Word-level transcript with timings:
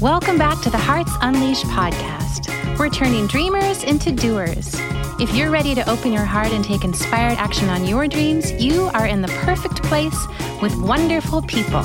Welcome 0.00 0.38
back 0.38 0.62
to 0.62 0.70
the 0.70 0.78
Hearts 0.78 1.12
Unleashed 1.20 1.66
podcast. 1.66 2.78
We're 2.78 2.88
turning 2.88 3.26
dreamers 3.26 3.84
into 3.84 4.10
doers. 4.10 4.74
If 5.20 5.34
you're 5.34 5.50
ready 5.50 5.74
to 5.74 5.86
open 5.90 6.10
your 6.10 6.24
heart 6.24 6.52
and 6.52 6.64
take 6.64 6.84
inspired 6.84 7.36
action 7.36 7.68
on 7.68 7.84
your 7.84 8.08
dreams, 8.08 8.50
you 8.52 8.84
are 8.94 9.06
in 9.06 9.20
the 9.20 9.28
perfect 9.44 9.82
place 9.82 10.26
with 10.62 10.74
wonderful 10.76 11.42
people. 11.42 11.82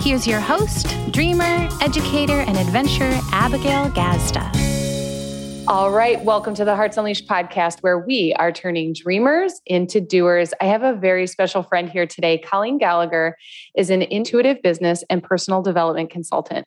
Here's 0.00 0.26
your 0.26 0.40
host, 0.40 0.88
dreamer, 1.12 1.68
educator, 1.80 2.40
and 2.40 2.56
adventurer, 2.56 3.16
Abigail 3.30 3.90
Gazda. 3.90 4.50
All 5.68 5.92
right, 5.92 6.20
welcome 6.24 6.56
to 6.56 6.64
the 6.64 6.74
Hearts 6.74 6.96
Unleashed 6.96 7.28
podcast, 7.28 7.78
where 7.82 8.00
we 8.00 8.34
are 8.40 8.50
turning 8.50 8.92
dreamers 8.92 9.60
into 9.66 10.00
doers. 10.00 10.52
I 10.60 10.64
have 10.64 10.82
a 10.82 10.94
very 10.94 11.28
special 11.28 11.62
friend 11.62 11.88
here 11.88 12.08
today. 12.08 12.38
Colleen 12.38 12.78
Gallagher 12.78 13.36
is 13.76 13.88
an 13.88 14.02
intuitive 14.02 14.60
business 14.62 15.04
and 15.08 15.22
personal 15.22 15.62
development 15.62 16.10
consultant. 16.10 16.66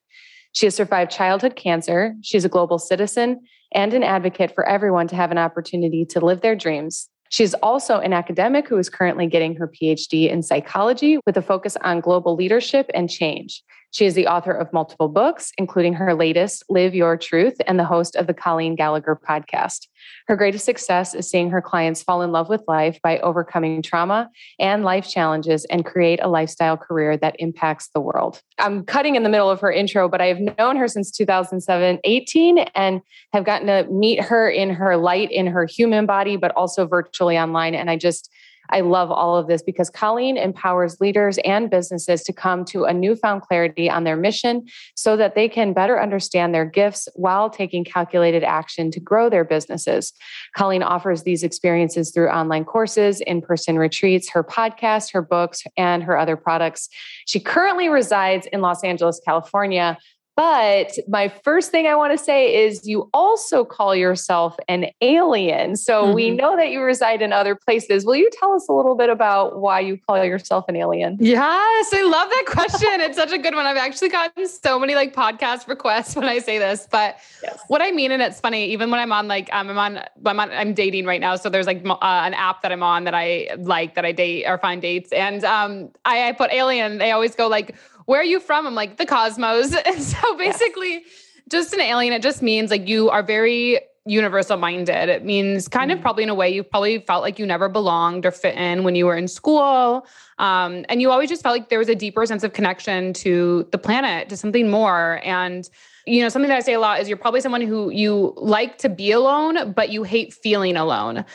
She 0.56 0.66
has 0.66 0.76
survived 0.76 1.12
childhood 1.12 1.58
cancer. 1.58 2.16
She's 2.22 2.46
a 2.46 2.50
global 2.50 2.80
citizen 2.80 3.42
and 3.74 3.94
an 3.94 4.04
advocate 4.04 4.56
for 4.56 4.66
everyone 4.66 5.08
to 5.10 5.16
have 5.16 5.30
an 5.30 5.38
opportunity 5.38 6.06
to 6.06 6.22
live 6.22 6.40
their 6.40 6.56
dreams. 6.56 7.10
She's 7.30 7.54
also 7.56 8.00
an 8.00 8.14
academic 8.14 8.70
who 8.70 8.78
is 8.78 8.90
currently 8.90 9.28
getting 9.28 9.56
her 9.56 9.68
PhD 9.68 10.30
in 10.30 10.42
psychology 10.42 11.20
with 11.26 11.36
a 11.36 11.42
focus 11.42 11.76
on 11.82 12.00
global 12.00 12.36
leadership 12.36 12.90
and 12.94 13.10
change. 13.10 13.64
She 13.96 14.06
is 14.06 14.14
the 14.14 14.28
author 14.28 14.52
of 14.52 14.74
multiple 14.74 15.08
books, 15.08 15.54
including 15.58 15.94
her 15.94 16.14
latest, 16.14 16.66
Live 16.68 16.94
Your 16.94 17.16
Truth, 17.16 17.56
and 17.66 17.80
the 17.80 17.86
host 17.86 18.18
of 18.18 18.28
the 18.28 18.34
Colleen 18.34 18.76
Gallagher 18.76 19.18
podcast. 19.18 19.88
Her 20.28 20.36
greatest 20.36 20.66
success 20.66 21.16
is 21.16 21.30
seeing 21.30 21.50
her 21.50 21.62
clients 21.62 22.04
fall 22.04 22.22
in 22.22 22.34
love 22.34 22.50
with 22.50 22.62
life 22.68 23.00
by 23.02 23.20
overcoming 23.20 23.82
trauma 23.82 24.30
and 24.60 24.84
life 24.84 25.08
challenges 25.08 25.64
and 25.70 25.86
create 25.86 26.20
a 26.22 26.28
lifestyle 26.28 26.76
career 26.76 27.16
that 27.16 27.38
impacts 27.40 27.88
the 27.94 28.02
world. 28.02 28.42
I'm 28.60 28.84
cutting 28.84 29.16
in 29.16 29.24
the 29.24 29.30
middle 29.30 29.50
of 29.50 29.62
her 29.62 29.72
intro, 29.72 30.10
but 30.10 30.20
I 30.20 30.26
have 30.26 30.42
known 30.42 30.76
her 30.76 30.90
since 30.90 31.10
2007 31.10 32.00
18 32.04 32.58
and 32.76 33.00
have 33.32 33.46
gotten 33.46 33.68
to 33.68 33.90
meet 33.90 34.20
her 34.20 34.50
in 34.50 34.72
her 34.72 34.98
light, 34.98 35.32
in 35.32 35.48
her 35.48 35.66
human 35.66 36.06
body, 36.06 36.36
but 36.36 36.52
also 36.58 36.86
virtually 36.86 37.38
online. 37.38 37.74
And 37.74 37.90
I 37.90 37.96
just, 37.96 38.30
I 38.70 38.82
love 38.82 39.12
all 39.12 39.38
of 39.38 39.48
this 39.48 39.62
because 39.62 39.90
Colleen 39.90 40.38
empowers 40.38 41.00
leaders 41.00 41.38
and 41.46 41.70
businesses 41.70 42.24
to 42.24 42.34
come 42.34 42.66
to 42.66 42.86
a 42.86 42.94
newfound 42.94 43.42
clarity 43.42 43.90
on 43.90 44.04
their 44.04 44.16
mission 44.16 44.66
so 44.96 45.18
that 45.18 45.36
they 45.36 45.48
can 45.50 45.74
better 45.74 46.02
understand 46.02 46.54
their 46.54 46.66
gifts 46.66 47.08
while 47.16 47.50
taking 47.50 47.84
calculated 47.84 48.44
action 48.44 48.92
to 48.92 49.00
grow 49.00 49.30
their 49.30 49.44
businesses. 49.44 50.14
Colleen 50.56 50.84
offers 50.84 51.24
these 51.24 51.44
experiences 51.44 52.12
through 52.12 52.30
online 52.30 52.66
courses, 52.66 53.22
in 53.22 53.42
person 53.42 53.78
retreats, 53.78 54.30
her 54.30 54.44
podcast, 54.44 55.14
her 55.14 55.22
books, 55.22 55.64
and 55.78 56.04
her 56.04 56.18
other 56.18 56.36
products. 56.36 56.90
She 57.26 57.40
currently 57.40 57.90
resides 57.90 58.48
in 58.52 58.62
Los 58.62 58.84
Angeles, 58.84 59.22
California, 59.26 59.98
but 60.36 60.98
my 61.08 61.30
first 61.30 61.72
thing 61.72 61.88
I 61.88 61.96
want 61.96 62.18
to 62.18 62.24
say 62.24 62.66
is 62.66 62.86
you 62.86 63.10
also 63.14 63.64
call 63.64 63.96
yourself 63.96 64.58
an 64.68 64.88
alien. 65.02 65.78
So 65.78 66.04
mm-hmm. 66.04 66.14
we 66.14 66.32
know 66.32 66.58
that 66.58 66.72
you 66.72 66.82
reside 66.82 67.22
in 67.22 67.32
other 67.32 67.56
places. 67.56 68.06
Will 68.06 68.18
you 68.18 68.30
tell 68.38 68.54
us 68.54 68.68
a 68.68 68.74
little 68.74 68.96
bit 68.96 69.10
about 69.10 69.60
why 69.60 69.80
you 69.80 69.98
call 69.98 70.24
yourself 70.24 70.66
an 70.68 70.76
alien? 70.76 71.18
Yes, 71.22 71.94
I 71.94 72.02
love 72.04 72.30
that 72.30 72.44
question. 72.48 72.90
it's 73.02 73.18
such 73.18 73.32
a 73.32 73.38
good 73.38 73.56
one. 73.56 73.66
I've 73.66 73.78
actually 73.78 74.10
gotten 74.10 74.46
so 74.48 74.78
many 74.78 74.94
like 74.96 75.16
podcast 75.16 75.68
requests 75.70 76.16
when 76.18 76.26
I 76.26 76.40
say 76.40 76.60
this, 76.60 76.86
but 76.92 77.18
yes. 77.42 77.58
what 77.70 77.82
I 77.82 77.92
mean, 77.92 78.12
and 78.12 78.22
it's 78.22 78.42
funny, 78.42 78.66
even 78.72 78.92
when 78.92 79.00
I'm 79.00 79.14
on 79.14 79.30
like, 79.30 79.50
um, 79.54 79.70
I'm 79.70 79.78
on, 79.78 80.04
I'm 80.26 80.40
on, 80.40 80.52
I'm 80.52 80.74
dating 80.74 81.06
right 81.06 81.22
now. 81.22 81.38
So 81.38 81.50
there's 81.50 81.66
like 81.66 81.82
uh, 81.86 81.98
an 82.02 82.34
app 82.34 82.62
that 82.62 82.74
I'm 82.74 82.84
on 82.84 83.06
that 83.06 83.14
I 83.16 83.50
like 83.58 83.96
that 83.96 84.04
I 84.04 84.12
date 84.12 84.46
or 84.48 84.58
find 84.58 84.82
dates. 84.82 85.14
And 85.14 85.46
um, 85.46 85.92
I, 86.04 86.28
I 86.28 86.32
put 86.34 86.52
alien, 86.52 86.98
they 86.98 87.12
always 87.12 87.36
go 87.36 87.48
like, 87.48 87.76
where 88.06 88.20
are 88.20 88.26
you 88.26 88.40
from? 88.40 88.68
I'm 88.68 88.76
like, 88.76 88.98
the 88.98 89.06
cosmos. 89.06 89.76
And 89.86 90.02
so 90.02 90.38
basically, 90.38 90.94
yes. 90.94 91.04
just 91.50 91.74
an 91.74 91.82
alien, 91.82 92.14
it 92.14 92.22
just 92.22 92.42
means 92.42 92.72
like 92.72 92.88
you 92.88 93.10
are 93.10 93.24
very 93.24 93.80
universal 94.06 94.58
minded. 94.58 95.10
It 95.10 95.26
means 95.26 95.68
kind 95.68 95.92
mm 95.92 95.96
of 95.96 96.02
probably 96.02 96.24
in 96.24 96.30
a 96.30 96.36
way 96.36 96.50
you 96.50 96.64
probably 96.64 97.00
felt 97.00 97.24
like 97.24 97.40
you 97.40 97.46
never 97.46 97.70
belonged 97.70 98.26
or 98.26 98.32
fit 98.32 98.56
in 98.56 98.84
when 98.84 98.96
you 98.96 99.06
were 99.06 99.18
in 99.18 99.28
school. 99.28 100.06
Um, 100.38 100.86
and 100.90 101.02
you 101.02 101.12
always 101.12 101.30
just 101.30 101.44
felt 101.44 101.54
like 101.54 101.70
there 101.70 101.80
was 101.80 101.90
a 101.90 101.96
deeper 101.96 102.26
sense 102.26 102.44
of 102.44 102.54
connection 102.54 103.14
to 103.14 103.68
the 103.72 103.78
planet, 103.78 104.30
to 104.30 104.38
something 104.38 104.70
more. 104.70 105.22
And 105.24 105.70
you 106.08 106.22
know, 106.22 106.30
something 106.30 106.50
that 106.50 106.58
I 106.58 106.62
say 106.62 106.74
a 106.74 106.80
lot 106.80 107.00
is 107.00 107.08
you're 107.08 107.18
probably 107.18 107.42
someone 107.42 107.62
who 107.62 107.90
you 107.90 108.34
like 108.38 108.78
to 108.80 108.90
be 108.90 109.12
alone, 109.12 109.74
but 109.74 109.90
you 109.90 110.04
hate 110.04 110.34
feeling 110.34 110.78
alone. 110.78 111.26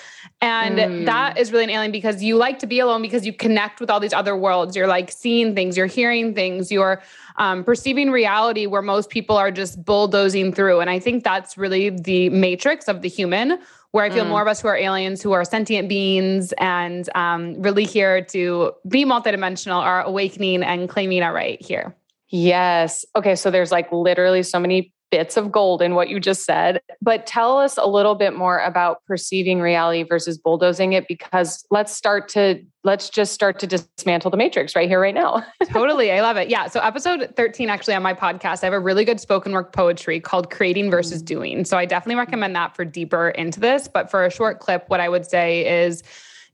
And 0.40 0.78
mm. 0.78 1.04
that 1.06 1.38
is 1.38 1.50
really 1.50 1.64
an 1.64 1.70
alien 1.70 1.90
because 1.90 2.22
you 2.22 2.36
like 2.36 2.60
to 2.60 2.66
be 2.66 2.78
alone 2.78 3.02
because 3.02 3.26
you 3.26 3.32
connect 3.32 3.80
with 3.80 3.90
all 3.90 3.98
these 3.98 4.12
other 4.12 4.36
worlds. 4.36 4.76
You're 4.76 4.86
like 4.86 5.10
seeing 5.10 5.54
things, 5.56 5.76
you're 5.76 5.86
hearing 5.86 6.34
things, 6.34 6.70
you're 6.70 7.02
um, 7.36 7.64
perceiving 7.64 8.10
reality 8.10 8.66
where 8.66 8.82
most 8.82 9.10
people 9.10 9.36
are 9.36 9.50
just 9.50 9.84
bulldozing 9.84 10.52
through. 10.52 10.80
And 10.80 10.88
I 10.88 11.00
think 11.00 11.24
that's 11.24 11.58
really 11.58 11.90
the 11.90 12.28
matrix 12.30 12.86
of 12.86 13.02
the 13.02 13.08
human, 13.08 13.58
where 13.92 14.04
I 14.04 14.10
feel 14.10 14.24
mm. 14.24 14.28
more 14.28 14.42
of 14.42 14.48
us 14.48 14.60
who 14.60 14.68
are 14.68 14.76
aliens, 14.76 15.20
who 15.20 15.32
are 15.32 15.44
sentient 15.44 15.88
beings 15.88 16.52
and 16.58 17.08
um, 17.14 17.60
really 17.60 17.84
here 17.84 18.24
to 18.26 18.72
be 18.88 19.04
multidimensional, 19.04 19.80
are 19.80 20.02
awakening 20.02 20.62
and 20.62 20.88
claiming 20.88 21.22
our 21.22 21.32
right 21.32 21.60
here. 21.60 21.94
Yes. 22.28 23.04
Okay. 23.16 23.34
So 23.34 23.50
there's 23.50 23.72
like 23.72 23.90
literally 23.90 24.44
so 24.44 24.60
many 24.60 24.92
bits 25.10 25.36
of 25.36 25.50
gold 25.50 25.82
in 25.82 25.94
what 25.94 26.08
you 26.08 26.20
just 26.20 26.44
said. 26.44 26.80
But 27.02 27.26
tell 27.26 27.58
us 27.58 27.76
a 27.76 27.86
little 27.86 28.14
bit 28.14 28.34
more 28.34 28.58
about 28.58 29.04
perceiving 29.06 29.60
reality 29.60 30.02
versus 30.02 30.38
bulldozing 30.38 30.92
it 30.92 31.08
because 31.08 31.64
let's 31.70 31.94
start 31.94 32.28
to 32.30 32.64
let's 32.82 33.10
just 33.10 33.32
start 33.34 33.58
to 33.58 33.66
dismantle 33.66 34.30
the 34.30 34.36
matrix 34.36 34.74
right 34.74 34.88
here 34.88 35.00
right 35.00 35.14
now. 35.14 35.44
totally. 35.68 36.10
I 36.12 36.22
love 36.22 36.36
it. 36.36 36.48
Yeah. 36.48 36.68
So 36.68 36.80
episode 36.80 37.34
13 37.36 37.68
actually 37.68 37.94
on 37.94 38.02
my 38.02 38.14
podcast, 38.14 38.62
I 38.62 38.66
have 38.66 38.72
a 38.72 38.80
really 38.80 39.04
good 39.04 39.20
spoken 39.20 39.52
word 39.52 39.72
poetry 39.72 40.18
called 40.18 40.50
creating 40.50 40.90
versus 40.90 41.22
mm. 41.22 41.26
doing. 41.26 41.64
So 41.64 41.76
I 41.76 41.84
definitely 41.84 42.18
recommend 42.18 42.56
that 42.56 42.74
for 42.74 42.84
deeper 42.84 43.30
into 43.30 43.60
this, 43.60 43.86
but 43.88 44.10
for 44.10 44.24
a 44.24 44.30
short 44.30 44.60
clip 44.60 44.84
what 44.88 45.00
I 45.00 45.08
would 45.08 45.26
say 45.26 45.84
is 45.84 46.02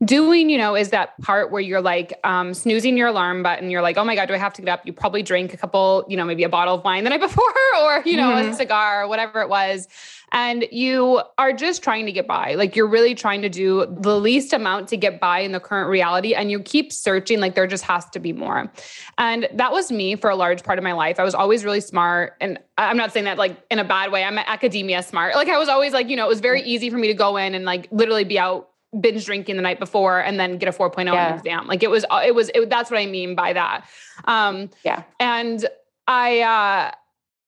doing, 0.04 0.50
you 0.50 0.58
know, 0.58 0.76
is 0.76 0.90
that 0.90 1.18
part 1.22 1.50
where 1.50 1.62
you're 1.62 1.80
like 1.80 2.18
um, 2.22 2.52
snoozing 2.52 2.96
your 2.96 3.08
alarm 3.08 3.42
button. 3.42 3.70
You're 3.70 3.82
like, 3.82 3.96
oh 3.96 4.04
my 4.04 4.14
God, 4.14 4.28
do 4.28 4.34
I 4.34 4.38
have 4.38 4.52
to 4.54 4.62
get 4.62 4.70
up? 4.70 4.86
You 4.86 4.92
probably 4.92 5.22
drink 5.22 5.54
a 5.54 5.56
couple, 5.56 6.04
you 6.08 6.16
know, 6.16 6.24
maybe 6.24 6.44
a 6.44 6.48
bottle 6.48 6.74
of 6.74 6.84
wine 6.84 7.04
the 7.04 7.10
night 7.10 7.20
before 7.20 7.44
or, 7.80 8.02
you 8.04 8.16
know, 8.16 8.30
mm-hmm. 8.30 8.50
a 8.50 8.54
cigar 8.54 9.04
or 9.04 9.08
whatever 9.08 9.40
it 9.40 9.48
was. 9.48 9.88
And 10.32 10.66
you 10.70 11.22
are 11.38 11.52
just 11.52 11.82
trying 11.82 12.04
to 12.06 12.12
get 12.12 12.26
by. 12.26 12.54
Like 12.54 12.76
you're 12.76 12.88
really 12.88 13.14
trying 13.14 13.42
to 13.42 13.48
do 13.48 13.86
the 14.00 14.18
least 14.18 14.52
amount 14.52 14.88
to 14.88 14.96
get 14.96 15.18
by 15.18 15.38
in 15.38 15.52
the 15.52 15.60
current 15.60 15.88
reality. 15.88 16.34
And 16.34 16.50
you 16.50 16.60
keep 16.60 16.92
searching, 16.92 17.40
like 17.40 17.54
there 17.54 17.66
just 17.66 17.84
has 17.84 18.04
to 18.10 18.18
be 18.18 18.32
more. 18.32 18.70
And 19.16 19.48
that 19.54 19.72
was 19.72 19.90
me 19.90 20.16
for 20.16 20.28
a 20.28 20.36
large 20.36 20.62
part 20.62 20.78
of 20.78 20.84
my 20.84 20.92
life. 20.92 21.18
I 21.18 21.24
was 21.24 21.34
always 21.34 21.64
really 21.64 21.80
smart. 21.80 22.34
And 22.40 22.58
I'm 22.76 22.96
not 22.96 23.12
saying 23.12 23.24
that 23.24 23.38
like 23.38 23.56
in 23.70 23.78
a 23.78 23.84
bad 23.84 24.12
way. 24.12 24.24
I'm 24.24 24.36
academia 24.36 25.02
smart. 25.02 25.36
Like 25.36 25.48
I 25.48 25.58
was 25.58 25.68
always 25.68 25.92
like, 25.92 26.08
you 26.08 26.16
know, 26.16 26.26
it 26.26 26.28
was 26.28 26.40
very 26.40 26.62
easy 26.62 26.90
for 26.90 26.98
me 26.98 27.08
to 27.08 27.14
go 27.14 27.36
in 27.36 27.54
and 27.54 27.64
like 27.64 27.88
literally 27.90 28.24
be 28.24 28.38
out 28.38 28.68
binge 29.00 29.24
drinking 29.24 29.56
the 29.56 29.62
night 29.62 29.78
before 29.78 30.20
and 30.20 30.38
then 30.38 30.58
get 30.58 30.68
a 30.68 30.72
4.0 30.72 31.04
yeah. 31.04 31.32
on 31.32 31.38
exam. 31.38 31.66
Like 31.66 31.82
it 31.82 31.90
was, 31.90 32.04
it 32.24 32.34
was, 32.34 32.50
it, 32.54 32.70
that's 32.70 32.90
what 32.90 32.98
I 32.98 33.06
mean 33.06 33.34
by 33.34 33.52
that. 33.52 33.86
Um, 34.24 34.70
yeah. 34.84 35.02
And 35.20 35.66
I, 36.06 36.40
uh, 36.40 36.94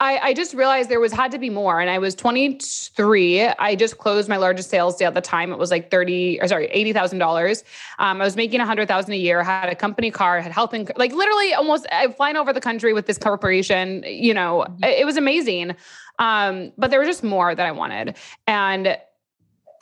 I, 0.00 0.18
I 0.18 0.32
just 0.32 0.54
realized 0.54 0.90
there 0.90 1.00
was 1.00 1.12
had 1.12 1.32
to 1.32 1.38
be 1.38 1.50
more. 1.50 1.80
And 1.80 1.90
I 1.90 1.98
was 1.98 2.14
23. 2.14 3.42
I 3.42 3.74
just 3.74 3.98
closed 3.98 4.28
my 4.28 4.36
largest 4.36 4.70
sales 4.70 4.96
day 4.96 5.04
at 5.04 5.14
the 5.14 5.20
time. 5.20 5.50
It 5.50 5.58
was 5.58 5.72
like 5.72 5.90
30 5.90 6.40
or 6.40 6.46
sorry, 6.46 6.68
$80,000. 6.68 7.64
Um, 7.98 8.20
I 8.20 8.24
was 8.24 8.36
making 8.36 8.60
a 8.60 8.66
hundred 8.66 8.86
thousand 8.86 9.14
a 9.14 9.16
year, 9.16 9.42
had 9.42 9.68
a 9.68 9.74
company 9.74 10.12
car, 10.12 10.40
had 10.40 10.52
health 10.52 10.72
and 10.72 10.90
like 10.96 11.12
literally 11.12 11.52
almost 11.52 11.86
I'm 11.90 12.12
flying 12.12 12.36
over 12.36 12.52
the 12.52 12.60
country 12.60 12.92
with 12.92 13.06
this 13.06 13.18
corporation, 13.18 14.04
you 14.06 14.32
know, 14.32 14.66
mm-hmm. 14.68 14.84
it, 14.84 15.00
it 15.00 15.04
was 15.04 15.16
amazing. 15.16 15.74
Um, 16.20 16.72
but 16.78 16.90
there 16.90 17.00
was 17.00 17.08
just 17.08 17.24
more 17.24 17.54
that 17.54 17.66
I 17.66 17.72
wanted. 17.72 18.16
And 18.46 18.96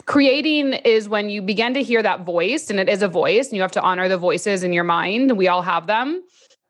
creating 0.06 0.72
is 0.72 1.08
when 1.08 1.28
you 1.28 1.42
begin 1.42 1.74
to 1.74 1.82
hear 1.82 2.02
that 2.02 2.20
voice, 2.24 2.70
and 2.70 2.80
it 2.80 2.88
is 2.88 3.02
a 3.02 3.08
voice, 3.08 3.48
and 3.48 3.56
you 3.56 3.62
have 3.62 3.72
to 3.72 3.82
honor 3.82 4.08
the 4.08 4.16
voices 4.16 4.62
in 4.62 4.72
your 4.72 4.84
mind. 4.84 5.36
We 5.36 5.48
all 5.48 5.62
have 5.62 5.86
them. 5.86 6.22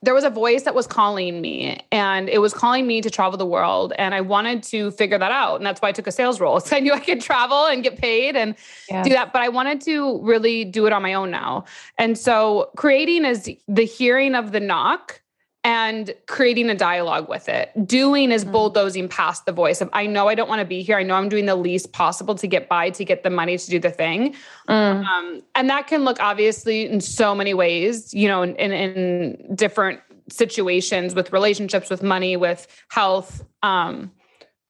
There 0.03 0.15
was 0.15 0.25
a 0.25 0.31
voice 0.31 0.63
that 0.65 0.75
was 0.75 0.87
calling 0.87 1.41
me, 1.41 1.81
and 1.91 2.29
it 2.29 2.39
was 2.39 2.53
calling 2.53 2.87
me 2.87 3.01
to 3.01 3.11
travel 3.11 3.39
the 3.39 3.47
world. 3.47 3.93
And 3.99 4.15
I 4.15 4.21
wanted 4.21 4.63
to 4.65 4.91
figure 4.93 5.19
that 5.19 5.33
out. 5.33 5.57
And 5.57 5.67
that's 5.67 5.81
why 5.81 5.89
I 5.89 5.93
took 5.93 6.07
a 6.07 6.13
sales 6.13 6.41
role. 6.41 6.61
So 6.67 6.77
I 6.77 6.81
knew 6.81 6.93
I 6.93 7.01
could 7.01 7.21
travel 7.21 7.67
and 7.67 7.83
get 7.83 7.97
paid 7.97 8.37
and 8.37 8.55
yeah. 8.89 9.03
do 9.03 9.11
that. 9.11 9.33
But 9.33 9.43
I 9.43 9.49
wanted 9.49 9.81
to 9.83 10.21
really 10.23 10.65
do 10.65 10.87
it 10.87 10.93
on 10.93 11.03
my 11.03 11.15
own 11.15 11.31
now. 11.31 11.65
And 11.99 12.17
so 12.17 12.71
creating 12.77 13.25
is 13.25 13.51
the 13.69 13.85
hearing 13.85 14.35
of 14.35 14.53
the 14.53 14.61
knock 14.61 15.23
and 15.67 16.15
creating 16.29 16.71
a 16.71 16.77
dialogue 16.77 17.29
with 17.29 17.49
it. 17.49 17.73
Doing 17.89 18.31
is 18.31 18.45
mm. 18.45 18.53
bulldozing 18.53 19.09
past 19.09 19.47
the 19.47 19.53
voice 19.53 19.81
of, 19.81 19.91
I 19.93 20.07
know 20.07 20.29
I 20.29 20.37
don't 20.37 20.49
want 20.49 20.61
to 20.61 20.65
be 20.65 20.81
here. 20.81 20.97
I 20.97 21.03
know 21.03 21.17
I'm 21.17 21.29
doing 21.29 21.47
the 21.47 21.57
least 21.57 21.93
possible 21.93 22.37
to 22.37 22.47
get 22.47 22.69
by, 22.69 22.91
to 22.91 23.05
get 23.05 23.25
the 23.25 23.31
money 23.31 23.59
to 23.59 23.69
do 23.69 23.81
the 23.81 23.91
thing. 23.91 24.37
Mm. 24.69 25.05
Um, 25.05 25.43
and 25.57 25.69
that 25.69 25.89
can 25.89 26.05
look 26.05 26.19
obviously 26.21 26.87
in 26.87 27.01
so 27.01 27.35
many 27.35 27.53
ways, 27.53 28.15
you 28.15 28.29
know, 28.29 28.43
in, 28.43 28.55
in, 28.55 28.71
in 28.71 29.57
different 29.57 30.01
situations 30.31 31.17
with 31.17 31.33
relationships, 31.33 31.91
with 31.91 32.01
money, 32.01 32.37
with 32.37 32.69
health. 32.91 33.45
Um, 33.65 34.13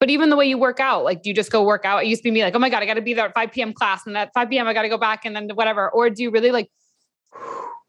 but 0.00 0.08
even 0.08 0.30
the 0.30 0.36
way 0.36 0.46
you 0.46 0.56
work 0.56 0.80
out, 0.80 1.04
like 1.04 1.22
do 1.22 1.28
you 1.28 1.34
just 1.34 1.52
go 1.52 1.62
work 1.62 1.84
out? 1.84 2.04
It 2.04 2.06
used 2.06 2.22
to 2.22 2.24
be 2.24 2.30
me 2.30 2.42
like, 2.42 2.54
oh 2.54 2.58
my 2.58 2.70
God, 2.70 2.82
I 2.82 2.86
got 2.86 2.94
to 2.94 3.02
be 3.02 3.12
there 3.12 3.26
at 3.26 3.34
5 3.34 3.52
p.m. 3.52 3.74
class. 3.74 4.06
And 4.06 4.16
at 4.16 4.32
5 4.32 4.48
p.m., 4.48 4.66
I 4.66 4.72
got 4.72 4.82
to 4.82 4.88
go 4.88 4.96
back 4.96 5.26
and 5.26 5.36
then 5.36 5.50
whatever. 5.50 5.90
Or 5.90 6.08
do 6.08 6.22
you 6.22 6.30
really 6.30 6.52
like, 6.52 6.70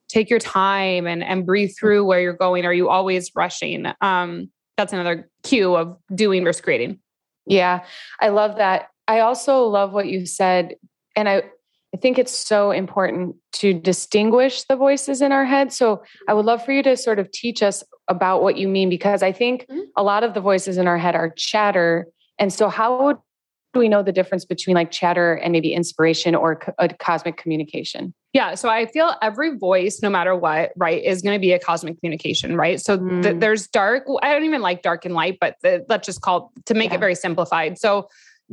take 0.07 0.29
your 0.29 0.39
time 0.39 1.07
and 1.07 1.23
and 1.23 1.45
breathe 1.45 1.71
through 1.77 2.05
where 2.05 2.21
you're 2.21 2.33
going 2.33 2.65
are 2.65 2.73
you 2.73 2.89
always 2.89 3.31
rushing 3.35 3.85
um 4.01 4.49
that's 4.77 4.93
another 4.93 5.29
cue 5.43 5.75
of 5.75 5.97
doing 6.13 6.43
versus 6.43 6.61
creating. 6.61 6.99
Yeah, 7.45 7.83
I 8.21 8.29
love 8.29 8.57
that. 8.57 8.89
I 9.07 9.19
also 9.19 9.63
love 9.63 9.91
what 9.91 10.07
you 10.07 10.25
said. 10.25 10.75
And 11.15 11.27
I, 11.27 11.43
I 11.93 11.97
think 11.97 12.19
it's 12.19 12.37
so 12.37 12.71
important 12.71 13.35
to 13.53 13.73
distinguish 13.73 14.63
the 14.65 14.75
voices 14.75 15.21
in 15.21 15.31
our 15.31 15.45
head. 15.45 15.73
So 15.73 16.03
I 16.27 16.33
would 16.33 16.45
love 16.45 16.63
for 16.63 16.73
you 16.73 16.83
to 16.83 16.95
sort 16.95 17.17
of 17.17 17.31
teach 17.31 17.63
us 17.63 17.83
about 18.07 18.43
what 18.43 18.57
you 18.57 18.67
mean, 18.67 18.89
because 18.89 19.23
I 19.23 19.31
think 19.31 19.65
mm-hmm. 19.67 19.79
a 19.95 20.03
lot 20.03 20.23
of 20.23 20.33
the 20.33 20.41
voices 20.41 20.77
in 20.77 20.87
our 20.87 20.97
head 20.97 21.15
are 21.15 21.33
chatter. 21.35 22.07
And 22.37 22.53
so, 22.53 22.69
how 22.69 23.23
do 23.77 23.79
we 23.79 23.87
know 23.87 24.03
the 24.03 24.11
difference 24.11 24.43
between 24.43 24.75
like 24.75 24.91
chatter 24.91 25.35
and 25.35 25.51
maybe 25.51 25.73
inspiration 25.73 26.35
or 26.35 26.59
a 26.79 26.89
cosmic 26.89 27.37
communication? 27.37 28.13
Yeah. 28.33 28.55
So 28.55 28.69
I 28.69 28.85
feel 28.87 29.13
every 29.21 29.57
voice, 29.57 30.01
no 30.01 30.09
matter 30.09 30.35
what, 30.35 30.71
right, 30.75 31.03
is 31.03 31.21
going 31.21 31.35
to 31.35 31.39
be 31.39 31.53
a 31.53 31.59
cosmic 31.59 31.99
communication, 31.99 32.57
right? 32.57 32.79
So 32.79 32.97
mm. 32.97 33.23
th- 33.23 33.39
there's 33.39 33.67
dark. 33.67 34.03
I 34.21 34.33
don't 34.33 34.43
even 34.43 34.61
like 34.61 34.81
dark 34.81 35.05
and 35.05 35.13
light, 35.13 35.37
but 35.39 35.55
the, 35.61 35.85
let's 35.89 36.05
just 36.05 36.21
call 36.21 36.51
to 36.65 36.73
make 36.73 36.89
yeah. 36.89 36.95
it 36.95 36.99
very 36.99 37.15
simplified. 37.15 37.77
So 37.77 38.09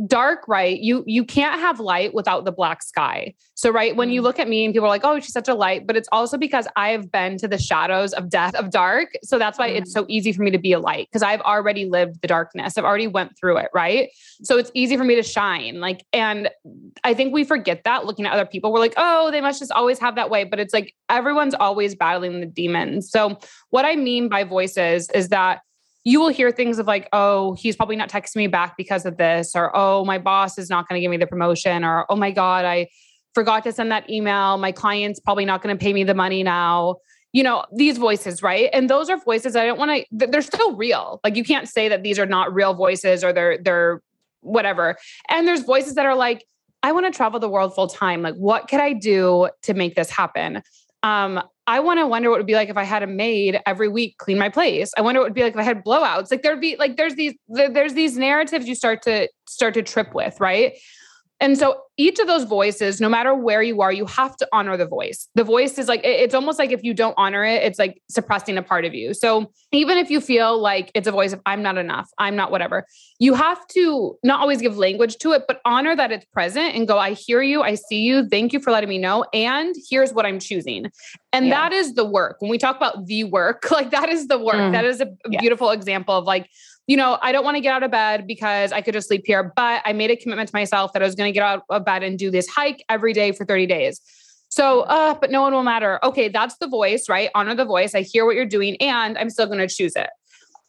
dark 0.06 0.48
right? 0.48 0.80
You 0.80 1.04
you 1.06 1.24
can't 1.24 1.60
have 1.60 1.78
light 1.78 2.14
without 2.14 2.44
the 2.44 2.50
black 2.50 2.82
sky. 2.82 3.34
So 3.54 3.70
right 3.70 3.94
when 3.94 4.10
you 4.10 4.20
mm. 4.20 4.24
look 4.24 4.38
at 4.40 4.48
me 4.48 4.64
and 4.64 4.74
people 4.74 4.86
are 4.86 4.88
like 4.88 5.04
oh 5.04 5.20
she's 5.20 5.32
such 5.32 5.48
a 5.48 5.54
light 5.54 5.86
but 5.86 5.96
it's 5.96 6.08
also 6.10 6.36
because 6.36 6.66
i've 6.74 7.12
been 7.12 7.38
to 7.38 7.46
the 7.46 7.58
shadows 7.58 8.12
of 8.12 8.28
death 8.28 8.54
of 8.56 8.70
dark. 8.70 9.10
So 9.22 9.38
that's 9.38 9.58
why 9.58 9.70
mm. 9.70 9.76
it's 9.76 9.92
so 9.92 10.04
easy 10.08 10.32
for 10.32 10.42
me 10.42 10.50
to 10.50 10.58
be 10.58 10.72
a 10.72 10.80
light 10.80 11.08
because 11.10 11.22
i've 11.22 11.40
already 11.42 11.84
lived 11.84 12.20
the 12.22 12.28
darkness. 12.28 12.76
I've 12.76 12.84
already 12.84 13.06
went 13.06 13.38
through 13.38 13.58
it 13.58 13.68
right? 13.72 14.10
So 14.42 14.58
it's 14.58 14.70
easy 14.74 14.96
for 14.96 15.04
me 15.04 15.14
to 15.14 15.22
shine 15.22 15.80
like 15.80 16.04
and 16.12 16.50
i 17.04 17.14
think 17.14 17.32
we 17.32 17.44
forget 17.44 17.84
that 17.84 18.04
looking 18.04 18.26
at 18.26 18.32
other 18.32 18.46
people. 18.46 18.72
We're 18.72 18.80
like 18.80 18.94
oh 18.96 19.30
they 19.30 19.40
must 19.40 19.60
just 19.60 19.72
always 19.72 19.98
have 20.00 20.16
that 20.16 20.28
way 20.28 20.44
but 20.44 20.58
it's 20.58 20.74
like 20.74 20.94
everyone's 21.08 21.54
always 21.54 21.94
battling 21.94 22.40
the 22.40 22.46
demons. 22.46 23.10
So 23.10 23.38
what 23.70 23.84
i 23.84 23.94
mean 23.94 24.28
by 24.28 24.42
voices 24.42 25.08
is 25.10 25.28
that 25.28 25.60
you 26.04 26.20
will 26.20 26.28
hear 26.28 26.50
things 26.50 26.78
of 26.78 26.86
like, 26.86 27.08
oh, 27.12 27.54
he's 27.54 27.76
probably 27.76 27.96
not 27.96 28.10
texting 28.10 28.36
me 28.36 28.46
back 28.46 28.76
because 28.76 29.06
of 29.06 29.16
this, 29.16 29.56
or 29.56 29.74
oh, 29.74 30.04
my 30.04 30.18
boss 30.18 30.58
is 30.58 30.68
not 30.68 30.86
going 30.88 30.98
to 30.98 31.02
give 31.02 31.10
me 31.10 31.16
the 31.16 31.26
promotion, 31.26 31.82
or 31.82 32.06
oh 32.10 32.16
my 32.16 32.30
God, 32.30 32.64
I 32.64 32.88
forgot 33.34 33.64
to 33.64 33.72
send 33.72 33.90
that 33.90 34.08
email. 34.08 34.58
My 34.58 34.70
client's 34.70 35.18
probably 35.18 35.44
not 35.44 35.62
going 35.62 35.76
to 35.76 35.82
pay 35.82 35.92
me 35.92 36.04
the 36.04 36.14
money 36.14 36.42
now. 36.42 36.96
You 37.32 37.42
know, 37.42 37.64
these 37.74 37.98
voices, 37.98 38.42
right? 38.44 38.70
And 38.72 38.88
those 38.88 39.10
are 39.10 39.16
voices 39.16 39.56
I 39.56 39.66
don't 39.66 39.78
want 39.78 39.90
to, 39.90 40.26
they're 40.28 40.40
still 40.40 40.76
real. 40.76 41.20
Like 41.24 41.34
you 41.34 41.42
can't 41.42 41.68
say 41.68 41.88
that 41.88 42.04
these 42.04 42.18
are 42.18 42.26
not 42.26 42.54
real 42.54 42.74
voices 42.74 43.24
or 43.24 43.32
they're, 43.32 43.58
they're 43.58 44.02
whatever. 44.40 44.96
And 45.28 45.48
there's 45.48 45.62
voices 45.62 45.96
that 45.96 46.06
are 46.06 46.14
like, 46.14 46.44
I 46.84 46.92
want 46.92 47.06
to 47.06 47.16
travel 47.16 47.40
the 47.40 47.48
world 47.48 47.74
full 47.74 47.88
time. 47.88 48.22
Like, 48.22 48.36
what 48.36 48.68
could 48.68 48.78
I 48.78 48.92
do 48.92 49.48
to 49.62 49.74
make 49.74 49.96
this 49.96 50.10
happen? 50.10 50.62
Um, 51.02 51.42
I 51.66 51.80
want 51.80 51.98
to 51.98 52.06
wonder 52.06 52.28
what 52.28 52.36
it 52.36 52.40
would 52.40 52.46
be 52.46 52.54
like 52.54 52.68
if 52.68 52.76
I 52.76 52.84
had 52.84 53.02
a 53.02 53.06
maid 53.06 53.60
every 53.64 53.88
week 53.88 54.18
clean 54.18 54.38
my 54.38 54.50
place. 54.50 54.92
I 54.98 55.00
wonder 55.00 55.20
what 55.20 55.26
it 55.26 55.30
would 55.30 55.34
be 55.34 55.42
like 55.42 55.54
if 55.54 55.58
I 55.58 55.62
had 55.62 55.82
blowouts. 55.82 56.30
Like 56.30 56.42
there'd 56.42 56.60
be 56.60 56.76
like 56.76 56.96
there's 56.96 57.14
these 57.14 57.34
there's 57.48 57.94
these 57.94 58.18
narratives 58.18 58.68
you 58.68 58.74
start 58.74 59.02
to 59.02 59.28
start 59.48 59.74
to 59.74 59.82
trip 59.82 60.14
with, 60.14 60.38
right? 60.40 60.74
And 61.44 61.58
so 61.58 61.82
each 61.98 62.18
of 62.18 62.26
those 62.26 62.44
voices, 62.44 63.02
no 63.02 63.08
matter 63.10 63.34
where 63.34 63.62
you 63.62 63.82
are, 63.82 63.92
you 63.92 64.06
have 64.06 64.34
to 64.38 64.48
honor 64.50 64.78
the 64.78 64.86
voice. 64.86 65.28
The 65.34 65.44
voice 65.44 65.76
is 65.76 65.88
like, 65.88 66.00
it's 66.02 66.34
almost 66.34 66.58
like 66.58 66.72
if 66.72 66.82
you 66.82 66.94
don't 66.94 67.12
honor 67.18 67.44
it, 67.44 67.62
it's 67.62 67.78
like 67.78 68.00
suppressing 68.08 68.56
a 68.56 68.62
part 68.62 68.86
of 68.86 68.94
you. 68.94 69.12
So 69.12 69.52
even 69.70 69.98
if 69.98 70.08
you 70.08 70.22
feel 70.22 70.58
like 70.58 70.90
it's 70.94 71.06
a 71.06 71.12
voice 71.12 71.34
of, 71.34 71.42
I'm 71.44 71.62
not 71.62 71.76
enough, 71.76 72.08
I'm 72.16 72.34
not 72.34 72.50
whatever, 72.50 72.86
you 73.18 73.34
have 73.34 73.64
to 73.74 74.16
not 74.24 74.40
always 74.40 74.62
give 74.62 74.78
language 74.78 75.18
to 75.18 75.32
it, 75.32 75.42
but 75.46 75.60
honor 75.66 75.94
that 75.94 76.10
it's 76.10 76.24
present 76.24 76.74
and 76.74 76.88
go, 76.88 76.98
I 76.98 77.12
hear 77.12 77.42
you, 77.42 77.60
I 77.60 77.74
see 77.74 78.00
you, 78.00 78.26
thank 78.26 78.54
you 78.54 78.60
for 78.60 78.70
letting 78.70 78.88
me 78.88 78.96
know. 78.96 79.26
And 79.34 79.74
here's 79.90 80.14
what 80.14 80.24
I'm 80.24 80.38
choosing. 80.40 80.90
And 81.34 81.48
yeah. 81.48 81.68
that 81.68 81.72
is 81.74 81.92
the 81.92 82.06
work. 82.06 82.36
When 82.38 82.50
we 82.50 82.56
talk 82.56 82.78
about 82.78 83.04
the 83.04 83.24
work, 83.24 83.70
like 83.70 83.90
that 83.90 84.08
is 84.08 84.28
the 84.28 84.38
work. 84.38 84.54
Mm. 84.54 84.72
That 84.72 84.86
is 84.86 85.02
a 85.02 85.10
yeah. 85.28 85.40
beautiful 85.40 85.72
example 85.72 86.16
of 86.16 86.24
like, 86.24 86.48
you 86.86 86.96
know, 86.96 87.18
I 87.22 87.32
don't 87.32 87.44
want 87.44 87.56
to 87.56 87.60
get 87.60 87.74
out 87.74 87.82
of 87.82 87.90
bed 87.90 88.26
because 88.26 88.72
I 88.72 88.82
could 88.82 88.94
just 88.94 89.08
sleep 89.08 89.22
here, 89.24 89.52
but 89.56 89.82
I 89.84 89.92
made 89.92 90.10
a 90.10 90.16
commitment 90.16 90.50
to 90.50 90.54
myself 90.54 90.92
that 90.92 91.02
I 91.02 91.06
was 91.06 91.14
going 91.14 91.28
to 91.28 91.32
get 91.32 91.42
out 91.42 91.62
of 91.70 91.84
bed 91.84 92.02
and 92.02 92.18
do 92.18 92.30
this 92.30 92.46
hike 92.46 92.84
every 92.88 93.12
day 93.12 93.32
for 93.32 93.44
30 93.44 93.66
days. 93.66 94.00
So, 94.50 94.82
uh, 94.82 95.14
but 95.14 95.30
no 95.30 95.42
one 95.42 95.52
will 95.52 95.62
matter. 95.62 95.98
Okay, 96.04 96.28
that's 96.28 96.56
the 96.58 96.68
voice, 96.68 97.08
right? 97.08 97.30
Honor 97.34 97.54
the 97.54 97.64
voice. 97.64 97.94
I 97.94 98.02
hear 98.02 98.24
what 98.26 98.36
you're 98.36 98.44
doing 98.46 98.76
and 98.76 99.18
I'm 99.18 99.30
still 99.30 99.46
going 99.46 99.58
to 99.58 99.66
choose 99.66 99.96
it. 99.96 100.10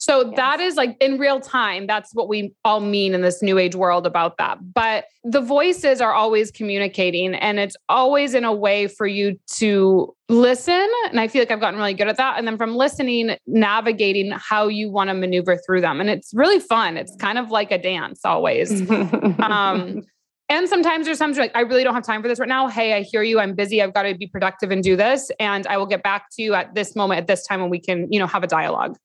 So 0.06 0.28
yes. 0.28 0.36
that 0.36 0.60
is 0.60 0.76
like 0.76 0.96
in 1.00 1.18
real 1.18 1.40
time. 1.40 1.88
That's 1.88 2.14
what 2.14 2.28
we 2.28 2.54
all 2.64 2.80
mean 2.80 3.16
in 3.16 3.22
this 3.22 3.42
new 3.42 3.58
age 3.58 3.74
world 3.74 4.06
about 4.06 4.38
that. 4.38 4.60
But 4.76 5.06
the 5.24 5.42
voices 5.42 6.00
are 6.00 6.14
always 6.14 6.52
communicating 6.52 7.34
and 7.34 7.60
it's 7.60 7.76
always 7.90 8.36
in 8.36 8.44
a 8.44 8.54
way 8.54 8.86
for 8.86 9.08
you 9.08 9.40
to 9.56 10.16
listen. 10.30 10.88
And 11.10 11.20
I 11.20 11.28
feel 11.28 11.42
like 11.42 11.50
I've 11.50 11.60
gotten 11.60 11.80
really 11.80 11.96
good 11.96 12.08
at 12.08 12.18
that. 12.18 12.38
And 12.38 12.48
then 12.48 12.56
from 12.56 12.76
listening, 12.76 13.36
navigating 13.48 14.30
how 14.30 14.68
you 14.68 14.92
want 14.92 15.08
to 15.08 15.16
maneuver 15.16 15.58
through 15.58 15.82
them. 15.82 16.00
And 16.00 16.08
it's 16.08 16.32
really 16.36 16.60
fun. 16.60 16.98
It's 16.98 17.16
kind 17.16 17.40
of 17.40 17.50
like 17.50 17.72
a 17.72 17.80
dance 17.80 18.24
always. 18.24 18.88
um, 19.40 20.04
and 20.50 20.70
sometimes 20.70 21.08
there's 21.08 21.18
times 21.18 21.40
like, 21.40 21.52
I 21.56 21.62
really 21.62 21.84
don't 21.84 21.96
have 21.96 22.06
time 22.06 22.22
for 22.22 22.28
this 22.28 22.38
right 22.38 22.48
now. 22.48 22.68
Hey, 22.68 22.94
I 22.94 23.02
hear 23.02 23.24
you. 23.24 23.40
I'm 23.40 23.56
busy. 23.56 23.82
I've 23.82 23.96
got 23.96 24.04
to 24.04 24.14
be 24.14 24.28
productive 24.28 24.70
and 24.70 24.84
do 24.84 24.96
this. 24.96 25.32
And 25.40 25.66
I 25.66 25.78
will 25.78 25.88
get 25.88 26.04
back 26.04 26.28
to 26.34 26.44
you 26.44 26.54
at 26.54 26.76
this 26.76 26.96
moment, 26.96 27.22
at 27.22 27.26
this 27.26 27.48
time 27.48 27.60
when 27.60 27.72
we 27.72 27.80
can, 27.80 28.08
you 28.14 28.20
know, 28.20 28.28
have 28.28 28.44
a 28.44 28.48
dialogue. 28.48 28.96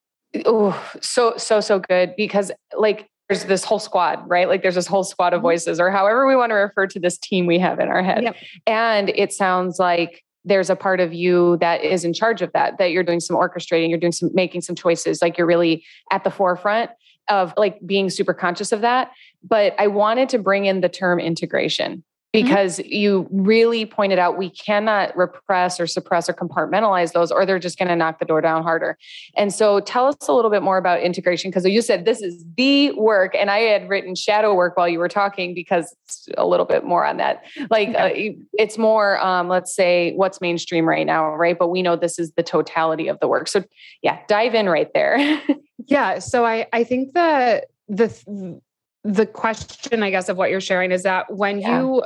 Oh, 0.44 0.92
so 1.00 1.34
so 1.36 1.60
so 1.60 1.78
good 1.78 2.14
because 2.16 2.52
like 2.76 3.08
there's 3.28 3.44
this 3.44 3.64
whole 3.64 3.78
squad, 3.78 4.28
right? 4.28 4.48
Like 4.48 4.62
there's 4.62 4.74
this 4.74 4.86
whole 4.86 5.04
squad 5.04 5.32
of 5.32 5.38
mm-hmm. 5.38 5.46
voices, 5.46 5.80
or 5.80 5.90
however 5.90 6.26
we 6.26 6.36
want 6.36 6.50
to 6.50 6.54
refer 6.54 6.86
to 6.88 7.00
this 7.00 7.16
team 7.18 7.46
we 7.46 7.58
have 7.58 7.78
in 7.78 7.88
our 7.88 8.02
head. 8.02 8.24
Yep. 8.24 8.36
And 8.66 9.08
it 9.10 9.32
sounds 9.32 9.78
like 9.78 10.22
there's 10.44 10.70
a 10.70 10.76
part 10.76 11.00
of 11.00 11.12
you 11.12 11.58
that 11.58 11.84
is 11.84 12.04
in 12.04 12.12
charge 12.12 12.42
of 12.42 12.50
that, 12.52 12.78
that 12.78 12.92
you're 12.92 13.04
doing 13.04 13.20
some 13.20 13.36
orchestrating, 13.36 13.88
you're 13.88 13.98
doing 13.98 14.12
some 14.12 14.30
making 14.32 14.62
some 14.62 14.74
choices, 14.74 15.20
like 15.22 15.38
you're 15.38 15.46
really 15.46 15.84
at 16.10 16.24
the 16.24 16.30
forefront 16.30 16.90
of 17.28 17.54
like 17.56 17.78
being 17.86 18.10
super 18.10 18.34
conscious 18.34 18.72
of 18.72 18.80
that. 18.80 19.10
But 19.42 19.74
I 19.78 19.86
wanted 19.86 20.28
to 20.30 20.38
bring 20.38 20.64
in 20.64 20.80
the 20.80 20.88
term 20.88 21.20
integration. 21.20 22.02
Because 22.32 22.78
mm-hmm. 22.78 22.92
you 22.92 23.28
really 23.30 23.84
pointed 23.84 24.18
out 24.18 24.36
we 24.36 24.50
cannot 24.50 25.16
repress 25.16 25.80
or 25.80 25.86
suppress 25.86 26.28
or 26.28 26.32
compartmentalize 26.32 27.12
those 27.12 27.32
or 27.32 27.44
they're 27.44 27.58
just 27.58 27.78
going 27.78 27.88
to 27.88 27.96
knock 27.96 28.18
the 28.18 28.24
door 28.24 28.40
down 28.40 28.62
harder. 28.62 28.96
And 29.36 29.52
so 29.52 29.80
tell 29.80 30.06
us 30.06 30.16
a 30.28 30.32
little 30.32 30.50
bit 30.50 30.62
more 30.62 30.78
about 30.78 31.00
integration 31.00 31.50
because 31.50 31.66
you 31.66 31.82
said 31.82 32.04
this 32.04 32.22
is 32.22 32.44
the 32.56 32.92
work 32.92 33.34
and 33.34 33.50
I 33.50 33.58
had 33.60 33.88
written 33.88 34.14
shadow 34.14 34.54
work 34.54 34.76
while 34.76 34.88
you 34.88 34.98
were 34.98 35.08
talking 35.08 35.54
because 35.54 35.94
it's 36.04 36.28
a 36.38 36.46
little 36.46 36.66
bit 36.66 36.84
more 36.84 37.04
on 37.04 37.16
that. 37.16 37.44
Like 37.68 37.90
yeah. 37.90 38.04
uh, 38.04 38.10
it's 38.52 38.78
more 38.78 39.18
um, 39.20 39.48
let's 39.48 39.74
say 39.74 40.12
what's 40.14 40.40
mainstream 40.40 40.88
right 40.88 41.06
now, 41.06 41.34
right? 41.34 41.58
But 41.58 41.68
we 41.68 41.82
know 41.82 41.96
this 41.96 42.18
is 42.18 42.32
the 42.32 42.42
totality 42.42 43.08
of 43.08 43.18
the 43.20 43.28
work. 43.28 43.48
So 43.48 43.64
yeah, 44.02 44.20
dive 44.28 44.54
in 44.54 44.68
right 44.68 44.92
there. 44.94 45.40
yeah, 45.86 46.20
so 46.20 46.44
I 46.44 46.66
I 46.72 46.84
think 46.84 47.14
that 47.14 47.66
the 47.88 48.60
the 49.02 49.24
question 49.24 50.02
i 50.02 50.10
guess 50.10 50.28
of 50.28 50.36
what 50.36 50.50
you're 50.50 50.60
sharing 50.60 50.92
is 50.92 51.04
that 51.04 51.34
when 51.34 51.58
yeah. 51.58 51.80
you 51.80 52.02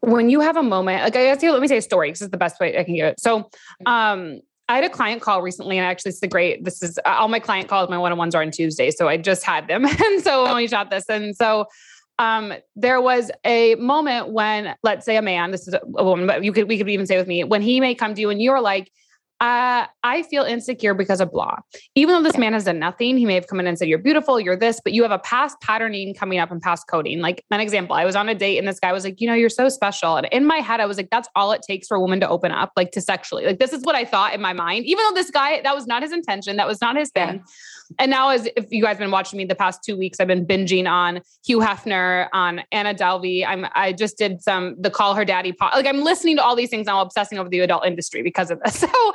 when 0.00 0.30
you 0.30 0.40
have 0.40 0.56
a 0.56 0.62
moment, 0.62 1.02
like 1.02 1.16
I 1.16 1.24
guess 1.24 1.42
you 1.42 1.52
let 1.52 1.60
me 1.60 1.68
say 1.68 1.76
a 1.76 1.82
story 1.82 2.08
because 2.08 2.22
it's 2.22 2.30
the 2.30 2.38
best 2.38 2.60
way 2.60 2.78
I 2.78 2.84
can 2.84 2.94
give 2.94 3.06
it. 3.06 3.20
So 3.20 3.50
um 3.86 4.40
I 4.70 4.76
had 4.76 4.84
a 4.84 4.88
client 4.88 5.20
call 5.20 5.42
recently, 5.42 5.78
and 5.78 5.84
actually, 5.84 6.10
it's 6.10 6.20
the 6.20 6.28
great. 6.28 6.64
This 6.64 6.80
is 6.80 6.96
all 7.04 7.26
my 7.26 7.40
client 7.40 7.66
calls. 7.66 7.90
My 7.90 7.98
one 7.98 8.12
on 8.12 8.18
ones 8.18 8.36
are 8.36 8.42
on 8.42 8.52
Tuesday, 8.52 8.92
so 8.92 9.08
I 9.08 9.16
just 9.16 9.44
had 9.44 9.66
them, 9.66 9.84
and 10.04 10.22
so 10.22 10.44
when 10.44 10.54
we 10.54 10.68
shot 10.68 10.90
this, 10.90 11.08
and 11.08 11.34
so 11.34 11.66
um, 12.20 12.52
there 12.76 13.00
was 13.00 13.32
a 13.44 13.74
moment 13.76 14.28
when, 14.28 14.76
let's 14.84 15.04
say, 15.04 15.16
a 15.16 15.22
man. 15.22 15.50
This 15.50 15.66
is 15.66 15.74
a 15.74 16.04
woman, 16.04 16.28
but 16.28 16.44
you 16.44 16.52
could 16.52 16.68
we 16.68 16.78
could 16.78 16.88
even 16.88 17.04
say 17.04 17.16
with 17.16 17.26
me 17.26 17.42
when 17.42 17.62
he 17.62 17.80
may 17.80 17.96
come 17.96 18.14
to 18.14 18.20
you, 18.20 18.30
and 18.30 18.40
you're 18.40 18.60
like, 18.60 18.92
uh, 19.40 19.86
I 20.02 20.22
feel 20.24 20.44
insecure 20.44 20.92
because 20.92 21.20
of 21.20 21.32
blah. 21.32 21.56
Even 21.94 22.14
though 22.14 22.22
this 22.22 22.36
man 22.36 22.52
has 22.52 22.64
done 22.64 22.78
nothing, 22.78 23.16
he 23.16 23.24
may 23.24 23.34
have 23.34 23.46
come 23.46 23.58
in 23.58 23.66
and 23.66 23.78
said, 23.78 23.88
You're 23.88 23.98
beautiful, 23.98 24.38
you're 24.38 24.56
this, 24.56 24.80
but 24.84 24.92
you 24.92 25.02
have 25.02 25.12
a 25.12 25.18
past 25.18 25.58
patterning 25.62 26.12
coming 26.12 26.38
up 26.38 26.50
and 26.50 26.60
past 26.60 26.86
coding. 26.88 27.20
Like 27.20 27.42
an 27.50 27.60
example, 27.60 27.96
I 27.96 28.04
was 28.04 28.16
on 28.16 28.28
a 28.28 28.34
date 28.34 28.58
and 28.58 28.68
this 28.68 28.78
guy 28.78 28.92
was 28.92 29.02
like, 29.02 29.18
You 29.18 29.26
know, 29.26 29.34
you're 29.34 29.48
so 29.48 29.70
special. 29.70 30.16
And 30.16 30.28
in 30.30 30.44
my 30.44 30.58
head, 30.58 30.80
I 30.80 30.86
was 30.86 30.98
like, 30.98 31.08
That's 31.10 31.28
all 31.34 31.52
it 31.52 31.62
takes 31.62 31.88
for 31.88 31.96
a 31.96 32.00
woman 32.00 32.20
to 32.20 32.28
open 32.28 32.52
up, 32.52 32.72
like 32.76 32.90
to 32.92 33.00
sexually. 33.00 33.46
Like, 33.46 33.58
this 33.58 33.72
is 33.72 33.82
what 33.82 33.94
I 33.94 34.04
thought 34.04 34.34
in 34.34 34.42
my 34.42 34.52
mind, 34.52 34.84
even 34.84 35.02
though 35.04 35.14
this 35.14 35.30
guy, 35.30 35.62
that 35.62 35.74
was 35.74 35.86
not 35.86 36.02
his 36.02 36.12
intention, 36.12 36.56
that 36.56 36.66
was 36.66 36.82
not 36.82 36.96
his 36.96 37.10
thing. 37.10 37.36
Yeah. 37.36 37.42
And 37.98 38.10
now, 38.10 38.30
as 38.30 38.48
if 38.56 38.70
you 38.70 38.82
guys 38.82 38.90
have 38.90 38.98
been 38.98 39.10
watching 39.10 39.36
me 39.36 39.44
the 39.44 39.54
past 39.54 39.82
two 39.84 39.96
weeks, 39.96 40.20
I've 40.20 40.28
been 40.28 40.46
binging 40.46 40.88
on 40.88 41.20
Hugh 41.44 41.58
Hefner, 41.58 42.28
on 42.32 42.62
Anna 42.72 42.94
Delvey. 42.94 43.44
I'm 43.46 43.66
I 43.74 43.92
just 43.92 44.16
did 44.16 44.42
some 44.42 44.76
the 44.80 44.90
Call 44.90 45.14
Her 45.14 45.24
Daddy 45.24 45.52
pod. 45.52 45.72
Like 45.74 45.86
I'm 45.86 46.02
listening 46.02 46.36
to 46.36 46.42
all 46.42 46.54
these 46.54 46.70
things 46.70 46.86
now, 46.86 47.00
obsessing 47.00 47.38
over 47.38 47.48
the 47.48 47.60
adult 47.60 47.86
industry 47.86 48.22
because 48.22 48.50
of 48.50 48.60
this. 48.64 48.84
So 48.90 49.12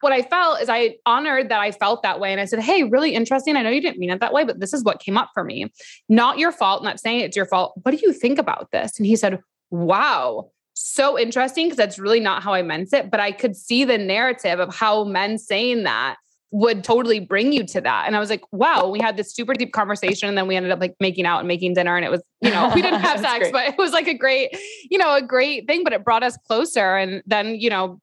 what 0.00 0.12
I 0.12 0.22
felt 0.22 0.62
is 0.62 0.70
I 0.70 0.96
honored 1.04 1.50
that 1.50 1.60
I 1.60 1.70
felt 1.70 2.02
that 2.02 2.18
way. 2.18 2.32
And 2.32 2.40
I 2.40 2.46
said, 2.46 2.60
Hey, 2.60 2.82
really 2.82 3.14
interesting. 3.14 3.56
I 3.56 3.62
know 3.62 3.68
you 3.68 3.82
didn't 3.82 3.98
mean 3.98 4.10
it 4.10 4.20
that 4.20 4.32
way, 4.32 4.44
but 4.44 4.58
this 4.58 4.72
is 4.72 4.82
what 4.82 5.00
came 5.00 5.18
up 5.18 5.30
for 5.34 5.44
me. 5.44 5.70
Not 6.08 6.38
your 6.38 6.50
fault, 6.50 6.82
not 6.82 6.98
saying 6.98 7.20
it's 7.20 7.36
your 7.36 7.46
fault. 7.46 7.74
What 7.82 7.90
do 7.90 7.98
you 8.02 8.12
think 8.12 8.38
about 8.38 8.70
this? 8.72 8.98
And 8.98 9.06
he 9.06 9.16
said, 9.16 9.40
Wow, 9.70 10.50
so 10.74 11.18
interesting 11.18 11.66
because 11.66 11.76
that's 11.76 11.98
really 11.98 12.20
not 12.20 12.42
how 12.42 12.54
I 12.54 12.62
meant 12.62 12.92
it. 12.92 13.10
But 13.10 13.20
I 13.20 13.32
could 13.32 13.56
see 13.56 13.84
the 13.84 13.98
narrative 13.98 14.60
of 14.60 14.74
how 14.74 15.04
men 15.04 15.38
saying 15.38 15.82
that 15.84 16.16
would 16.52 16.84
totally 16.84 17.18
bring 17.18 17.50
you 17.52 17.64
to 17.64 17.80
that. 17.80 18.04
And 18.06 18.14
I 18.14 18.20
was 18.20 18.28
like, 18.30 18.42
wow, 18.52 18.86
we 18.88 19.00
had 19.00 19.16
this 19.16 19.34
super 19.34 19.54
deep 19.54 19.72
conversation. 19.72 20.28
And 20.28 20.36
then 20.36 20.46
we 20.46 20.54
ended 20.54 20.70
up 20.70 20.80
like 20.80 20.94
making 21.00 21.24
out 21.24 21.38
and 21.40 21.48
making 21.48 21.72
dinner. 21.74 21.96
And 21.96 22.04
it 22.04 22.10
was, 22.10 22.22
you 22.42 22.50
know, 22.50 22.70
we 22.74 22.82
didn't 22.82 23.00
have 23.08 23.20
sex, 23.20 23.38
great. 23.38 23.52
but 23.52 23.66
it 23.68 23.78
was 23.78 23.92
like 23.92 24.06
a 24.06 24.14
great, 24.14 24.54
you 24.90 24.98
know, 24.98 25.14
a 25.14 25.22
great 25.22 25.66
thing, 25.66 25.82
but 25.82 25.94
it 25.94 26.04
brought 26.04 26.22
us 26.22 26.36
closer. 26.46 26.96
And 26.96 27.22
then, 27.26 27.54
you 27.56 27.70
know, 27.70 27.98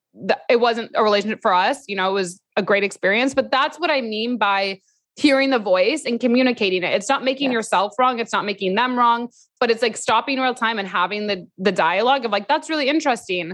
it 0.49 0.59
wasn't 0.59 0.91
a 0.95 1.03
relationship 1.03 1.39
for 1.43 1.53
us, 1.53 1.83
you 1.87 1.95
know, 1.95 2.09
it 2.09 2.13
was 2.13 2.41
a 2.57 2.63
great 2.63 2.83
experience. 2.83 3.35
But 3.35 3.51
that's 3.51 3.79
what 3.79 3.91
I 3.91 4.01
mean 4.01 4.37
by 4.37 4.81
hearing 5.15 5.51
the 5.51 5.59
voice 5.59 6.03
and 6.05 6.19
communicating 6.19 6.81
it. 6.81 6.93
It's 6.93 7.09
not 7.09 7.23
making 7.23 7.51
Yes. 7.51 7.57
yourself 7.57 7.93
wrong, 7.99 8.19
it's 8.19 8.33
not 8.33 8.45
making 8.45 8.73
them 8.75 8.97
wrong, 8.97 9.29
but 9.59 9.69
it's 9.69 9.81
like 9.83 9.95
stopping 9.95 10.39
real 10.39 10.55
time 10.55 10.79
and 10.79 10.87
having 10.87 11.27
the 11.27 11.45
the 11.59 11.71
dialogue 11.71 12.25
of 12.25 12.31
like 12.31 12.47
that's 12.47 12.69
really 12.69 12.87
interesting. 12.89 13.53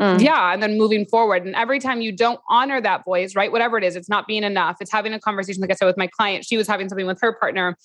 Mm. 0.00 0.20
Yeah, 0.22 0.52
and 0.52 0.62
then 0.62 0.78
moving 0.78 1.04
forward. 1.06 1.44
And 1.44 1.54
every 1.56 1.80
time 1.80 2.00
you 2.00 2.12
don't 2.12 2.38
honor 2.48 2.80
that 2.80 3.04
voice, 3.04 3.34
right? 3.34 3.50
Whatever 3.50 3.78
it 3.78 3.84
is, 3.84 3.96
it's 3.96 4.08
not 4.08 4.28
being 4.28 4.44
enough. 4.44 4.76
It's 4.80 4.92
having 4.92 5.12
a 5.12 5.18
conversation 5.18 5.60
like 5.60 5.72
I 5.72 5.74
said 5.74 5.86
with 5.86 5.96
my 5.96 6.06
client. 6.06 6.44
She 6.44 6.56
was 6.56 6.68
having 6.68 6.88
something 6.88 7.06
with 7.06 7.20
her 7.20 7.32
partner. 7.32 7.76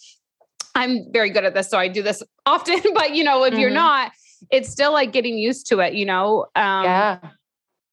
I'm 0.76 1.12
very 1.12 1.30
good 1.32 1.44
at 1.44 1.54
this, 1.56 1.70
so 1.70 1.78
I 1.78 1.88
do 1.88 2.04
this 2.04 2.22
often, 2.46 2.82
but 2.94 3.16
you 3.16 3.24
know, 3.24 3.44
if 3.44 3.56
you're 3.58 3.72
Mhm. 3.72 3.76
not, 3.76 4.12
it's 4.52 4.70
still 4.70 4.92
like 4.92 5.12
getting 5.12 5.38
used 5.38 5.68
to 5.68 5.80
it, 5.80 5.94
you 5.94 6.06
know. 6.06 6.46
Um 6.56 6.84
yeah. 6.84 7.18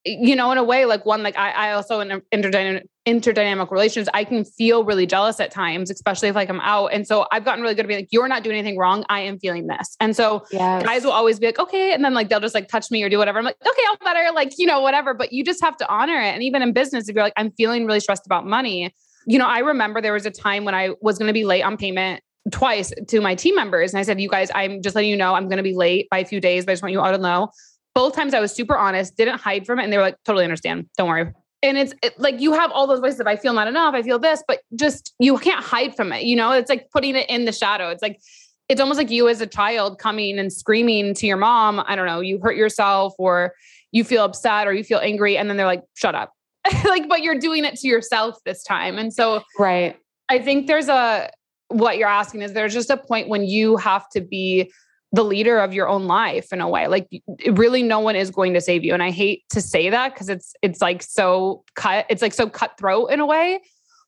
You 0.03 0.35
know, 0.35 0.51
in 0.51 0.57
a 0.57 0.63
way, 0.63 0.85
like 0.85 1.05
one, 1.05 1.21
like 1.21 1.37
I, 1.37 1.51
I 1.51 1.71
also 1.73 1.99
in 1.99 2.21
interdynamic, 2.31 2.83
interdynamic 3.07 3.69
relations, 3.71 4.09
I 4.13 4.23
can 4.23 4.43
feel 4.43 4.83
really 4.83 5.05
jealous 5.05 5.39
at 5.39 5.51
times, 5.51 5.91
especially 5.91 6.29
if 6.29 6.35
like 6.35 6.49
I'm 6.49 6.59
out. 6.61 6.87
And 6.87 7.05
so 7.05 7.27
I've 7.31 7.45
gotten 7.45 7.61
really 7.61 7.75
good 7.75 7.85
at 7.85 7.87
being 7.87 7.99
like, 7.99 8.09
you're 8.11 8.27
not 8.27 8.43
doing 8.43 8.57
anything 8.57 8.77
wrong. 8.77 9.05
I 9.09 9.21
am 9.21 9.39
feeling 9.39 9.67
this. 9.67 9.95
And 9.99 10.15
so 10.15 10.43
Yes. 10.51 10.83
guys 10.83 11.03
will 11.03 11.11
always 11.11 11.39
be 11.39 11.47
like, 11.47 11.59
okay. 11.59 11.93
And 11.93 12.03
then 12.03 12.13
like, 12.13 12.29
they'll 12.29 12.39
just 12.39 12.55
like 12.55 12.67
touch 12.67 12.89
me 12.89 13.03
or 13.03 13.09
do 13.09 13.17
whatever. 13.17 13.37
I'm 13.39 13.45
like, 13.45 13.57
okay, 13.61 13.81
I'll 13.89 13.97
better, 14.03 14.31
like, 14.33 14.53
you 14.57 14.65
know, 14.65 14.81
whatever. 14.81 15.13
But 15.13 15.33
you 15.33 15.43
just 15.43 15.61
have 15.61 15.77
to 15.77 15.87
honor 15.91 16.19
it. 16.19 16.33
And 16.33 16.43
even 16.43 16.61
in 16.61 16.73
business, 16.73 17.07
if 17.07 17.15
you're 17.15 17.23
like, 17.23 17.33
I'm 17.37 17.51
feeling 17.51 17.85
really 17.85 17.99
stressed 17.99 18.25
about 18.25 18.45
money, 18.45 18.93
you 19.27 19.37
know, 19.37 19.47
I 19.47 19.59
remember 19.59 20.01
there 20.01 20.13
was 20.13 20.25
a 20.25 20.31
time 20.31 20.65
when 20.65 20.73
I 20.73 20.91
was 21.01 21.17
going 21.19 21.27
to 21.27 21.33
be 21.33 21.45
late 21.45 21.61
on 21.61 21.77
payment 21.77 22.23
twice 22.51 22.91
to 23.07 23.21
my 23.21 23.35
team 23.35 23.55
members. 23.55 23.93
And 23.93 23.99
I 23.99 24.03
said, 24.03 24.19
you 24.19 24.27
guys, 24.27 24.49
I'm 24.55 24.81
just 24.81 24.95
letting 24.95 25.11
you 25.11 25.17
know, 25.17 25.35
I'm 25.35 25.47
going 25.47 25.57
to 25.57 25.63
be 25.63 25.75
late 25.75 26.09
by 26.09 26.17
a 26.19 26.25
few 26.25 26.41
days, 26.41 26.65
but 26.65 26.71
I 26.71 26.73
just 26.73 26.81
want 26.81 26.91
you 26.91 26.99
all 26.99 27.11
to 27.11 27.19
know 27.19 27.49
both 27.93 28.15
times 28.15 28.33
I 28.33 28.39
was 28.39 28.53
super 28.53 28.77
honest, 28.77 29.17
didn't 29.17 29.39
hide 29.39 29.65
from 29.65 29.79
it. 29.79 29.83
And 29.83 29.93
they 29.93 29.97
were 29.97 30.03
like, 30.03 30.17
totally 30.25 30.43
understand. 30.43 30.87
Don't 30.97 31.09
worry. 31.09 31.33
And 31.63 31.77
it's 31.77 31.93
it, 32.01 32.19
like 32.19 32.39
you 32.39 32.53
have 32.53 32.71
all 32.71 32.87
those 32.87 32.99
voices 32.99 33.19
of 33.19 33.27
I 33.27 33.35
feel 33.35 33.53
not 33.53 33.67
enough, 33.67 33.93
I 33.93 34.01
feel 34.01 34.17
this, 34.17 34.43
but 34.47 34.61
just 34.75 35.13
you 35.19 35.37
can't 35.37 35.63
hide 35.63 35.95
from 35.95 36.11
it. 36.11 36.23
You 36.23 36.35
know, 36.35 36.51
it's 36.51 36.69
like 36.69 36.89
putting 36.91 37.15
it 37.15 37.29
in 37.29 37.45
the 37.45 37.51
shadow. 37.51 37.89
It's 37.89 38.01
like, 38.01 38.19
it's 38.67 38.81
almost 38.81 38.97
like 38.97 39.11
you 39.11 39.27
as 39.27 39.41
a 39.41 39.47
child 39.47 39.99
coming 39.99 40.39
and 40.39 40.51
screaming 40.51 41.13
to 41.15 41.27
your 41.27 41.37
mom, 41.37 41.83
I 41.85 41.95
don't 41.95 42.07
know, 42.07 42.21
you 42.21 42.39
hurt 42.39 42.55
yourself 42.55 43.13
or 43.19 43.53
you 43.91 44.03
feel 44.03 44.23
upset 44.23 44.67
or 44.67 44.73
you 44.73 44.83
feel 44.83 44.99
angry. 44.99 45.37
And 45.37 45.49
then 45.49 45.57
they're 45.57 45.65
like, 45.65 45.83
shut 45.93 46.15
up. 46.15 46.33
like, 46.85 47.09
but 47.09 47.21
you're 47.21 47.37
doing 47.37 47.65
it 47.65 47.75
to 47.79 47.87
yourself 47.87 48.37
this 48.45 48.63
time. 48.63 48.97
And 48.97 49.13
so 49.13 49.43
right. 49.59 49.97
I 50.29 50.39
think 50.39 50.67
there's 50.67 50.87
a, 50.87 51.29
what 51.67 51.97
you're 51.97 52.07
asking 52.07 52.41
is 52.41 52.53
there's 52.53 52.73
just 52.73 52.89
a 52.89 52.97
point 52.97 53.27
when 53.27 53.43
you 53.43 53.77
have 53.77 54.09
to 54.09 54.21
be 54.21 54.71
the 55.11 55.23
leader 55.23 55.59
of 55.59 55.73
your 55.73 55.87
own 55.87 56.05
life 56.05 56.53
in 56.53 56.61
a 56.61 56.69
way 56.69 56.87
like 56.87 57.07
really 57.51 57.83
no 57.83 57.99
one 57.99 58.15
is 58.15 58.31
going 58.31 58.53
to 58.53 58.61
save 58.61 58.83
you 58.83 58.93
and 58.93 59.03
i 59.03 59.11
hate 59.11 59.43
to 59.49 59.61
say 59.61 59.89
that 59.89 60.13
because 60.13 60.29
it's 60.29 60.53
it's 60.61 60.81
like 60.81 61.03
so 61.03 61.63
cut 61.75 62.05
it's 62.09 62.21
like 62.21 62.33
so 62.33 62.49
cutthroat 62.49 63.11
in 63.11 63.19
a 63.19 63.25
way 63.25 63.59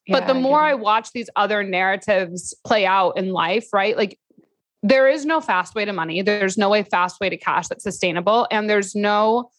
but 0.10 0.28
the 0.28 0.34
more 0.34 0.60
i 0.60 0.74
watch 0.74 1.12
these 1.14 1.30
other 1.36 1.64
narratives 1.64 2.54
play 2.66 2.86
out 2.86 3.18
in 3.18 3.30
life 3.30 3.68
right 3.74 3.98
like 3.98 4.18
there 4.82 5.08
is 5.08 5.26
no 5.26 5.40
fast 5.42 5.76
way 5.76 5.86
to 5.86 5.94
money 5.94 6.22
there's 6.22 6.58
no 6.58 6.70
way 6.70 6.84
fast 6.84 7.20
way 7.20 7.30
to 7.30 7.38
cash 7.38 7.68
that's 7.68 7.84
sustainable 7.84 8.48
and 8.50 8.70
there's 8.70 8.96
no 8.96 9.50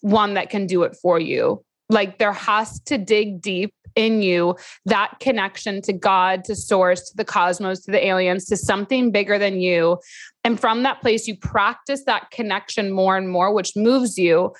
one 0.00 0.34
that 0.34 0.50
can 0.50 0.66
do 0.66 0.82
it 0.82 0.96
for 1.00 1.18
you 1.18 1.64
like 1.92 2.18
there 2.18 2.32
has 2.32 2.80
to 2.80 2.98
dig 2.98 3.40
deep 3.40 3.74
in 3.94 4.22
you 4.22 4.56
that 4.86 5.14
connection 5.20 5.82
to 5.82 5.92
God, 5.92 6.44
to 6.44 6.56
source, 6.56 7.10
to 7.10 7.16
the 7.16 7.24
cosmos, 7.24 7.80
to 7.80 7.90
the 7.90 8.04
aliens, 8.04 8.46
to 8.46 8.56
something 8.56 9.10
bigger 9.10 9.38
than 9.38 9.60
you. 9.60 9.98
And 10.44 10.58
from 10.58 10.82
that 10.82 11.00
place, 11.00 11.28
you 11.28 11.36
practice 11.36 12.04
that 12.04 12.30
connection 12.30 12.92
more 12.92 13.16
and 13.16 13.28
more, 13.28 13.52
which 13.52 13.76
moves 13.76 14.18
you. 14.18 14.54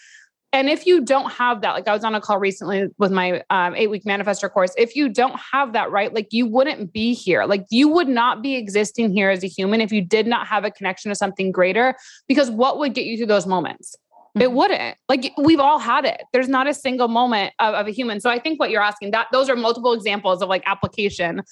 And 0.54 0.68
if 0.68 0.84
you 0.84 1.02
don't 1.02 1.32
have 1.32 1.62
that, 1.62 1.72
like 1.72 1.88
I 1.88 1.94
was 1.94 2.04
on 2.04 2.14
a 2.14 2.20
call 2.20 2.38
recently 2.38 2.88
with 2.98 3.10
my 3.10 3.42
um, 3.48 3.74
eight 3.74 3.88
week 3.88 4.04
manifestor 4.04 4.52
course, 4.52 4.74
if 4.76 4.94
you 4.94 5.08
don't 5.08 5.40
have 5.50 5.72
that, 5.72 5.90
right, 5.90 6.12
like 6.12 6.28
you 6.30 6.46
wouldn't 6.46 6.92
be 6.92 7.14
here. 7.14 7.46
Like 7.46 7.64
you 7.70 7.88
would 7.88 8.08
not 8.08 8.42
be 8.42 8.56
existing 8.56 9.12
here 9.12 9.30
as 9.30 9.42
a 9.42 9.46
human 9.46 9.80
if 9.80 9.90
you 9.92 10.02
did 10.02 10.26
not 10.26 10.46
have 10.46 10.64
a 10.64 10.70
connection 10.70 11.08
to 11.08 11.14
something 11.14 11.52
greater. 11.52 11.94
Because 12.28 12.50
what 12.50 12.78
would 12.78 12.92
get 12.92 13.06
you 13.06 13.16
through 13.16 13.26
those 13.28 13.46
moments? 13.46 13.96
It 14.34 14.48
Mhm. 14.48 14.52
wouldn't. 14.52 14.96
Like 15.08 15.32
we've 15.36 15.60
all 15.60 15.78
had 15.78 16.04
it. 16.06 16.22
There's 16.32 16.48
not 16.48 16.66
a 16.66 16.72
single 16.72 17.08
moment 17.08 17.52
of, 17.58 17.74
of 17.74 17.86
a 17.86 17.90
human. 17.90 18.18
So 18.20 18.30
I 18.30 18.38
think 18.38 18.58
what 18.58 18.70
you're 18.70 18.82
asking 18.82 19.10
that 19.10 19.26
those 19.32 19.50
are 19.50 19.56
multiple 19.56 19.92
examples 19.92 20.40
of 20.42 20.48
like 20.48 20.62
application. 20.66 21.42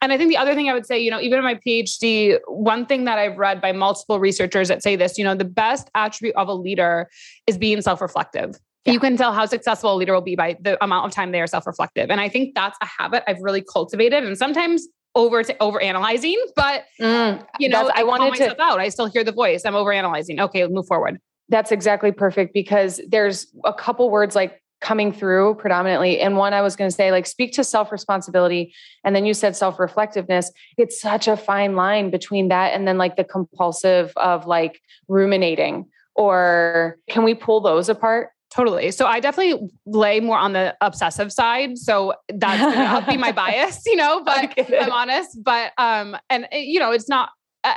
And 0.00 0.12
I 0.12 0.16
think 0.18 0.30
the 0.30 0.36
other 0.36 0.54
thing 0.54 0.68
I 0.70 0.74
would 0.74 0.86
say, 0.86 0.98
you 1.00 1.10
know, 1.10 1.20
even 1.20 1.38
in 1.38 1.44
my 1.44 1.56
PhD, 1.56 2.38
one 2.46 2.86
thing 2.86 3.04
that 3.06 3.18
I've 3.18 3.36
read 3.38 3.60
by 3.60 3.72
multiple 3.72 4.20
researchers 4.20 4.68
that 4.68 4.82
say 4.84 4.94
this, 4.94 5.18
you 5.18 5.24
know, 5.24 5.34
the 5.34 5.44
best 5.44 5.90
attribute 5.96 6.36
of 6.36 6.46
a 6.46 6.54
leader 6.54 7.08
is 7.48 7.58
being 7.58 7.80
self-reflective. 7.82 8.54
Yeah. 8.84 8.92
You 8.92 9.00
can 9.00 9.16
tell 9.16 9.32
how 9.32 9.44
successful 9.46 9.92
a 9.92 9.96
leader 9.96 10.14
will 10.14 10.20
be 10.20 10.36
by 10.36 10.56
the 10.60 10.82
amount 10.82 11.06
of 11.06 11.12
time 11.12 11.32
they 11.32 11.40
are 11.40 11.46
self-reflective. 11.48 12.08
And 12.10 12.20
I 12.20 12.28
think 12.28 12.54
that's 12.54 12.78
a 12.80 12.86
habit 12.86 13.24
I've 13.26 13.40
really 13.40 13.62
cultivated 13.62 14.22
and 14.24 14.38
sometimes 14.38 14.86
over 15.16 15.42
to 15.42 15.56
over 15.60 15.80
analyzing, 15.80 16.40
but 16.54 16.84
Mm, 17.00 17.44
you 17.58 17.68
know, 17.68 17.90
I 17.92 18.00
I, 18.00 18.04
wanted 18.04 18.26
to- 18.26 18.30
myself 18.30 18.58
out. 18.60 18.78
I 18.78 18.90
still 18.90 19.06
hear 19.06 19.24
the 19.24 19.32
voice. 19.32 19.62
I'm 19.64 19.74
over 19.74 19.90
analyzing. 19.92 20.38
Okay, 20.38 20.64
move 20.68 20.86
forward. 20.86 21.18
That's 21.48 21.72
exactly 21.72 22.12
perfect 22.12 22.52
because 22.52 23.00
there's 23.08 23.46
a 23.64 23.72
couple 23.72 24.10
words 24.10 24.36
like 24.36 24.60
coming 24.80 25.12
through 25.12 25.54
predominantly. 25.56 26.20
And 26.20 26.36
one 26.36 26.52
I 26.52 26.62
was 26.62 26.76
going 26.76 26.88
to 26.88 26.94
say, 26.94 27.10
like, 27.10 27.26
speak 27.26 27.52
to 27.54 27.64
self 27.64 27.90
responsibility. 27.90 28.72
And 29.04 29.14
then 29.14 29.26
you 29.26 29.34
said 29.34 29.56
self 29.56 29.78
reflectiveness. 29.78 30.52
It's 30.76 31.00
such 31.00 31.28
a 31.28 31.36
fine 31.36 31.74
line 31.74 32.10
between 32.10 32.48
that 32.48 32.74
and 32.74 32.86
then 32.86 32.98
like 32.98 33.16
the 33.16 33.24
compulsive 33.24 34.12
of 34.16 34.46
like 34.46 34.80
ruminating. 35.08 35.86
Or 36.14 36.98
can 37.08 37.24
we 37.24 37.34
pull 37.34 37.60
those 37.60 37.88
apart? 37.88 38.30
Totally. 38.50 38.90
So 38.92 39.06
I 39.06 39.20
definitely 39.20 39.68
lay 39.84 40.20
more 40.20 40.38
on 40.38 40.54
the 40.54 40.74
obsessive 40.80 41.32
side. 41.32 41.76
So 41.76 42.14
that's 42.28 42.60
gonna 42.60 43.06
be 43.06 43.18
my 43.18 43.30
bias, 43.32 43.82
you 43.84 43.96
know, 43.96 44.22
but. 44.24 44.54
I'm 44.80 44.90
honest. 44.90 45.38
But 45.42 45.72
um, 45.76 46.16
and 46.30 46.44
uh, 46.44 46.56
you 46.56 46.80
know, 46.80 46.90
it's 46.90 47.08
not 47.08 47.30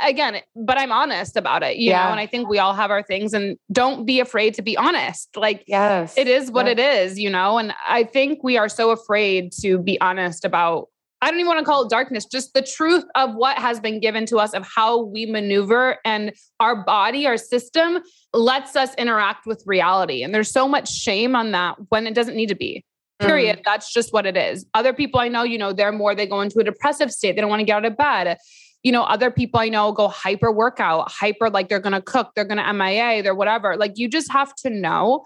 again, 0.04 0.42
but 0.56 0.78
I'm 0.78 0.92
honest 0.92 1.36
about 1.38 1.64
it, 1.64 1.78
you 1.78 1.90
Yeah. 1.90 2.06
know, 2.06 2.12
and 2.12 2.20
I 2.20 2.28
think 2.28 2.48
we 2.50 2.60
all 2.60 2.74
have 2.74 2.92
our 2.92 3.04
things 3.04 3.34
and 3.34 3.58
don't 3.72 4.06
be 4.06 4.20
afraid 4.20 4.54
to 4.56 4.62
be 4.62 4.78
honest. 4.78 5.30
Like 5.36 5.64
Yes. 5.68 6.18
it 6.18 6.28
is 6.28 6.52
what 6.52 6.68
it 6.68 6.80
is, 6.80 7.20
you 7.20 7.30
know, 7.30 7.58
and 7.58 7.74
I 7.88 8.04
think 8.04 8.44
we 8.44 8.58
are 8.58 8.70
so 8.70 8.92
afraid 8.92 9.52
to 9.62 9.78
be 9.78 10.00
honest 10.02 10.46
about 10.46 10.88
I 11.24 11.30
don't 11.30 11.40
even 11.40 11.50
want 11.50 11.60
to 11.60 11.66
call 11.66 11.84
it 11.84 11.90
darkness, 11.92 12.26
just 12.26 12.56
the 12.56 12.64
truth 12.64 13.04
of 13.14 13.36
what 13.36 13.56
has 13.60 13.80
been 13.80 14.00
given 14.00 14.26
to 14.26 14.38
us 14.38 14.54
of 14.56 14.66
how 14.66 15.04
we 15.04 15.28
maneuver 15.28 15.98
and 16.04 16.34
our 16.60 16.84
body, 16.84 17.28
our 17.28 17.38
system 17.38 18.00
lets 18.34 18.76
us 18.76 18.96
interact 18.96 19.46
with 19.46 19.62
reality. 19.68 20.24
And 20.24 20.34
there's 20.34 20.50
so 20.50 20.68
much 20.68 20.92
shame 20.92 21.36
on 21.36 21.52
that 21.52 21.76
when 21.90 22.08
it 22.08 22.16
doesn't 22.16 22.36
need 22.36 22.48
to 22.48 22.56
be. 22.56 22.84
Period. 23.20 23.60
Mm. 23.60 23.64
That's 23.66 23.94
just 23.94 24.12
what 24.12 24.26
it 24.26 24.36
is. 24.36 24.66
Other 24.74 24.94
people 24.94 25.20
I 25.20 25.28
know, 25.28 25.44
you 25.44 25.60
know, 25.60 25.74
they're 25.74 25.92
more, 25.92 26.16
they 26.16 26.26
go 26.26 26.42
into 26.42 26.58
a 26.58 26.64
depressive 26.64 27.12
state. 27.12 27.36
They 27.36 27.42
don't 27.42 27.52
want 27.52 27.60
to 27.60 27.66
get 27.66 27.76
out 27.78 27.86
of 27.86 27.96
bed. 27.96 28.38
You 28.84 28.92
know, 28.92 29.04
other 29.04 29.30
people 29.30 29.60
I 29.60 29.70
know 29.70 29.92
go 29.92 30.08
hyper 30.08 30.52
workout, 30.52 31.12
hyper 31.12 31.50
like 31.50 31.70
they're 31.70 31.80
going 31.80 31.94
to 31.94 32.02
cook, 32.02 32.32
they're 32.36 32.46
going 32.46 32.58
to 32.58 32.74
MIA, 32.74 33.22
they're 33.22 33.36
whatever. 33.36 33.78
Like 33.78 33.94
you 33.98 34.08
just 34.08 34.32
have 34.32 34.56
to 34.58 34.70
know. 34.70 35.24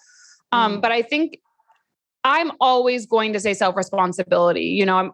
Um, 0.51 0.77
Mm. 0.77 0.81
but 0.81 0.91
I 0.91 1.01
think 1.01 1.39
I'm 2.23 2.51
always 2.59 3.05
going 3.05 3.33
to 3.33 3.39
say 3.39 3.53
self 3.53 3.75
responsibility. 3.75 4.65
You 4.65 4.85
know, 4.85 4.97
I'm. 4.97 5.11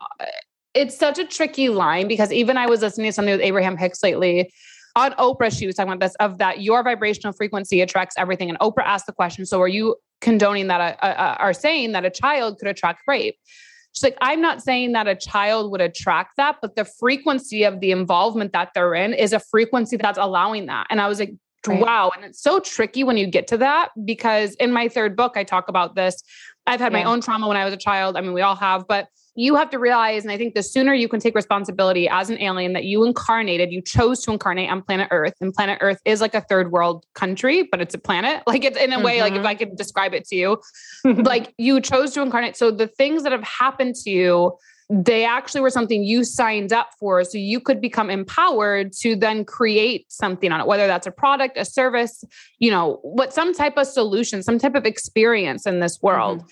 It's 0.73 0.97
such 0.97 1.19
a 1.19 1.25
tricky 1.25 1.67
line 1.69 2.07
because 2.07 2.31
even 2.31 2.55
I 2.57 2.65
was 2.65 2.81
listening 2.81 3.09
to 3.09 3.13
something 3.13 3.33
with 3.33 3.41
Abraham 3.41 3.75
Hicks 3.77 4.01
lately 4.01 4.51
on 4.95 5.11
Oprah. 5.13 5.51
She 5.57 5.65
was 5.67 5.75
talking 5.75 5.91
about 5.91 5.99
this 6.05 6.15
of 6.21 6.37
that 6.37 6.61
your 6.61 6.81
vibrational 6.83 7.33
frequency 7.33 7.81
attracts 7.81 8.15
everything. 8.17 8.49
And 8.49 8.57
Oprah 8.59 8.85
asked 8.85 9.05
the 9.05 9.11
question: 9.13 9.45
So 9.45 9.61
are 9.61 9.67
you 9.67 9.97
condoning 10.21 10.67
that? 10.67 10.79
A, 11.01 11.05
a- 11.07 11.35
are 11.37 11.53
saying 11.53 11.91
that 11.91 12.05
a 12.05 12.09
child 12.09 12.57
could 12.59 12.69
attract 12.69 13.01
rape? 13.07 13.35
She's 13.93 14.03
like, 14.03 14.17
I'm 14.21 14.41
not 14.41 14.61
saying 14.61 14.93
that 14.93 15.07
a 15.07 15.15
child 15.15 15.71
would 15.71 15.81
attract 15.81 16.37
that, 16.37 16.57
but 16.61 16.75
the 16.75 16.85
frequency 16.85 17.63
of 17.63 17.79
the 17.81 17.91
involvement 17.91 18.53
that 18.53 18.69
they're 18.73 18.93
in 18.93 19.13
is 19.13 19.33
a 19.33 19.39
frequency 19.39 19.97
that's 19.97 20.17
allowing 20.17 20.67
that. 20.67 20.87
And 20.89 21.01
I 21.01 21.07
was 21.07 21.19
like, 21.19 21.33
Right. 21.67 21.79
wow. 21.79 22.11
And 22.15 22.25
it's 22.25 22.41
so 22.41 22.59
tricky 22.59 23.03
when 23.03 23.17
you 23.17 23.27
get 23.27 23.47
to 23.49 23.57
that 23.57 23.89
because 24.03 24.55
in 24.55 24.71
my 24.71 24.87
third 24.87 25.15
book, 25.15 25.33
I 25.35 25.43
talk 25.43 25.69
about 25.69 25.95
this. 25.95 26.23
I've 26.65 26.79
had 26.79 26.91
my 26.91 27.03
own 27.03 27.21
trauma 27.21 27.47
when 27.47 27.57
I 27.57 27.65
was 27.65 27.73
a 27.73 27.77
child. 27.77 28.17
I 28.17 28.21
mean, 28.21 28.33
we 28.33 28.41
all 28.41 28.55
have, 28.55 28.87
but 28.87 29.07
you 29.41 29.55
have 29.55 29.71
to 29.71 29.79
realize, 29.79 30.21
and 30.21 30.31
I 30.31 30.37
think 30.37 30.53
the 30.53 30.61
sooner 30.61 30.93
you 30.93 31.07
can 31.07 31.19
take 31.19 31.33
responsibility 31.33 32.07
as 32.07 32.29
an 32.29 32.39
alien 32.39 32.73
that 32.73 32.83
you 32.83 33.03
incarnated, 33.03 33.71
you 33.71 33.81
chose 33.81 34.21
to 34.23 34.31
incarnate 34.31 34.69
on 34.69 34.83
planet 34.83 35.07
Earth, 35.09 35.33
and 35.41 35.51
planet 35.51 35.79
Earth 35.81 35.99
is 36.05 36.21
like 36.21 36.35
a 36.35 36.41
third 36.41 36.71
world 36.71 37.05
country, 37.15 37.67
but 37.71 37.81
it's 37.81 37.95
a 37.95 37.97
planet. 37.97 38.43
Like 38.51 38.63
it's 38.65 38.77
in 38.77 38.93
a 38.93 38.99
way, 38.99 39.21
like 39.21 39.33
if 39.33 39.41
Mhm. 39.41 39.45
I 39.47 39.55
could 39.55 39.75
describe 39.77 40.13
it 40.13 40.25
to 40.25 40.35
you, 40.35 40.61
like 41.05 41.55
you 41.57 41.81
chose 41.81 42.13
to 42.13 42.21
incarnate. 42.21 42.55
So 42.55 42.69
the 42.69 42.85
things 42.85 43.23
that 43.23 43.31
have 43.31 43.43
happened 43.43 43.95
to 44.03 44.11
you, 44.11 44.57
they 44.91 45.23
actually 45.23 45.61
were 45.61 45.69
something 45.69 46.03
you 46.03 46.23
signed 46.23 46.73
up 46.73 46.89
for. 46.99 47.23
So 47.23 47.37
you 47.37 47.61
could 47.61 47.79
become 47.79 48.09
empowered 48.09 48.91
to 48.99 49.15
then 49.15 49.45
create 49.45 50.05
something 50.11 50.51
on 50.51 50.59
it, 50.59 50.67
whether 50.67 50.85
that's 50.85 51.07
a 51.07 51.11
product, 51.11 51.57
a 51.57 51.63
service, 51.63 52.25
you 52.59 52.69
know, 52.69 52.99
what 53.01 53.33
some 53.33 53.53
type 53.53 53.77
of 53.77 53.87
solution, 53.87 54.43
some 54.43 54.59
type 54.59 54.75
of 54.75 54.85
experience 54.85 55.65
in 55.65 55.79
this 55.79 55.99
world. 56.01 56.43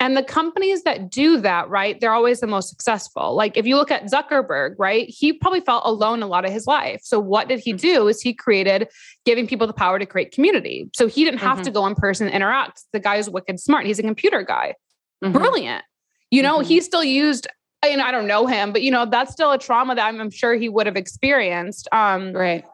And 0.00 0.16
the 0.16 0.22
companies 0.22 0.82
that 0.84 1.10
do 1.10 1.36
that, 1.42 1.68
right, 1.68 2.00
they're 2.00 2.12
always 2.12 2.40
the 2.40 2.46
most 2.46 2.70
successful. 2.70 3.34
Like 3.34 3.56
if 3.56 3.66
you 3.66 3.76
look 3.76 3.90
at 3.90 4.06
Zuckerberg, 4.06 4.74
right, 4.78 5.06
he 5.08 5.34
probably 5.34 5.60
felt 5.60 5.82
alone 5.84 6.22
a 6.22 6.26
lot 6.26 6.46
of 6.46 6.50
his 6.52 6.66
life. 6.66 7.02
So 7.04 7.20
what 7.20 7.48
did 7.48 7.60
he 7.60 7.74
do? 7.74 8.08
Is 8.08 8.22
he 8.22 8.32
created 8.32 8.88
giving 9.26 9.46
people 9.46 9.66
the 9.66 9.74
power 9.74 9.98
to 9.98 10.06
create 10.06 10.32
community. 10.32 10.88
So 10.94 11.06
he 11.06 11.22
didn't 11.22 11.40
have 11.40 11.60
to 11.62 11.70
go 11.70 11.86
in 11.86 11.94
person 11.94 12.26
and 12.26 12.34
interact. 12.34 12.82
The 12.94 13.00
guy 13.00 13.16
is 13.16 13.28
wicked 13.28 13.60
smart. 13.60 13.84
He's 13.84 13.98
a 13.98 14.02
computer 14.02 14.42
guy 14.42 14.74
Mhm. 15.22 15.34
brilliant. 15.34 15.84
You 16.30 16.42
know, 16.42 16.60
Mhm. 16.60 16.64
he 16.64 16.80
still 16.80 17.04
used 17.04 17.46
know, 17.82 18.04
I 18.04 18.10
don't 18.10 18.26
know 18.26 18.46
him, 18.46 18.72
but 18.72 18.82
you 18.82 18.90
know, 18.90 19.06
that's 19.06 19.32
still 19.32 19.52
a 19.52 19.58
trauma 19.58 19.94
that 19.94 20.06
I'm, 20.06 20.20
I'm 20.20 20.30
sure 20.30 20.54
he 20.54 20.68
would 20.68 20.86
have 20.86 20.96
experienced. 20.96 21.88
Um, 21.92 22.32
right. 22.32 22.64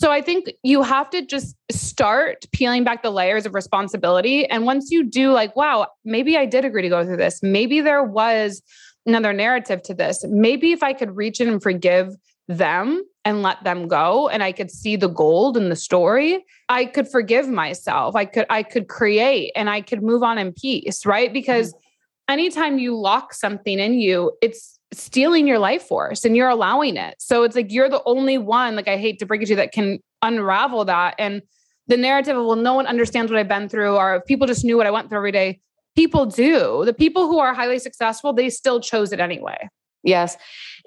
So 0.00 0.10
I 0.10 0.22
think 0.22 0.54
you 0.62 0.82
have 0.82 1.10
to 1.10 1.20
just 1.20 1.54
start 1.70 2.46
peeling 2.52 2.84
back 2.84 3.02
the 3.02 3.10
layers 3.10 3.44
of 3.44 3.52
responsibility. 3.52 4.46
And 4.46 4.64
once 4.64 4.90
you 4.90 5.04
do, 5.04 5.30
like, 5.30 5.54
wow, 5.54 5.88
maybe 6.06 6.38
I 6.38 6.46
did 6.46 6.64
agree 6.64 6.80
to 6.80 6.88
go 6.88 7.04
through 7.04 7.18
this. 7.18 7.42
Maybe 7.42 7.82
there 7.82 8.02
was 8.02 8.62
another 9.04 9.34
narrative 9.34 9.82
to 9.82 9.94
this. 9.94 10.24
Maybe 10.26 10.72
if 10.72 10.82
I 10.82 10.94
could 10.94 11.16
reach 11.16 11.38
in 11.38 11.48
and 11.48 11.62
forgive 11.62 12.14
them 12.48 13.04
and 13.26 13.42
let 13.42 13.62
them 13.62 13.88
go 13.88 14.30
and 14.30 14.42
I 14.42 14.52
could 14.52 14.70
see 14.70 14.96
the 14.96 15.08
gold 15.08 15.58
in 15.58 15.68
the 15.68 15.76
story, 15.76 16.46
I 16.70 16.86
could 16.86 17.06
forgive 17.06 17.50
myself. 17.50 18.16
I 18.16 18.24
could 18.24 18.46
I 18.48 18.62
could 18.62 18.88
create 18.88 19.52
and 19.54 19.68
I 19.68 19.82
could 19.82 20.02
move 20.02 20.22
on 20.22 20.38
in 20.38 20.54
peace, 20.54 21.04
right? 21.04 21.30
Because 21.30 21.74
mm-hmm. 21.74 22.32
anytime 22.32 22.78
you 22.78 22.96
lock 22.98 23.34
something 23.34 23.78
in 23.78 24.00
you, 24.00 24.32
it's 24.40 24.79
stealing 24.92 25.46
your 25.46 25.58
life 25.58 25.82
force 25.82 26.24
and 26.24 26.36
you're 26.36 26.48
allowing 26.48 26.96
it. 26.96 27.14
So 27.18 27.42
it's 27.42 27.54
like 27.54 27.72
you're 27.72 27.88
the 27.88 28.02
only 28.06 28.38
one, 28.38 28.76
like 28.76 28.88
I 28.88 28.96
hate 28.96 29.18
to 29.20 29.26
break 29.26 29.42
it 29.42 29.46
to 29.46 29.50
you, 29.50 29.56
that 29.56 29.72
can 29.72 30.00
unravel 30.22 30.84
that. 30.86 31.14
And 31.18 31.42
the 31.86 31.96
narrative 31.96 32.36
of, 32.36 32.46
well, 32.46 32.56
no 32.56 32.74
one 32.74 32.86
understands 32.86 33.30
what 33.30 33.38
I've 33.38 33.48
been 33.48 33.68
through, 33.68 33.96
or 33.96 34.16
if 34.16 34.24
people 34.26 34.46
just 34.46 34.64
knew 34.64 34.76
what 34.76 34.86
I 34.86 34.90
went 34.90 35.08
through 35.08 35.18
every 35.18 35.32
day. 35.32 35.60
People 35.96 36.26
do. 36.26 36.84
The 36.84 36.94
people 36.94 37.26
who 37.26 37.38
are 37.38 37.52
highly 37.52 37.78
successful, 37.78 38.32
they 38.32 38.48
still 38.48 38.80
chose 38.80 39.12
it 39.12 39.18
anyway. 39.18 39.68
Yes. 40.02 40.36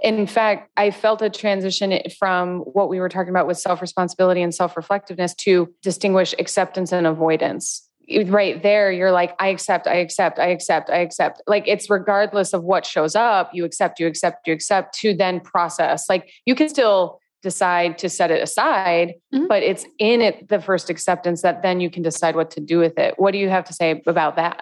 In 0.02 0.26
fact, 0.26 0.72
I 0.78 0.92
felt 0.92 1.22
a 1.22 1.30
transition 1.30 2.00
from 2.18 2.60
what 2.60 2.90
we 2.90 3.00
were 3.00 3.10
talking 3.10 3.30
about 3.30 3.46
with 3.46 3.60
self 3.60 3.82
responsibility 3.82 4.42
and 4.42 4.56
self 4.56 4.76
reflectiveness 4.76 5.36
to 5.36 5.72
distinguish 5.82 6.34
acceptance 6.40 6.92
and 6.92 7.06
avoidance. 7.06 7.88
Right 8.26 8.62
there, 8.62 8.92
you're 8.92 9.12
like, 9.12 9.36
I 9.40 9.48
accept, 9.48 9.88
I 9.88 9.96
accept, 9.96 10.40
I 10.40 10.48
accept, 10.48 10.90
I 10.90 10.98
accept. 10.98 11.42
Like 11.48 11.68
it's 11.68 11.90
regardless 11.90 12.54
of 12.54 12.64
what 12.64 12.86
shows 12.86 13.16
up, 13.16 13.52
you 13.54 13.66
accept, 13.66 14.00
you 14.00 14.08
accept, 14.08 14.48
you 14.48 14.54
accept 14.54 14.98
to 15.00 15.14
then 15.14 15.40
process. 15.40 16.10
Like 16.10 16.32
you 16.46 16.56
can 16.56 16.70
still 16.70 17.20
decide 17.44 17.98
to 18.00 18.10
set 18.10 18.32
it 18.32 18.42
aside, 18.42 19.14
mm-hmm. 19.34 19.48
but 19.48 19.62
it's 19.62 19.86
in 20.00 20.22
it 20.22 20.48
the 20.48 20.62
first 20.62 20.90
acceptance 20.90 21.42
that 21.42 21.62
then 21.62 21.80
you 21.80 21.90
can 21.90 22.02
decide 22.02 22.36
what 22.36 22.50
to 22.52 22.62
do 22.62 22.80
with 22.80 22.98
it. 22.98 23.16
What 23.18 23.32
do 23.32 23.38
you 23.38 23.50
have 23.50 23.66
to 23.66 23.74
say 23.74 24.02
about 24.08 24.38
that? 24.38 24.62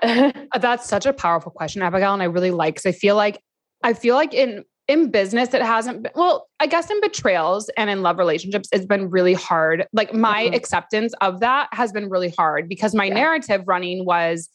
That's 0.60 0.90
such 0.90 1.06
a 1.06 1.14
powerful 1.14 1.52
question, 1.52 1.82
Abigail. 1.82 2.14
And 2.14 2.24
I 2.24 2.26
really 2.26 2.52
like 2.52 2.76
because 2.76 2.88
I 2.88 2.92
feel 2.92 3.16
like 3.16 3.42
I 3.84 3.94
feel 3.94 4.16
like 4.16 4.34
in 4.34 4.64
in 4.92 5.10
business 5.10 5.54
it 5.54 5.62
hasn't 5.62 6.04
been 6.04 6.12
well 6.16 6.48
i 6.60 6.68
guess 6.68 6.90
in 6.90 7.00
betrayals 7.00 7.70
and 7.78 7.90
in 7.90 8.02
love 8.02 8.18
relationships 8.18 8.68
it's 8.72 8.86
been 8.86 9.10
really 9.10 9.34
hard. 9.34 9.86
Like 9.94 10.14
my 10.14 10.46
mm-hmm. 10.46 10.54
acceptance 10.54 11.14
of 11.22 11.40
that 11.40 11.70
has 11.72 11.92
been 11.92 12.10
really 12.10 12.30
hard 12.30 12.68
because 12.68 12.94
my 12.94 13.06
yeah. 13.06 13.14
narrative 13.14 13.64
running 13.68 14.06
was 14.06 14.50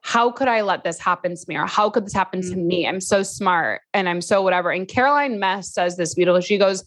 how 0.00 0.30
could 0.30 0.48
i 0.48 0.62
let 0.62 0.82
this 0.84 0.98
happen 0.98 1.36
to 1.36 1.44
me 1.46 1.56
or 1.56 1.66
how 1.66 1.90
could 1.90 2.06
this 2.06 2.14
happen 2.14 2.40
mm-hmm. 2.40 2.50
to 2.50 2.56
me? 2.56 2.86
I'm 2.86 3.00
so 3.00 3.22
smart 3.22 3.82
and 3.92 4.08
i'm 4.08 4.20
so 4.20 4.42
whatever. 4.42 4.70
And 4.70 4.88
Caroline 4.88 5.38
Myss 5.38 5.72
says 5.72 5.96
this 5.96 6.14
beautiful 6.14 6.40
she 6.40 6.58
goes 6.58 6.84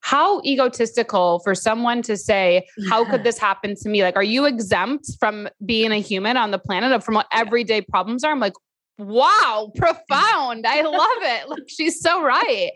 how 0.00 0.40
egotistical 0.42 1.40
for 1.40 1.56
someone 1.56 2.02
to 2.02 2.16
say 2.16 2.66
how 2.88 3.04
could 3.04 3.24
this 3.28 3.38
happen 3.38 3.74
to 3.82 3.88
me? 3.88 4.02
Like 4.02 4.16
are 4.16 4.22
you 4.22 4.46
exempt 4.46 5.06
from 5.20 5.48
being 5.64 5.92
a 5.92 6.00
human 6.00 6.36
on 6.36 6.50
the 6.50 6.58
planet 6.58 6.92
of 6.92 7.04
from 7.04 7.14
what 7.14 7.26
everyday 7.32 7.80
problems 7.80 8.24
are? 8.24 8.32
I'm 8.32 8.40
like 8.40 8.54
wow, 8.98 9.72
profound. 9.76 10.66
I 10.66 10.82
love 10.82 11.08
it. 11.22 11.48
Like 11.48 11.68
she's 11.68 12.00
so 12.00 12.22
right. 12.22 12.70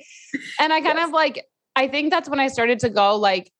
And 0.58 0.72
I 0.72 0.80
kind 0.80 0.98
yes. 0.98 1.08
of 1.08 1.12
like, 1.12 1.44
I 1.76 1.88
think 1.88 2.10
that's 2.10 2.28
when 2.28 2.40
I 2.40 2.48
started 2.48 2.78
to 2.80 2.90
go 2.90 3.16
like, 3.16 3.50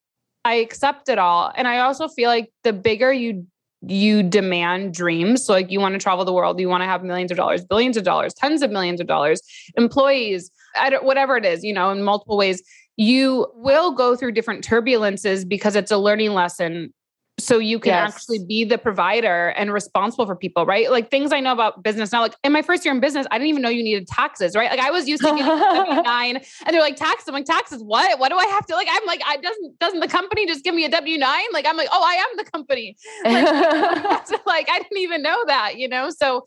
I 0.45 0.55
accept 0.55 1.09
it 1.09 1.19
all. 1.19 1.53
And 1.55 1.69
I 1.69 1.81
also 1.81 2.09
feel 2.09 2.29
like 2.29 2.51
the 2.65 2.73
bigger 2.73 3.13
you 3.13 3.47
you 3.85 4.23
demand 4.23 4.95
dreams. 4.95 5.45
So 5.45 5.53
like 5.53 5.71
you 5.71 5.81
want 5.81 5.95
to 5.95 5.99
travel 5.99 6.25
the 6.25 6.33
world, 6.33 6.61
you 6.61 6.69
want 6.69 6.83
to 6.83 6.87
have 6.87 7.03
millions 7.03 7.33
of 7.33 7.37
dollars, 7.37 7.65
billions 7.65 7.97
of 7.97 8.05
dollars, 8.05 8.33
tens 8.33 8.63
of 8.63 8.71
millions 8.71 9.01
of 9.01 9.09
dollars, 9.09 9.43
employees, 9.77 10.53
whatever 11.01 11.37
it 11.37 11.45
is, 11.45 11.65
you 11.65 11.73
know, 11.73 11.91
in 11.91 12.05
multiple 12.05 12.37
ways, 12.37 12.63
you 12.97 13.49
will 13.55 13.93
go 13.93 14.15
through 14.15 14.33
different 14.33 14.65
turbulences 14.65 15.49
because 15.49 15.75
it's 15.75 15.91
a 15.91 15.97
learning 15.97 16.33
lesson 16.33 16.93
so 17.39 17.59
you 17.59 17.79
can 17.79 17.91
yes. 17.91 18.15
actually 18.15 18.45
be 18.45 18.65
the 18.65 18.77
provider 18.77 19.49
and 19.49 19.73
responsible 19.73 20.27
for 20.27 20.37
people, 20.37 20.67
right? 20.67 20.91
Like 20.91 21.11
things 21.11 21.33
I 21.33 21.41
know 21.41 21.53
about 21.53 21.83
business 21.83 22.13
now, 22.13 22.21
like 22.21 22.35
in 22.45 22.53
my 22.53 22.63
first 22.63 22.85
year 22.85 22.93
in 22.95 23.01
business, 23.01 23.27
I 23.31 23.39
didn't 23.39 23.49
even 23.49 23.63
know 23.63 23.71
you 23.71 23.83
needed 23.83 24.07
taxes, 24.07 24.55
right? 24.55 24.71
Like 24.71 24.81
I 24.81 24.91
was 24.91 25.09
used 25.09 25.23
to 25.23 25.29
getting 25.29 25.45
W-9 25.45 26.05
and 26.07 26.75
they're 26.75 26.81
like, 26.81 26.97
taxes. 26.97 27.29
I'm 27.29 27.35
like, 27.35 27.47
taxes, 27.47 27.83
what? 27.83 28.19
What 28.19 28.29
do 28.29 28.37
I 28.37 28.47
have 28.47 28.67
to 28.67 28.75
like? 28.75 28.87
I'm 28.91 29.07
like, 29.07 29.23
I 29.25 29.39
doesn't, 29.39 29.79
doesn't 29.79 30.01
the 30.01 30.09
company 30.09 30.47
just 30.47 30.63
give 30.63 30.75
me 30.75 30.85
a 30.85 30.91
W-9? 30.91 31.23
Like, 31.53 31.67
I'm 31.67 31.77
like, 31.77 31.89
oh, 31.91 32.05
I 32.05 32.15
am 32.15 32.37
the 32.37 32.45
company. 32.51 32.97
Like, 33.25 33.45
like 34.47 34.69
I 34.71 34.79
didn't 34.79 34.99
even 34.99 35.23
know 35.23 35.45
that, 35.47 35.77
you 35.77 35.89
know? 35.89 36.11
So 36.11 36.45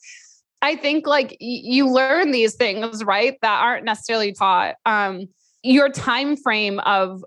I 0.62 0.76
think 0.76 1.08
like 1.08 1.36
you 1.39 1.89
learn 1.89 2.32
these 2.32 2.56
things, 2.56 3.04
right? 3.04 3.38
That 3.41 3.62
aren't 3.62 3.86
necessarily 3.86 4.34
taught. 4.34 4.76
Um, 4.86 5.28
your 5.63 5.89
time 5.89 6.38
frame 6.38 6.80
of 6.82 7.24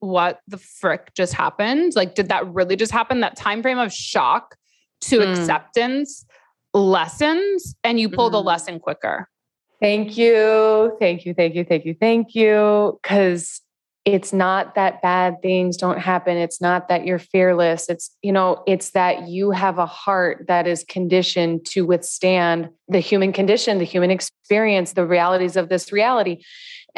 what 0.00 0.40
the 0.48 0.58
frick 0.58 1.14
just 1.14 1.32
happened? 1.32 1.94
Like, 1.94 2.14
did 2.14 2.28
that 2.28 2.46
really 2.52 2.76
just 2.76 2.92
happen? 2.92 3.20
That 3.20 3.36
time 3.36 3.62
frame 3.62 3.78
of 3.78 3.92
shock 3.92 4.56
to 5.02 5.18
mm. 5.18 5.30
acceptance 5.30 6.26
lessons, 6.74 7.74
and 7.84 7.98
you 7.98 8.08
pull 8.08 8.28
mm. 8.28 8.32
the 8.32 8.42
lesson 8.42 8.80
quicker. 8.80 9.28
Thank 9.80 10.18
you. 10.18 10.96
Thank 11.00 11.24
you. 11.24 11.34
Thank 11.34 11.54
you. 11.54 11.64
Thank 11.64 11.84
you. 11.86 11.94
Thank 11.98 12.34
you. 12.34 12.98
Because 13.02 13.62
it's 14.06 14.32
not 14.32 14.74
that 14.76 15.02
bad 15.02 15.42
things 15.42 15.76
don't 15.76 15.98
happen. 15.98 16.36
It's 16.36 16.60
not 16.60 16.88
that 16.88 17.04
you're 17.04 17.18
fearless. 17.18 17.88
It's, 17.88 18.16
you 18.22 18.32
know, 18.32 18.62
it's 18.66 18.90
that 18.90 19.28
you 19.28 19.50
have 19.50 19.78
a 19.78 19.84
heart 19.84 20.46
that 20.48 20.66
is 20.66 20.84
conditioned 20.84 21.66
to 21.66 21.84
withstand 21.84 22.70
the 22.88 23.00
human 23.00 23.32
condition, 23.32 23.78
the 23.78 23.84
human 23.84 24.10
experience, 24.10 24.94
the 24.94 25.06
realities 25.06 25.56
of 25.56 25.68
this 25.68 25.92
reality 25.92 26.42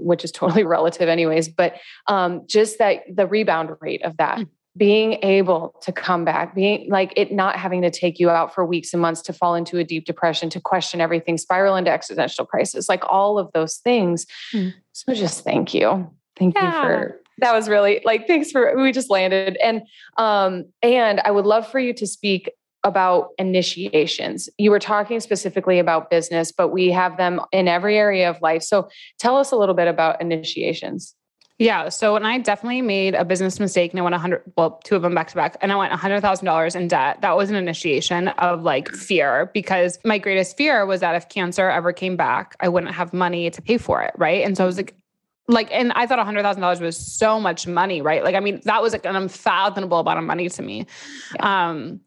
which 0.00 0.24
is 0.24 0.32
totally 0.32 0.64
relative, 0.64 1.08
anyways. 1.08 1.48
But 1.48 1.74
um, 2.06 2.42
just 2.46 2.78
that 2.78 3.02
the 3.12 3.26
rebound 3.26 3.70
rate 3.80 4.04
of 4.04 4.16
that. 4.16 4.38
Mm. 4.38 4.48
Being 4.74 5.18
able 5.22 5.74
to 5.82 5.92
come 5.92 6.24
back, 6.24 6.54
being 6.54 6.88
like 6.88 7.12
it 7.14 7.30
not 7.30 7.56
having 7.56 7.82
to 7.82 7.90
take 7.90 8.18
you 8.18 8.30
out 8.30 8.54
for 8.54 8.64
weeks 8.64 8.94
and 8.94 9.02
months 9.02 9.20
to 9.22 9.34
fall 9.34 9.54
into 9.54 9.76
a 9.76 9.84
deep 9.84 10.06
depression, 10.06 10.48
to 10.48 10.62
question 10.62 10.98
everything, 10.98 11.36
spiral 11.36 11.76
into 11.76 11.90
existential 11.90 12.46
crisis, 12.46 12.88
like 12.88 13.04
all 13.06 13.38
of 13.38 13.52
those 13.52 13.76
things. 13.76 14.24
Mm. 14.54 14.72
So 14.92 15.12
just 15.12 15.44
thank 15.44 15.74
you. 15.74 16.10
Thank 16.36 16.54
yeah. 16.54 16.66
you 16.66 16.70
for 16.70 17.18
that 17.38 17.54
was 17.54 17.68
really 17.68 18.00
like 18.04 18.26
thanks 18.26 18.50
for 18.50 18.76
we 18.80 18.92
just 18.92 19.10
landed 19.10 19.56
and 19.62 19.82
um 20.16 20.66
and 20.82 21.20
I 21.24 21.30
would 21.30 21.46
love 21.46 21.66
for 21.68 21.78
you 21.78 21.92
to 21.94 22.06
speak 22.06 22.50
about 22.84 23.28
initiations. 23.38 24.48
You 24.58 24.70
were 24.70 24.80
talking 24.80 25.20
specifically 25.20 25.78
about 25.78 26.10
business, 26.10 26.50
but 26.50 26.68
we 26.68 26.90
have 26.90 27.16
them 27.16 27.40
in 27.52 27.68
every 27.68 27.96
area 27.96 28.28
of 28.28 28.40
life. 28.42 28.62
So 28.62 28.88
tell 29.18 29.36
us 29.36 29.52
a 29.52 29.56
little 29.56 29.74
bit 29.74 29.88
about 29.88 30.20
initiations. 30.20 31.14
Yeah. 31.58 31.90
So 31.90 32.14
when 32.14 32.26
I 32.26 32.38
definitely 32.38 32.82
made 32.82 33.14
a 33.14 33.24
business 33.24 33.60
mistake 33.60 33.92
and 33.92 34.00
I 34.00 34.02
went 34.02 34.14
100, 34.14 34.42
well, 34.56 34.80
two 34.82 34.96
of 34.96 35.02
them 35.02 35.14
back 35.14 35.28
to 35.28 35.36
back, 35.36 35.56
and 35.60 35.70
I 35.70 35.76
went 35.76 35.92
$100,000 35.92 36.76
in 36.76 36.88
debt, 36.88 37.20
that 37.20 37.36
was 37.36 37.50
an 37.50 37.56
initiation 37.56 38.28
of 38.28 38.62
like 38.62 38.88
fear 38.88 39.48
because 39.54 39.98
my 40.04 40.18
greatest 40.18 40.56
fear 40.56 40.84
was 40.86 41.00
that 41.00 41.14
if 41.14 41.28
cancer 41.28 41.70
ever 41.70 41.92
came 41.92 42.16
back, 42.16 42.56
I 42.58 42.68
wouldn't 42.68 42.92
have 42.94 43.12
money 43.12 43.48
to 43.50 43.62
pay 43.62 43.78
for 43.78 44.02
it. 44.02 44.12
Right. 44.16 44.44
And 44.44 44.56
so 44.56 44.64
I 44.64 44.66
was 44.66 44.76
like, 44.76 44.96
like, 45.48 45.68
and 45.72 45.92
I 45.92 46.06
thought 46.06 46.18
$100,000 46.18 46.80
was 46.80 46.96
so 46.96 47.40
much 47.40 47.66
money. 47.66 48.00
Right. 48.00 48.22
Like, 48.22 48.34
I 48.34 48.40
mean, 48.40 48.60
that 48.64 48.82
was 48.82 48.92
like 48.92 49.04
an 49.04 49.16
unfathomable 49.16 49.98
amount 49.98 50.18
of 50.18 50.24
money 50.24 50.48
to 50.48 50.62
me. 50.62 50.86
Yeah. 51.36 51.70
Um, 51.70 52.00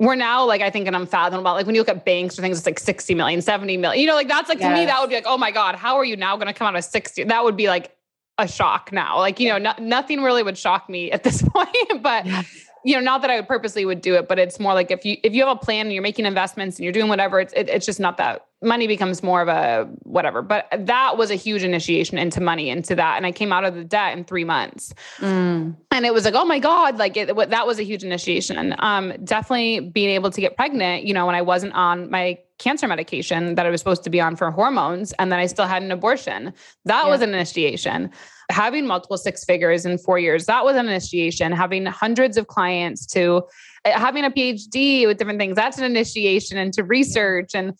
we're 0.00 0.16
now 0.16 0.44
like 0.44 0.60
I 0.60 0.70
think 0.70 0.88
an 0.88 0.94
unfathomable. 0.94 1.52
Like 1.52 1.66
when 1.66 1.74
you 1.74 1.80
look 1.80 1.88
at 1.88 2.04
banks 2.04 2.38
or 2.38 2.42
things, 2.42 2.58
it's 2.58 2.66
like 2.66 2.80
60 2.80 3.14
million, 3.14 3.40
70 3.40 3.76
million. 3.76 4.00
You 4.00 4.08
know, 4.08 4.14
like 4.14 4.28
that's 4.28 4.48
like 4.48 4.58
yes. 4.58 4.68
to 4.68 4.74
me, 4.74 4.86
that 4.86 5.00
would 5.00 5.08
be 5.08 5.14
like, 5.14 5.24
oh 5.26 5.38
my 5.38 5.50
God, 5.50 5.76
how 5.76 5.96
are 5.96 6.04
you 6.04 6.16
now 6.16 6.36
going 6.36 6.48
to 6.48 6.52
come 6.52 6.66
out 6.66 6.76
of 6.76 6.84
60? 6.84 7.24
That 7.24 7.44
would 7.44 7.56
be 7.56 7.68
like 7.68 7.96
a 8.36 8.48
shock 8.48 8.90
now. 8.92 9.18
Like, 9.18 9.38
you 9.38 9.48
know, 9.48 9.58
no, 9.58 9.72
nothing 9.78 10.20
really 10.20 10.42
would 10.42 10.58
shock 10.58 10.88
me 10.88 11.12
at 11.12 11.22
this 11.22 11.42
point. 11.54 12.02
but 12.02 12.26
yes 12.26 12.64
you 12.84 12.94
know, 12.94 13.00
not 13.00 13.22
that 13.22 13.30
I 13.30 13.36
would 13.36 13.48
purposely 13.48 13.84
would 13.86 14.02
do 14.02 14.14
it, 14.14 14.28
but 14.28 14.38
it's 14.38 14.60
more 14.60 14.74
like 14.74 14.90
if 14.90 15.04
you 15.04 15.16
if 15.22 15.34
you 15.34 15.44
have 15.44 15.56
a 15.56 15.58
plan 15.58 15.86
and 15.86 15.92
you're 15.92 16.02
making 16.02 16.26
investments 16.26 16.76
and 16.76 16.84
you're 16.84 16.92
doing 16.92 17.08
whatever, 17.08 17.40
it's 17.40 17.52
it, 17.54 17.68
it's 17.70 17.86
just 17.86 17.98
not 17.98 18.18
that 18.18 18.46
money 18.64 18.86
becomes 18.86 19.22
more 19.22 19.42
of 19.42 19.48
a 19.48 19.88
whatever. 20.02 20.42
But 20.42 20.66
that 20.76 21.16
was 21.16 21.30
a 21.30 21.34
huge 21.34 21.62
initiation 21.62 22.18
into 22.18 22.40
money 22.40 22.70
into 22.70 22.94
that, 22.94 23.16
and 23.16 23.26
I 23.26 23.32
came 23.32 23.52
out 23.52 23.64
of 23.64 23.74
the 23.74 23.84
debt 23.84 24.16
in 24.16 24.24
three 24.24 24.44
months, 24.44 24.94
mm. 25.18 25.74
and 25.90 26.06
it 26.06 26.12
was 26.12 26.24
like, 26.24 26.34
oh 26.34 26.44
my 26.44 26.58
god, 26.58 26.98
like 26.98 27.16
it, 27.16 27.34
that 27.50 27.66
was 27.66 27.78
a 27.78 27.82
huge 27.82 28.04
initiation. 28.04 28.74
Um, 28.78 29.12
definitely 29.24 29.80
being 29.80 30.10
able 30.10 30.30
to 30.30 30.40
get 30.40 30.56
pregnant, 30.56 31.04
you 31.04 31.14
know, 31.14 31.26
when 31.26 31.34
I 31.34 31.42
wasn't 31.42 31.74
on 31.74 32.10
my 32.10 32.38
cancer 32.58 32.86
medication 32.86 33.56
that 33.56 33.66
I 33.66 33.70
was 33.70 33.80
supposed 33.80 34.04
to 34.04 34.10
be 34.10 34.20
on 34.20 34.36
for 34.36 34.50
hormones, 34.50 35.12
and 35.14 35.30
then 35.30 35.38
I 35.38 35.46
still 35.46 35.66
had 35.66 35.82
an 35.82 35.92
abortion. 35.92 36.52
That 36.84 37.04
yeah. 37.04 37.10
was 37.10 37.20
an 37.20 37.30
initiation 37.30 38.10
having 38.50 38.86
multiple 38.86 39.16
six 39.16 39.44
figures 39.44 39.86
in 39.86 39.98
four 39.98 40.18
years, 40.18 40.46
that 40.46 40.64
was 40.64 40.76
an 40.76 40.86
initiation. 40.86 41.52
Having 41.52 41.86
hundreds 41.86 42.36
of 42.36 42.46
clients 42.46 43.06
to 43.06 43.42
uh, 43.84 43.92
having 43.92 44.24
a 44.24 44.30
PhD 44.30 45.06
with 45.06 45.18
different 45.18 45.38
things, 45.38 45.56
that's 45.56 45.78
an 45.78 45.84
initiation 45.84 46.58
into 46.58 46.84
research. 46.84 47.50
And 47.54 47.74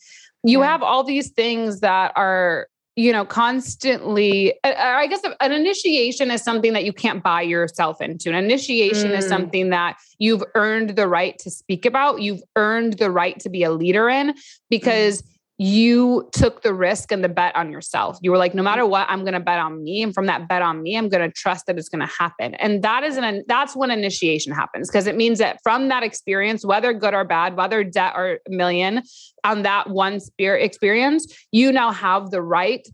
you 0.45 0.61
yeah. 0.61 0.67
have 0.67 0.83
all 0.83 1.03
these 1.03 1.31
things 1.31 1.81
that 1.81 2.13
are 2.17 2.69
you 2.97 3.13
know 3.13 3.25
constantly 3.25 4.55
i 4.63 5.07
guess 5.09 5.21
an 5.41 5.53
initiation 5.53 6.31
is 6.31 6.43
something 6.43 6.73
that 6.75 6.85
you 6.85 6.93
can't 6.93 7.23
buy 7.25 7.43
yourself 7.43 8.01
into 8.01 8.29
an 8.29 8.37
initiation 8.37 9.11
mm. 9.11 9.19
is 9.19 9.27
something 9.27 9.71
that 9.71 9.97
you've 10.19 10.45
earned 10.55 10.91
the 10.91 11.09
right 11.09 11.39
to 11.39 11.51
speak 11.51 11.85
about 11.85 12.21
you've 12.21 12.43
earned 12.55 12.95
the 12.95 13.11
right 13.11 13.41
to 13.41 13.49
be 13.49 13.65
a 13.65 13.73
leader 13.73 14.09
in 14.09 14.35
because 14.71 15.23
mm 15.23 15.29
you 15.59 16.29
took 16.33 16.63
the 16.63 16.75
risk 16.75 17.13
and 17.13 17.23
the 17.23 17.29
bet 17.29 17.55
on 17.55 17.71
yourself. 17.71 18.19
You 18.21 18.33
were 18.33 18.39
like, 18.39 18.55
no 18.55 18.63
matter 18.63 18.85
what, 18.85 19.07
I'm 19.09 19.21
going 19.21 19.35
to 19.35 19.41
bet 19.41 19.61
on 19.61 19.85
me. 19.85 20.03
And 20.03 20.13
from 20.13 20.27
that 20.27 20.49
bet 20.49 20.63
on 20.63 20.83
me, 20.83 20.97
I'm 20.97 21.09
going 21.09 21.23
to 21.29 21.33
trust 21.33 21.67
that 21.67 21.79
it's 21.79 21.89
going 21.89 22.05
to 22.05 22.13
happen. 22.13 22.55
And 22.55 22.83
that 22.83 23.05
is 23.05 23.17
an, 23.17 23.45
that's 23.47 23.77
when 23.77 23.93
initiation 23.93 24.53
happens 24.53 24.91
because 24.91 25.07
it 25.07 25.17
means 25.17 25.39
that 25.39 25.61
from 25.63 25.89
that 25.89 26.03
experience, 26.03 26.65
whether 26.65 26.93
good 26.93 27.15
or 27.15 27.25
bad, 27.25 27.57
whether 27.57 27.85
debt 27.85 28.15
or 28.17 28.41
million 28.49 29.03
on 29.45 29.63
that 29.63 29.91
one 29.91 30.19
spirit 30.19 30.65
experience, 30.65 31.33
you 31.53 31.71
now 31.71 31.93
have 31.93 32.31
the 32.31 32.43
right 32.43 32.87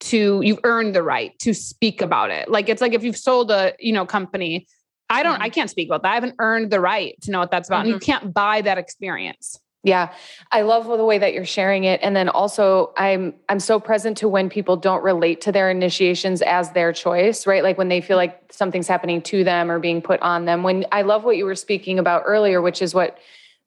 to, 0.00 0.40
you've 0.42 0.60
earned 0.64 0.94
the 0.94 1.02
right 1.02 1.38
to 1.40 1.52
speak 1.52 2.00
about 2.00 2.30
it. 2.30 2.48
Like 2.48 2.70
it's 2.70 2.80
like 2.80 2.94
if 2.94 3.04
you've 3.04 3.18
sold 3.18 3.50
a, 3.50 3.74
you 3.78 3.92
know, 3.92 4.06
company, 4.06 4.66
I 5.10 5.22
don't, 5.22 5.34
mm-hmm. 5.34 5.42
I 5.42 5.50
can't 5.50 5.68
speak 5.68 5.88
about 5.88 6.02
that. 6.02 6.12
I 6.12 6.14
haven't 6.14 6.36
earned 6.38 6.70
the 6.70 6.80
right 6.80 7.14
to 7.22 7.30
know 7.30 7.40
what 7.40 7.50
that's 7.50 7.68
about. 7.68 7.84
Mm-hmm. 7.84 7.92
And 7.92 8.02
you 8.02 8.12
mm-hmm. 8.12 8.24
can't 8.24 8.34
buy 8.34 8.62
that 8.62 8.78
experience. 8.78 9.60
Yeah. 9.86 10.12
I 10.50 10.62
love 10.62 10.86
the 10.86 11.04
way 11.04 11.18
that 11.18 11.32
you're 11.32 11.44
sharing 11.44 11.84
it 11.84 12.00
and 12.02 12.16
then 12.16 12.28
also 12.28 12.92
I'm 12.96 13.34
I'm 13.48 13.60
so 13.60 13.78
present 13.78 14.18
to 14.18 14.28
when 14.28 14.50
people 14.50 14.76
don't 14.76 15.00
relate 15.04 15.40
to 15.42 15.52
their 15.52 15.70
initiations 15.70 16.42
as 16.42 16.72
their 16.72 16.92
choice, 16.92 17.46
right? 17.46 17.62
Like 17.62 17.78
when 17.78 17.88
they 17.88 18.00
feel 18.00 18.16
like 18.16 18.52
something's 18.52 18.88
happening 18.88 19.22
to 19.22 19.44
them 19.44 19.70
or 19.70 19.78
being 19.78 20.02
put 20.02 20.20
on 20.22 20.44
them. 20.44 20.64
When 20.64 20.86
I 20.90 21.02
love 21.02 21.22
what 21.22 21.36
you 21.36 21.44
were 21.44 21.54
speaking 21.54 22.00
about 22.00 22.24
earlier, 22.26 22.60
which 22.60 22.82
is 22.82 22.94
what 22.94 23.18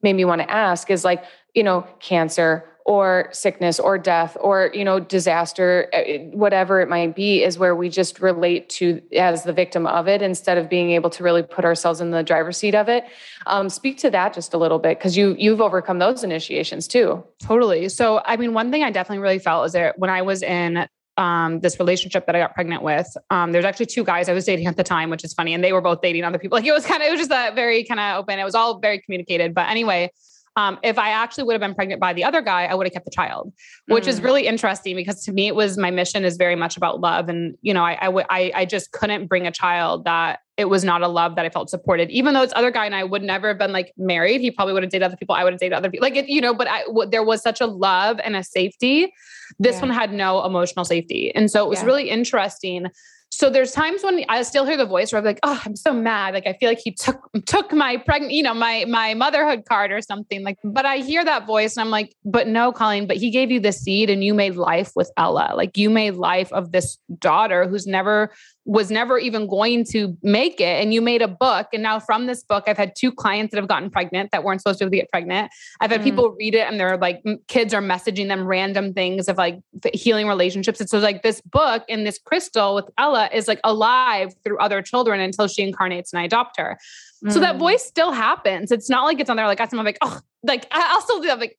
made 0.01 0.13
me 0.13 0.25
want 0.25 0.41
to 0.41 0.51
ask 0.51 0.91
is 0.91 1.05
like, 1.05 1.23
you 1.53 1.63
know, 1.63 1.87
cancer 2.01 2.68
or 2.85 3.29
sickness 3.31 3.79
or 3.79 3.97
death 3.97 4.35
or 4.39 4.71
you 4.73 4.83
know 4.83 4.99
disaster 4.99 5.87
eh, 5.93 6.19
whatever 6.31 6.81
it 6.81 6.89
might 6.89 7.15
be 7.15 7.43
is 7.43 7.59
where 7.59 7.75
we 7.75 7.89
just 7.89 8.19
relate 8.19 8.69
to 8.69 9.01
as 9.15 9.43
the 9.43 9.53
victim 9.53 9.85
of 9.85 10.07
it 10.07 10.21
instead 10.21 10.57
of 10.57 10.69
being 10.69 10.91
able 10.91 11.09
to 11.09 11.23
really 11.23 11.43
put 11.43 11.65
ourselves 11.65 12.01
in 12.01 12.11
the 12.11 12.23
driver's 12.23 12.57
seat 12.57 12.75
of 12.75 12.89
it 12.89 13.05
um, 13.47 13.69
speak 13.69 13.97
to 13.97 14.09
that 14.09 14.33
just 14.33 14.53
a 14.53 14.57
little 14.57 14.79
bit 14.79 14.97
because 14.97 15.15
you 15.15 15.35
you've 15.37 15.61
overcome 15.61 15.99
those 15.99 16.23
initiations 16.23 16.87
too 16.87 17.23
totally 17.39 17.89
so 17.89 18.21
i 18.25 18.35
mean 18.37 18.53
one 18.53 18.71
thing 18.71 18.83
i 18.83 18.89
definitely 18.89 19.21
really 19.21 19.39
felt 19.39 19.65
is 19.65 19.73
that 19.73 19.97
when 19.99 20.09
i 20.09 20.21
was 20.21 20.41
in 20.41 20.87
um, 21.17 21.59
this 21.59 21.79
relationship 21.79 22.25
that 22.27 22.35
I 22.35 22.39
got 22.39 22.55
pregnant 22.55 22.81
with. 22.81 23.05
Um, 23.29 23.51
there's 23.51 23.65
actually 23.65 23.87
two 23.87 24.05
guys 24.05 24.29
I 24.29 24.33
was 24.33 24.45
dating 24.45 24.67
at 24.67 24.77
the 24.77 24.85
time, 24.85 25.09
which 25.09 25.25
is 25.25 25.33
funny, 25.33 25.53
and 25.53 25.61
they 25.61 25.73
were 25.73 25.81
both 25.81 26.01
dating 26.01 26.23
other 26.23 26.39
people. 26.39 26.57
Like 26.57 26.65
it 26.65 26.71
was 26.71 26.85
kind 26.85 27.03
of, 27.03 27.09
it 27.09 27.11
was 27.11 27.19
just 27.19 27.31
a 27.31 27.53
very 27.53 27.83
kind 27.83 27.99
of 27.99 28.19
open. 28.19 28.39
It 28.39 28.45
was 28.45 28.55
all 28.55 28.79
very 28.79 28.99
communicated. 28.99 29.53
But 29.53 29.67
anyway, 29.67 30.11
um, 30.59 30.77
if 30.83 30.99
I 30.99 31.11
actually 31.11 31.45
would 31.45 31.53
have 31.53 31.61
been 31.61 31.73
pregnant 31.73 32.01
by 32.01 32.11
the 32.11 32.25
other 32.25 32.41
guy, 32.41 32.65
I 32.65 32.75
would 32.75 32.85
have 32.85 32.91
kept 32.91 33.05
the 33.05 33.11
child, 33.11 33.53
which 33.87 34.03
mm. 34.03 34.09
is 34.09 34.21
really 34.21 34.45
interesting 34.45 34.93
because 34.93 35.23
to 35.23 35.31
me, 35.31 35.47
it 35.47 35.55
was 35.55 35.77
my 35.77 35.89
mission 35.89 36.25
is 36.25 36.35
very 36.35 36.57
much 36.57 36.75
about 36.75 36.99
love. 36.99 37.29
And, 37.29 37.55
you 37.61 37.73
know, 37.73 37.83
I, 37.83 37.97
I, 38.01 38.05
w- 38.05 38.25
I, 38.29 38.51
I 38.53 38.65
just 38.65 38.91
couldn't 38.91 39.27
bring 39.27 39.47
a 39.47 39.51
child 39.51 40.03
that 40.03 40.39
it 40.57 40.65
was 40.65 40.83
not 40.83 41.01
a 41.01 41.07
love 41.07 41.37
that 41.37 41.45
I 41.45 41.49
felt 41.49 41.69
supported, 41.69 42.09
even 42.09 42.33
though 42.33 42.41
it's 42.41 42.51
other 42.57 42.71
guy 42.71 42.85
and 42.85 42.93
I 42.93 43.05
would 43.05 43.23
never 43.23 43.47
have 43.47 43.57
been 43.57 43.71
like 43.71 43.93
married. 43.97 44.41
He 44.41 44.51
probably 44.51 44.73
would 44.73 44.83
have 44.83 44.91
dated 44.91 45.05
other 45.05 45.15
people. 45.15 45.33
I 45.33 45.45
would 45.45 45.53
have 45.53 45.61
dated 45.61 45.77
other 45.77 45.89
people. 45.89 46.05
Like, 46.05 46.17
it, 46.17 46.27
you 46.27 46.41
know, 46.41 46.53
but 46.53 46.67
I, 46.67 46.83
w- 46.83 47.09
there 47.09 47.23
was 47.23 47.41
such 47.41 47.61
a 47.61 47.65
love 47.65 48.19
and 48.21 48.35
a 48.35 48.43
safety. 48.43 49.13
This 49.59 49.75
yeah. 49.75 49.81
one 49.83 49.91
had 49.91 50.11
no 50.11 50.43
emotional 50.43 50.83
safety. 50.83 51.33
And 51.33 51.49
so 51.49 51.65
it 51.65 51.69
was 51.69 51.79
yeah. 51.79 51.85
really 51.85 52.09
interesting 52.09 52.87
so 53.31 53.49
there's 53.49 53.71
times 53.71 54.03
when 54.03 54.25
I 54.27 54.41
still 54.41 54.65
hear 54.65 54.75
the 54.75 54.85
voice 54.85 55.11
where 55.11 55.19
I'm 55.19 55.25
like, 55.25 55.39
oh, 55.43 55.61
I'm 55.63 55.75
so 55.75 55.93
mad. 55.93 56.33
Like 56.33 56.47
I 56.47 56.53
feel 56.53 56.67
like 56.67 56.81
he 56.83 56.91
took 56.91 57.29
took 57.45 57.71
my 57.71 57.97
pregnant, 57.97 58.33
you 58.33 58.43
know, 58.43 58.53
my 58.53 58.85
my 58.85 59.13
motherhood 59.13 59.65
card 59.65 59.91
or 59.91 60.01
something. 60.01 60.43
Like, 60.43 60.57
but 60.63 60.85
I 60.85 60.97
hear 60.97 61.23
that 61.23 61.45
voice 61.45 61.77
and 61.77 61.81
I'm 61.81 61.91
like, 61.91 62.15
but 62.25 62.47
no, 62.47 62.71
Colleen, 62.71 63.05
but 63.07 63.17
he 63.17 63.29
gave 63.29 63.51
you 63.51 63.59
the 63.59 63.71
seed 63.71 64.09
and 64.09 64.23
you 64.23 64.33
made 64.33 64.55
life 64.55 64.91
with 64.95 65.11
Ella. 65.15 65.53
Like 65.55 65.77
you 65.77 65.89
made 65.89 66.15
life 66.15 66.51
of 66.51 66.71
this 66.71 66.97
daughter 67.19 67.67
who's 67.67 67.85
never 67.85 68.31
was 68.69 68.91
never 68.91 69.17
even 69.17 69.47
going 69.47 69.83
to 69.83 70.15
make 70.21 70.61
it 70.61 70.79
and 70.79 70.93
you 70.93 71.01
made 71.01 71.23
a 71.23 71.27
book 71.27 71.69
and 71.73 71.81
now 71.81 71.99
from 71.99 72.27
this 72.27 72.43
book 72.43 72.65
i've 72.67 72.77
had 72.77 72.93
two 72.95 73.11
clients 73.11 73.49
that 73.49 73.57
have 73.57 73.67
gotten 73.67 73.89
pregnant 73.89 74.29
that 74.29 74.43
weren't 74.43 74.61
supposed 74.61 74.77
to 74.77 74.87
get 74.91 75.09
pregnant 75.09 75.51
i've 75.81 75.89
had 75.89 76.01
mm. 76.01 76.03
people 76.03 76.35
read 76.37 76.53
it 76.53 76.67
and 76.69 76.79
they're 76.79 76.95
like 76.95 77.23
kids 77.47 77.73
are 77.73 77.81
messaging 77.81 78.27
them 78.27 78.45
random 78.45 78.93
things 78.93 79.27
of 79.27 79.37
like 79.37 79.59
healing 79.95 80.27
relationships 80.27 80.79
and 80.79 80.87
so 80.87 80.99
like 80.99 81.23
this 81.23 81.41
book 81.41 81.83
and 81.89 82.05
this 82.05 82.19
crystal 82.19 82.75
with 82.75 82.85
ella 82.99 83.27
is 83.33 83.47
like 83.47 83.59
alive 83.63 84.35
through 84.43 84.59
other 84.59 84.83
children 84.83 85.19
until 85.19 85.47
she 85.47 85.63
incarnates 85.63 86.13
and 86.13 86.19
i 86.19 86.23
adopt 86.23 86.59
her 86.59 86.77
mm. 87.25 87.31
so 87.31 87.39
that 87.39 87.55
mm. 87.55 87.59
voice 87.59 87.83
still 87.83 88.11
happens 88.11 88.71
it's 88.71 88.87
not 88.87 89.03
like 89.03 89.19
it's 89.19 89.31
on 89.31 89.35
there 89.35 89.47
like 89.47 89.59
i'm 89.59 89.83
like 89.83 89.97
oh 90.01 90.19
like 90.43 90.65
I'll 90.71 91.01
still 91.01 91.19
do 91.19 91.27
that, 91.27 91.37
like, 91.37 91.55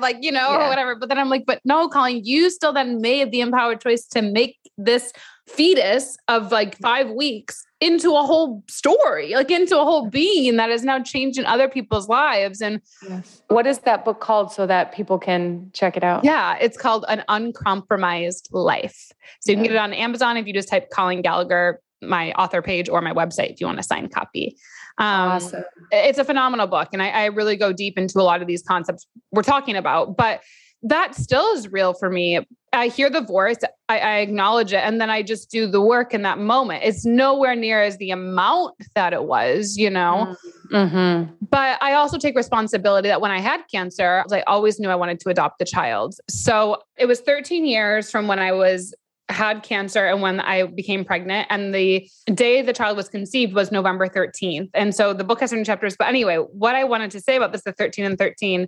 like 0.00 0.16
you 0.22 0.32
know, 0.32 0.52
yeah. 0.52 0.64
or 0.64 0.68
whatever. 0.70 0.94
But 0.94 1.10
then 1.10 1.18
I'm 1.18 1.28
like, 1.28 1.44
but 1.46 1.60
no, 1.66 1.86
Colleen, 1.88 2.22
you 2.24 2.48
still 2.48 2.72
then 2.72 3.02
made 3.02 3.30
the 3.30 3.42
empowered 3.42 3.82
choice 3.82 4.06
to 4.06 4.22
make 4.22 4.56
this 4.78 5.12
fetus 5.48 6.16
of 6.28 6.52
like 6.52 6.76
five 6.78 7.10
weeks 7.10 7.64
into 7.80 8.14
a 8.14 8.22
whole 8.22 8.62
story, 8.68 9.34
like 9.34 9.50
into 9.50 9.78
a 9.78 9.84
whole 9.84 10.08
being 10.08 10.56
that 10.56 10.70
is 10.70 10.84
now 10.84 11.00
changing 11.02 11.44
other 11.44 11.68
people's 11.68 12.08
lives. 12.08 12.60
And 12.60 12.80
yes. 13.08 13.42
what 13.48 13.66
is 13.66 13.80
that 13.80 14.04
book 14.04 14.20
called 14.20 14.52
so 14.52 14.66
that 14.66 14.94
people 14.94 15.18
can 15.18 15.68
check 15.72 15.96
it 15.96 16.04
out? 16.04 16.24
Yeah, 16.24 16.56
it's 16.60 16.76
called 16.76 17.04
An 17.08 17.24
Uncompromised 17.28 18.50
Life. 18.52 19.10
So 19.40 19.50
you 19.50 19.56
can 19.56 19.64
get 19.64 19.72
it 19.72 19.78
on 19.78 19.92
Amazon 19.92 20.36
if 20.36 20.46
you 20.46 20.52
just 20.52 20.68
type 20.68 20.90
Colleen 20.90 21.22
Gallagher, 21.22 21.80
my 22.00 22.32
author 22.32 22.62
page, 22.62 22.88
or 22.88 23.00
my 23.00 23.12
website 23.12 23.50
if 23.50 23.60
you 23.60 23.66
want 23.66 23.80
a 23.80 23.82
signed 23.82 24.14
copy. 24.14 24.56
Um, 24.98 25.32
awesome. 25.32 25.64
It's 25.90 26.18
a 26.18 26.24
phenomenal 26.24 26.68
book. 26.68 26.90
And 26.92 27.02
I, 27.02 27.08
I 27.08 27.24
really 27.26 27.56
go 27.56 27.72
deep 27.72 27.98
into 27.98 28.20
a 28.20 28.22
lot 28.22 28.42
of 28.42 28.46
these 28.46 28.62
concepts 28.62 29.06
we're 29.32 29.42
talking 29.42 29.74
about. 29.74 30.16
But 30.16 30.40
that 30.84 31.16
still 31.16 31.52
is 31.54 31.70
real 31.72 31.94
for 31.94 32.10
me. 32.10 32.46
I 32.72 32.88
hear 32.88 33.10
the 33.10 33.20
voice, 33.20 33.58
I, 33.88 33.98
I, 33.98 34.16
acknowledge 34.18 34.72
it, 34.72 34.78
and 34.78 34.98
then 34.98 35.10
I 35.10 35.22
just 35.22 35.50
do 35.50 35.66
the 35.66 35.80
work 35.80 36.14
in 36.14 36.22
that 36.22 36.38
moment. 36.38 36.84
It's 36.84 37.04
nowhere 37.04 37.54
near 37.54 37.82
as 37.82 37.98
the 37.98 38.10
amount 38.10 38.74
that 38.94 39.12
it 39.12 39.24
was, 39.24 39.76
you 39.76 39.90
know. 39.90 40.34
Mm-hmm. 40.72 41.34
But 41.50 41.82
I 41.82 41.92
also 41.92 42.16
take 42.16 42.34
responsibility 42.34 43.08
that 43.08 43.20
when 43.20 43.30
I 43.30 43.40
had 43.40 43.60
cancer, 43.70 44.24
I 44.32 44.40
always 44.46 44.80
knew 44.80 44.88
I 44.88 44.94
wanted 44.94 45.20
to 45.20 45.28
adopt 45.28 45.58
the 45.58 45.66
child. 45.66 46.14
So 46.30 46.78
it 46.96 47.04
was 47.04 47.20
13 47.20 47.66
years 47.66 48.10
from 48.10 48.26
when 48.26 48.38
I 48.38 48.52
was 48.52 48.94
had 49.28 49.62
cancer 49.62 50.06
and 50.06 50.22
when 50.22 50.40
I 50.40 50.64
became 50.64 51.04
pregnant. 51.04 51.46
And 51.50 51.74
the 51.74 52.08
day 52.26 52.62
the 52.62 52.72
child 52.72 52.96
was 52.96 53.08
conceived 53.08 53.54
was 53.54 53.72
November 53.72 54.08
13th. 54.08 54.70
And 54.74 54.94
so 54.94 55.12
the 55.12 55.24
book 55.24 55.40
has 55.40 55.50
certain 55.50 55.64
chapters. 55.64 55.96
But 55.96 56.08
anyway, 56.08 56.36
what 56.36 56.74
I 56.74 56.84
wanted 56.84 57.10
to 57.12 57.20
say 57.20 57.36
about 57.36 57.52
this, 57.52 57.62
the 57.62 57.72
13 57.72 58.04
and 58.04 58.18
13 58.18 58.66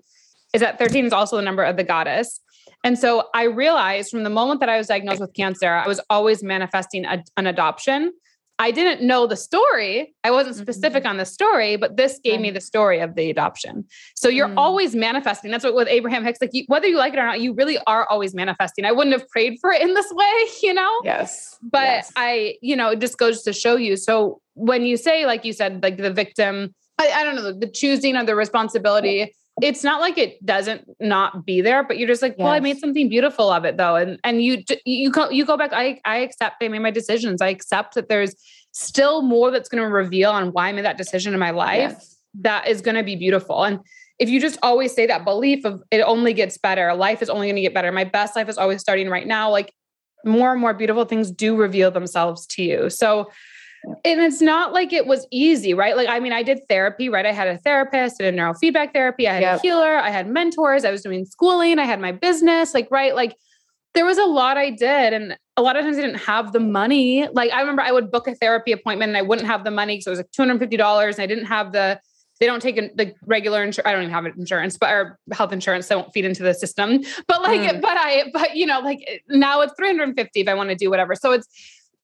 is 0.53 0.61
that 0.61 0.79
13 0.79 1.07
is 1.07 1.13
also 1.13 1.37
the 1.37 1.43
number 1.43 1.63
of 1.63 1.77
the 1.77 1.85
goddess. 1.85 2.41
And 2.85 2.99
so 2.99 3.29
I 3.35 3.45
realized 3.45 4.11
from 4.11 4.23
the 4.25 4.31
moment 4.31 4.61
that 4.61 4.69
I 4.69 4.77
was 4.77 4.87
diagnosed 4.87 5.21
with 5.21 5.33
cancer, 5.33 5.71
I 5.71 5.89
was 5.89 6.01
always 6.11 6.43
manifesting 6.43 7.07
a, 7.07 7.25
an 7.39 7.47
adoption. 7.47 8.13
I 8.59 8.71
didn't 8.71 9.05
know 9.05 9.27
the 9.27 9.37
story. 9.37 10.15
I 10.23 10.31
wasn't 10.31 10.57
specific 10.57 11.03
mm-hmm. 11.03 11.11
on 11.11 11.17
the 11.17 11.25
story, 11.25 11.77
but 11.77 11.97
this 11.97 12.21
gave 12.23 12.41
me 12.41 12.51
the 12.51 12.61
story 12.61 13.01
of 13.01 13.17
the 13.17 13.29
adoption. 13.31 13.85
So 14.15 14.29
you're 14.29 14.49
mm. 14.49 14.57
always 14.57 14.95
manifesting. 14.95 15.51
That's 15.51 15.65
what 15.65 15.75
with 15.75 15.89
Abraham 15.89 16.23
Hicks, 16.23 16.41
like 16.41 16.51
you, 16.53 16.65
whether 16.69 16.87
you 16.87 16.97
like 16.97 17.15
it 17.15 17.19
or 17.19 17.27
not, 17.27 17.41
you 17.41 17.53
really 17.55 17.79
are 17.89 18.07
always 18.09 18.33
manifesting. 18.33 18.85
I 18.85 18.93
wouldn't 18.93 19.19
have 19.19 19.29
prayed 19.29 19.59
for 19.61 19.73
it 19.73 19.83
in 19.83 19.95
this 19.95 20.07
way, 20.13 20.33
you 20.63 20.73
know? 20.73 21.01
Yes. 21.03 21.59
But 21.63 21.81
yes. 21.81 22.13
I, 22.15 22.55
you 22.63 22.77
know, 22.77 22.91
it 22.91 23.01
just 23.01 23.19
goes 23.19 23.43
to 23.43 23.53
show 23.53 23.75
you. 23.75 23.97
So 23.97 24.41
when 24.55 24.85
you 24.85 24.97
say, 24.97 25.27
like 25.27 25.45
you 25.45 25.53
said, 25.53 25.83
like 25.83 25.97
the 25.97 26.13
victim, 26.13 26.77
I, 26.99 27.11
I 27.11 27.25
don't 27.25 27.35
know, 27.35 27.53
the 27.59 27.67
choosing 27.69 28.15
of 28.15 28.27
the 28.27 28.37
responsibility 28.37 29.35
it's 29.63 29.85
not 29.85 30.01
like 30.01 30.19
it 30.19 30.45
doesn't 30.45 30.89
not 31.01 31.47
be 31.47 31.61
there, 31.61 31.85
but 31.85 31.99
you're 31.99 32.09
just 32.09 32.23
like, 32.23 32.37
well, 32.39 32.49
I 32.49 32.61
made 32.61 32.79
something 32.79 33.09
beautiful 33.09 33.51
of 33.51 33.65
it 33.65 33.77
though. 33.77 33.95
And, 33.95 34.19
and 34.25 34.43
you, 34.43 34.65
you 34.85 35.11
go, 35.11 35.31
you 35.31 35.45
go 35.45 35.57
back. 35.57 35.73
I, 35.73 36.01
I 36.05 36.19
accept 36.19 36.57
I 36.63 36.69
made 36.69 36.81
my 36.81 36.91
decisions. 36.91 37.41
I 37.41 37.49
accept 37.49 37.95
that 37.95 38.09
there's 38.09 38.35
still 38.73 39.23
more 39.23 39.53
that's 39.53 39.69
going 39.69 39.83
to 39.83 39.89
reveal 39.89 40.31
on 40.31 40.49
why 40.49 40.69
I 40.69 40.73
made 40.73 40.85
that 40.85 40.99
decision 40.99 41.35
in 41.35 41.39
my 41.39 41.51
life 41.51 41.93
yes. 41.93 42.17
that 42.41 42.67
is 42.67 42.81
going 42.81 42.97
to 42.97 43.05
be 43.05 43.15
beautiful. 43.15 43.63
And 43.63 43.79
if 44.19 44.29
you 44.29 44.41
just 44.41 44.59
always 44.63 44.93
say 44.93 45.07
that 45.07 45.25
belief 45.25 45.65
of 45.65 45.83
it 45.93 46.01
only 46.01 46.33
gets 46.33 46.59
better, 46.59 46.93
life 46.95 47.23
is 47.23 47.31
only 47.31 47.47
going 47.47 47.57
to 47.57 47.63
get 47.63 47.75
better. 47.75 47.93
My 47.93 48.05
best 48.05 48.35
life 48.35 48.49
is 48.49 48.59
always 48.59 48.81
starting 48.81 49.09
right 49.09 49.27
now. 49.27 49.51
Like 49.51 49.73
more 50.25 50.51
and 50.51 50.61
more 50.61 50.75
beautiful 50.75 51.05
things 51.05 51.31
do 51.31 51.57
reveal 51.57 51.93
themselves 51.93 52.47
to 52.47 52.63
you. 52.63 52.91
So 52.91 53.31
and 54.05 54.21
it's 54.21 54.41
not 54.41 54.73
like 54.73 54.93
it 54.93 55.07
was 55.07 55.27
easy, 55.31 55.75
right? 55.75 55.97
Like, 55.97 56.09
I 56.09 56.21
mean, 56.21 56.33
I 56.33 56.43
did 56.43 56.61
therapy, 56.69 57.09
right? 57.09 57.27
I 57.27 57.33
had 57.33 57.49
a 57.49 57.59
therapist, 57.59 58.21
I 58.21 58.25
did 58.25 58.35
neurofeedback 58.35 58.93
therapy, 58.93 59.29
I 59.29 59.35
had 59.35 59.43
yep. 59.43 59.59
a 59.59 59.63
healer, 59.63 59.97
I 59.97 60.11
had 60.11 60.29
mentors, 60.29 60.85
I 60.85 60.91
was 60.91 61.03
doing 61.03 61.25
schooling, 61.25 61.79
I 61.79 61.85
had 61.85 62.01
my 62.01 62.13
business, 62.13 62.75
like, 62.75 62.89
right? 62.91 63.15
Like, 63.15 63.37
there 63.95 64.05
was 64.05 64.19
a 64.19 64.25
lot 64.25 64.57
I 64.57 64.71
did. 64.71 65.13
And 65.13 65.39
a 65.57 65.63
lot 65.63 65.77
of 65.77 65.85
times 65.85 65.97
I 65.97 66.01
didn't 66.01 66.21
have 66.21 66.53
the 66.53 66.61
money. 66.61 67.29
Like, 67.33 67.53
I 67.53 67.61
remember 67.61 67.83
I 67.83 67.93
would 67.93 68.11
book 68.11 68.27
a 68.27 68.35
therapy 68.35 68.73
appointment 68.73 69.11
and 69.11 69.17
I 69.17 69.23
wouldn't 69.23 69.47
have 69.47 69.65
the 69.65 69.71
money. 69.71 69.95
because 69.95 70.07
it 70.07 70.11
was 70.11 70.19
like 70.19 70.31
$250 70.33 71.15
and 71.15 71.21
I 71.21 71.27
didn't 71.27 71.47
have 71.47 71.73
the, 71.73 72.01
they 72.41 72.47
don't 72.47 72.61
take 72.61 72.75
the 72.75 73.15
regular 73.25 73.63
insurance. 73.63 73.87
I 73.87 73.93
don't 73.93 74.03
even 74.03 74.13
have 74.13 74.27
insurance, 74.27 74.77
but 74.77 74.91
or 74.91 75.19
health 75.33 75.53
insurance. 75.53 75.87
That 75.87 75.99
won't 75.99 76.13
feed 76.13 76.25
into 76.25 76.43
the 76.43 76.53
system. 76.53 77.01
But 77.29 77.43
like, 77.43 77.61
mm. 77.61 77.81
but 77.81 77.97
I, 77.97 78.25
but 78.33 78.57
you 78.57 78.67
know, 78.67 78.81
like 78.81 79.23
now 79.29 79.61
it's 79.61 79.73
350 79.79 80.41
if 80.41 80.49
I 80.49 80.55
want 80.55 80.71
to 80.71 80.75
do 80.75 80.91
whatever. 80.91 81.15
So 81.15 81.31
it's, 81.31 81.47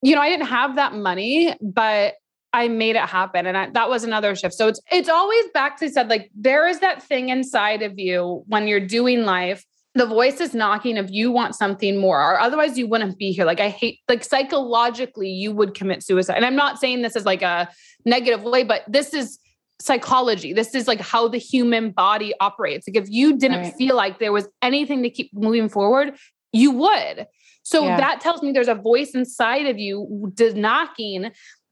you 0.03 0.15
know, 0.15 0.21
I 0.21 0.29
didn't 0.29 0.47
have 0.47 0.77
that 0.77 0.95
money, 0.95 1.55
but 1.61 2.15
I 2.53 2.69
made 2.69 2.97
it 2.97 3.03
happen. 3.03 3.47
And 3.47 3.57
I, 3.57 3.71
that 3.71 3.89
was 3.89 4.03
another 4.03 4.35
shift. 4.35 4.55
So 4.55 4.67
it's 4.69 4.81
it's 4.91 5.09
always 5.09 5.45
back 5.55 5.79
to 5.79 5.89
said, 5.89 6.09
like, 6.09 6.31
there 6.35 6.67
is 6.67 6.81
that 6.81 7.03
thing 7.03 7.29
inside 7.29 7.83
of 7.83 7.99
you 7.99 8.43
when 8.47 8.67
you're 8.67 8.87
doing 8.87 9.25
life. 9.25 9.65
The 9.95 10.07
voice 10.07 10.41
is 10.41 10.55
knocking 10.55 10.97
if 10.97 11.11
you 11.11 11.33
want 11.33 11.57
something 11.57 11.97
more, 11.97 12.21
or 12.21 12.41
otherwise 12.41 12.79
you 12.79 12.87
wouldn't 12.87 13.19
be 13.19 13.33
here. 13.33 13.45
Like 13.45 13.59
I 13.59 13.69
hate, 13.69 13.99
like 14.09 14.23
psychologically, 14.23 15.29
you 15.29 15.53
would 15.53 15.75
commit 15.75 16.05
suicide. 16.05 16.37
And 16.37 16.47
I'm 16.47 16.55
not 16.55 16.79
saying 16.79 17.03
this 17.03 17.17
is 17.17 17.25
like 17.25 17.43
a 17.43 17.69
negative 18.05 18.45
way, 18.45 18.63
but 18.63 18.85
this 18.87 19.13
is 19.13 19.39
psychology. 19.81 20.53
This 20.53 20.75
is 20.75 20.87
like 20.87 21.01
how 21.01 21.27
the 21.27 21.39
human 21.39 21.91
body 21.91 22.33
operates. 22.39 22.87
Like 22.87 22.97
if 23.03 23.11
you 23.11 23.37
didn't 23.37 23.63
right. 23.63 23.75
feel 23.75 23.97
like 23.97 24.21
there 24.21 24.33
was 24.33 24.47
anything 24.63 25.03
to 25.03 25.11
keep 25.11 25.31
moving 25.35 25.69
forward, 25.69 26.15
you 26.53 26.71
would. 26.71 27.27
So 27.63 27.85
yeah. 27.85 27.97
that 27.97 28.21
tells 28.21 28.43
me 28.43 28.53
there's 28.53 28.69
a 28.69 28.75
voice 28.75 29.11
inside 29.11 29.67
of 29.67 29.79
you 29.79 30.33
knocking 30.55 31.31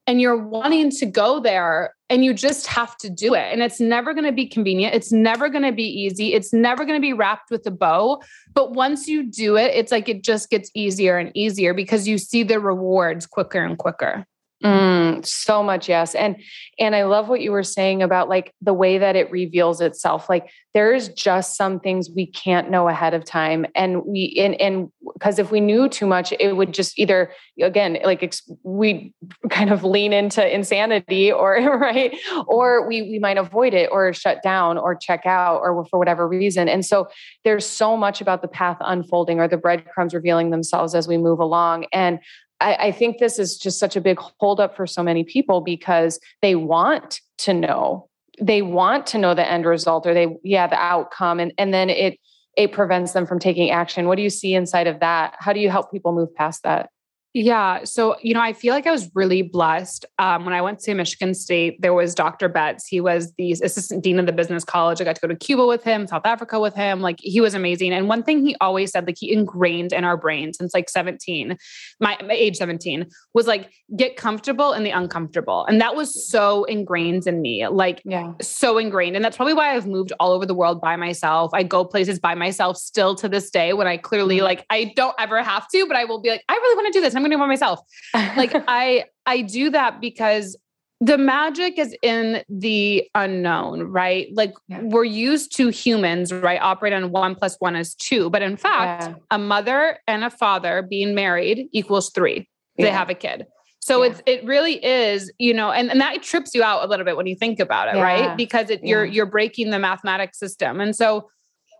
and 0.08 0.22
you're 0.22 0.42
wanting 0.42 0.90
to 0.90 1.06
go 1.06 1.38
there 1.38 1.94
and 2.08 2.24
you 2.24 2.32
just 2.32 2.66
have 2.66 2.96
to 2.96 3.10
do 3.10 3.34
it. 3.34 3.52
And 3.52 3.62
it's 3.62 3.78
never 3.78 4.14
going 4.14 4.24
to 4.24 4.32
be 4.32 4.46
convenient. 4.46 4.94
It's 4.94 5.12
never 5.12 5.50
going 5.50 5.64
to 5.64 5.72
be 5.72 5.84
easy. 5.84 6.32
It's 6.32 6.50
never 6.52 6.86
going 6.86 6.96
to 6.96 7.02
be 7.02 7.12
wrapped 7.12 7.50
with 7.50 7.66
a 7.66 7.70
bow. 7.70 8.22
But 8.54 8.72
once 8.72 9.06
you 9.06 9.30
do 9.30 9.58
it, 9.58 9.74
it's 9.74 9.92
like 9.92 10.08
it 10.08 10.24
just 10.24 10.48
gets 10.48 10.70
easier 10.74 11.18
and 11.18 11.30
easier 11.36 11.74
because 11.74 12.08
you 12.08 12.16
see 12.16 12.42
the 12.42 12.58
rewards 12.58 13.26
quicker 13.26 13.62
and 13.62 13.76
quicker. 13.76 14.26
Mm, 14.64 15.24
so 15.24 15.62
much 15.62 15.88
yes 15.88 16.16
and 16.16 16.34
and 16.80 16.96
i 16.96 17.04
love 17.04 17.28
what 17.28 17.40
you 17.40 17.52
were 17.52 17.62
saying 17.62 18.02
about 18.02 18.28
like 18.28 18.52
the 18.60 18.74
way 18.74 18.98
that 18.98 19.14
it 19.14 19.30
reveals 19.30 19.80
itself 19.80 20.28
like 20.28 20.50
there's 20.74 21.10
just 21.10 21.56
some 21.56 21.78
things 21.78 22.10
we 22.10 22.26
can't 22.26 22.68
know 22.68 22.88
ahead 22.88 23.14
of 23.14 23.24
time 23.24 23.66
and 23.76 24.04
we 24.04 24.34
and 24.36 24.60
and 24.60 24.90
because 25.12 25.38
if 25.38 25.52
we 25.52 25.60
knew 25.60 25.88
too 25.88 26.06
much 26.06 26.32
it 26.40 26.56
would 26.56 26.74
just 26.74 26.98
either 26.98 27.30
again 27.62 27.98
like 28.02 28.34
we 28.64 29.14
kind 29.48 29.70
of 29.70 29.84
lean 29.84 30.12
into 30.12 30.44
insanity 30.52 31.30
or 31.30 31.54
right 31.78 32.18
or 32.48 32.84
we 32.88 33.02
we 33.02 33.20
might 33.20 33.38
avoid 33.38 33.74
it 33.74 33.88
or 33.92 34.12
shut 34.12 34.42
down 34.42 34.76
or 34.76 34.96
check 34.96 35.24
out 35.24 35.60
or 35.60 35.84
for 35.86 36.00
whatever 36.00 36.26
reason 36.26 36.68
and 36.68 36.84
so 36.84 37.06
there's 37.44 37.64
so 37.64 37.96
much 37.96 38.20
about 38.20 38.42
the 38.42 38.48
path 38.48 38.78
unfolding 38.80 39.38
or 39.38 39.46
the 39.46 39.56
breadcrumbs 39.56 40.14
revealing 40.14 40.50
themselves 40.50 40.96
as 40.96 41.06
we 41.06 41.16
move 41.16 41.38
along 41.38 41.86
and 41.92 42.18
I, 42.60 42.74
I 42.74 42.92
think 42.92 43.18
this 43.18 43.38
is 43.38 43.56
just 43.56 43.78
such 43.78 43.96
a 43.96 44.00
big 44.00 44.18
holdup 44.40 44.76
for 44.76 44.86
so 44.86 45.02
many 45.02 45.24
people 45.24 45.60
because 45.60 46.18
they 46.42 46.54
want 46.54 47.20
to 47.38 47.54
know. 47.54 48.08
They 48.40 48.62
want 48.62 49.06
to 49.08 49.18
know 49.18 49.34
the 49.34 49.48
end 49.48 49.64
result 49.64 50.06
or 50.06 50.14
they 50.14 50.36
yeah 50.42 50.66
the 50.66 50.80
outcome. 50.80 51.40
And 51.40 51.52
and 51.58 51.72
then 51.72 51.90
it 51.90 52.18
it 52.56 52.72
prevents 52.72 53.12
them 53.12 53.26
from 53.26 53.38
taking 53.38 53.70
action. 53.70 54.08
What 54.08 54.16
do 54.16 54.22
you 54.22 54.30
see 54.30 54.54
inside 54.54 54.86
of 54.86 55.00
that? 55.00 55.36
How 55.38 55.52
do 55.52 55.60
you 55.60 55.70
help 55.70 55.92
people 55.92 56.12
move 56.12 56.34
past 56.34 56.64
that 56.64 56.90
yeah. 57.38 57.84
So, 57.84 58.16
you 58.20 58.34
know, 58.34 58.40
I 58.40 58.52
feel 58.52 58.74
like 58.74 58.84
I 58.88 58.90
was 58.90 59.14
really 59.14 59.42
blessed. 59.42 60.04
Um, 60.18 60.44
when 60.44 60.52
I 60.52 60.60
went 60.60 60.80
to 60.80 60.94
Michigan 60.94 61.34
State, 61.34 61.80
there 61.80 61.94
was 61.94 62.12
Dr. 62.12 62.48
Betts. 62.48 62.88
He 62.88 63.00
was 63.00 63.32
the 63.38 63.52
assistant 63.52 64.02
dean 64.02 64.18
of 64.18 64.26
the 64.26 64.32
business 64.32 64.64
college. 64.64 65.00
I 65.00 65.04
got 65.04 65.14
to 65.14 65.20
go 65.20 65.28
to 65.28 65.36
Cuba 65.36 65.64
with 65.64 65.84
him, 65.84 66.08
South 66.08 66.26
Africa 66.26 66.58
with 66.58 66.74
him. 66.74 67.00
Like, 67.00 67.20
he 67.20 67.40
was 67.40 67.54
amazing. 67.54 67.92
And 67.92 68.08
one 68.08 68.24
thing 68.24 68.44
he 68.44 68.56
always 68.60 68.90
said, 68.90 69.06
like, 69.06 69.18
he 69.20 69.32
ingrained 69.32 69.92
in 69.92 70.02
our 70.02 70.16
brain 70.16 70.52
since 70.52 70.74
like 70.74 70.90
17, 70.90 71.56
my, 72.00 72.18
my 72.24 72.34
age 72.34 72.56
17, 72.56 73.06
was 73.34 73.46
like, 73.46 73.70
get 73.96 74.16
comfortable 74.16 74.72
in 74.72 74.82
the 74.82 74.90
uncomfortable. 74.90 75.64
And 75.66 75.80
that 75.80 75.94
was 75.94 76.28
so 76.28 76.64
ingrained 76.64 77.28
in 77.28 77.40
me, 77.40 77.68
like, 77.68 78.02
yeah. 78.04 78.32
so 78.40 78.78
ingrained. 78.78 79.14
And 79.14 79.24
that's 79.24 79.36
probably 79.36 79.54
why 79.54 79.76
I've 79.76 79.86
moved 79.86 80.12
all 80.18 80.32
over 80.32 80.44
the 80.44 80.54
world 80.54 80.80
by 80.80 80.96
myself. 80.96 81.52
I 81.54 81.62
go 81.62 81.84
places 81.84 82.18
by 82.18 82.34
myself 82.34 82.78
still 82.78 83.14
to 83.14 83.28
this 83.28 83.48
day 83.48 83.74
when 83.74 83.86
I 83.86 83.96
clearly, 83.96 84.38
mm-hmm. 84.38 84.44
like, 84.44 84.66
I 84.70 84.92
don't 84.96 85.14
ever 85.20 85.40
have 85.40 85.68
to, 85.68 85.86
but 85.86 85.96
I 85.96 86.04
will 86.04 86.20
be 86.20 86.30
like, 86.30 86.42
I 86.48 86.54
really 86.54 86.74
want 86.74 86.92
to 86.92 86.98
do 86.98 87.00
this. 87.00 87.14
I'm 87.14 87.27
going 87.30 87.38
to 87.38 87.42
do 87.42 87.44
it 87.44 87.48
myself. 87.48 87.80
Like 88.14 88.52
I 88.68 89.04
I 89.26 89.42
do 89.42 89.70
that 89.70 90.00
because 90.00 90.56
the 91.00 91.16
magic 91.16 91.78
is 91.78 91.94
in 92.02 92.42
the 92.48 93.08
unknown, 93.14 93.82
right? 93.82 94.28
Like 94.34 94.52
yeah. 94.66 94.80
we're 94.82 95.04
used 95.04 95.54
to 95.56 95.68
humans, 95.68 96.32
right? 96.32 96.60
Operate 96.60 96.92
on 96.92 97.12
one 97.12 97.36
plus 97.36 97.56
one 97.60 97.76
is 97.76 97.94
two. 97.94 98.30
But 98.30 98.42
in 98.42 98.56
fact, 98.56 99.08
yeah. 99.08 99.14
a 99.30 99.38
mother 99.38 99.98
and 100.08 100.24
a 100.24 100.30
father 100.30 100.82
being 100.82 101.14
married 101.14 101.68
equals 101.72 102.10
three. 102.10 102.48
They 102.76 102.84
yeah. 102.84 102.98
have 102.98 103.10
a 103.10 103.14
kid. 103.14 103.46
So 103.80 104.02
it's 104.02 104.20
it 104.26 104.44
really 104.44 104.84
is, 104.84 105.32
you 105.38 105.54
know, 105.54 105.70
and, 105.70 105.90
and 105.90 105.98
that 106.00 106.22
trips 106.22 106.54
you 106.54 106.62
out 106.62 106.84
a 106.84 106.88
little 106.88 107.06
bit 107.06 107.16
when 107.16 107.26
you 107.26 107.34
think 107.34 107.58
about 107.58 107.88
it, 107.88 107.98
right? 107.98 108.36
Because 108.36 108.68
it, 108.68 108.84
you're 108.84 109.04
you're 109.04 109.24
breaking 109.24 109.70
the 109.70 109.78
mathematics 109.78 110.38
system. 110.38 110.78
And 110.78 110.94
so 110.94 111.30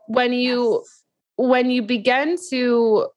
when 0.07 0.33
you 0.33 0.83
yes. 0.83 1.05
when 1.37 1.71
you 1.71 1.83
begin 1.83 2.37
to 2.49 3.09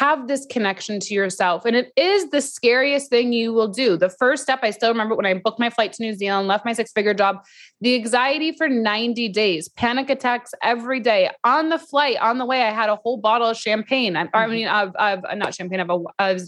have 0.00 0.28
this 0.28 0.46
connection 0.46 0.98
to 0.98 1.12
yourself. 1.12 1.66
And 1.66 1.76
it 1.76 1.92
is 1.94 2.30
the 2.30 2.40
scariest 2.40 3.10
thing 3.10 3.34
you 3.34 3.52
will 3.52 3.68
do. 3.68 3.98
The 3.98 4.08
first 4.08 4.42
step, 4.42 4.60
I 4.62 4.70
still 4.70 4.88
remember 4.88 5.14
when 5.14 5.26
I 5.26 5.34
booked 5.34 5.60
my 5.60 5.68
flight 5.68 5.92
to 5.92 6.02
New 6.02 6.14
Zealand, 6.14 6.48
left 6.48 6.64
my 6.64 6.72
six 6.72 6.90
figure 6.90 7.12
job, 7.12 7.44
the 7.82 7.94
anxiety 7.96 8.52
for 8.52 8.66
90 8.66 9.28
days, 9.28 9.68
panic 9.68 10.08
attacks 10.08 10.52
every 10.62 11.00
day. 11.00 11.28
On 11.44 11.68
the 11.68 11.78
flight, 11.78 12.16
on 12.16 12.38
the 12.38 12.46
way, 12.46 12.62
I 12.62 12.70
had 12.70 12.88
a 12.88 12.96
whole 12.96 13.18
bottle 13.18 13.48
of 13.48 13.58
champagne. 13.58 14.16
I, 14.16 14.22
I 14.22 14.24
mm-hmm. 14.24 14.50
mean, 14.50 14.68
of, 14.68 14.96
of 14.96 15.36
not 15.36 15.54
champagne, 15.54 15.80
of 15.80 15.90
a, 15.90 15.98
of 16.18 16.40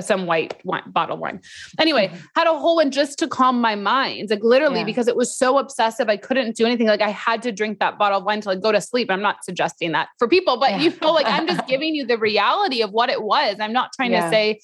some 0.00 0.26
white 0.26 0.54
wine, 0.64 0.82
bottle 0.86 1.16
wine. 1.16 1.40
Anyway, 1.78 2.08
mm-hmm. 2.08 2.24
had 2.36 2.46
a 2.46 2.58
whole 2.58 2.76
one 2.76 2.90
just 2.90 3.18
to 3.18 3.28
calm 3.28 3.60
my 3.60 3.74
mind, 3.74 4.30
like 4.30 4.42
literally, 4.42 4.80
yeah. 4.80 4.84
because 4.84 5.08
it 5.08 5.16
was 5.16 5.36
so 5.36 5.58
obsessive. 5.58 6.08
I 6.08 6.16
couldn't 6.16 6.56
do 6.56 6.66
anything. 6.66 6.86
Like 6.86 7.00
I 7.00 7.10
had 7.10 7.42
to 7.42 7.52
drink 7.52 7.78
that 7.78 7.98
bottle 7.98 8.18
of 8.18 8.24
wine 8.24 8.40
to 8.42 8.48
like 8.48 8.60
go 8.60 8.72
to 8.72 8.80
sleep. 8.80 9.10
I'm 9.10 9.22
not 9.22 9.44
suggesting 9.44 9.92
that 9.92 10.08
for 10.18 10.28
people, 10.28 10.58
but 10.58 10.70
yeah. 10.70 10.80
you 10.80 10.94
know, 11.00 11.12
like 11.12 11.26
I'm 11.26 11.46
just 11.46 11.66
giving 11.68 11.94
you 11.94 12.06
the 12.06 12.18
reality 12.18 12.82
of 12.82 12.90
what 12.90 13.10
it 13.10 13.22
was. 13.22 13.56
I'm 13.60 13.72
not 13.72 13.90
trying 13.94 14.12
yeah. 14.12 14.24
to 14.24 14.30
say 14.30 14.60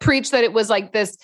preach 0.00 0.30
that 0.30 0.44
it 0.44 0.52
was 0.52 0.70
like 0.70 0.92
this 0.92 1.16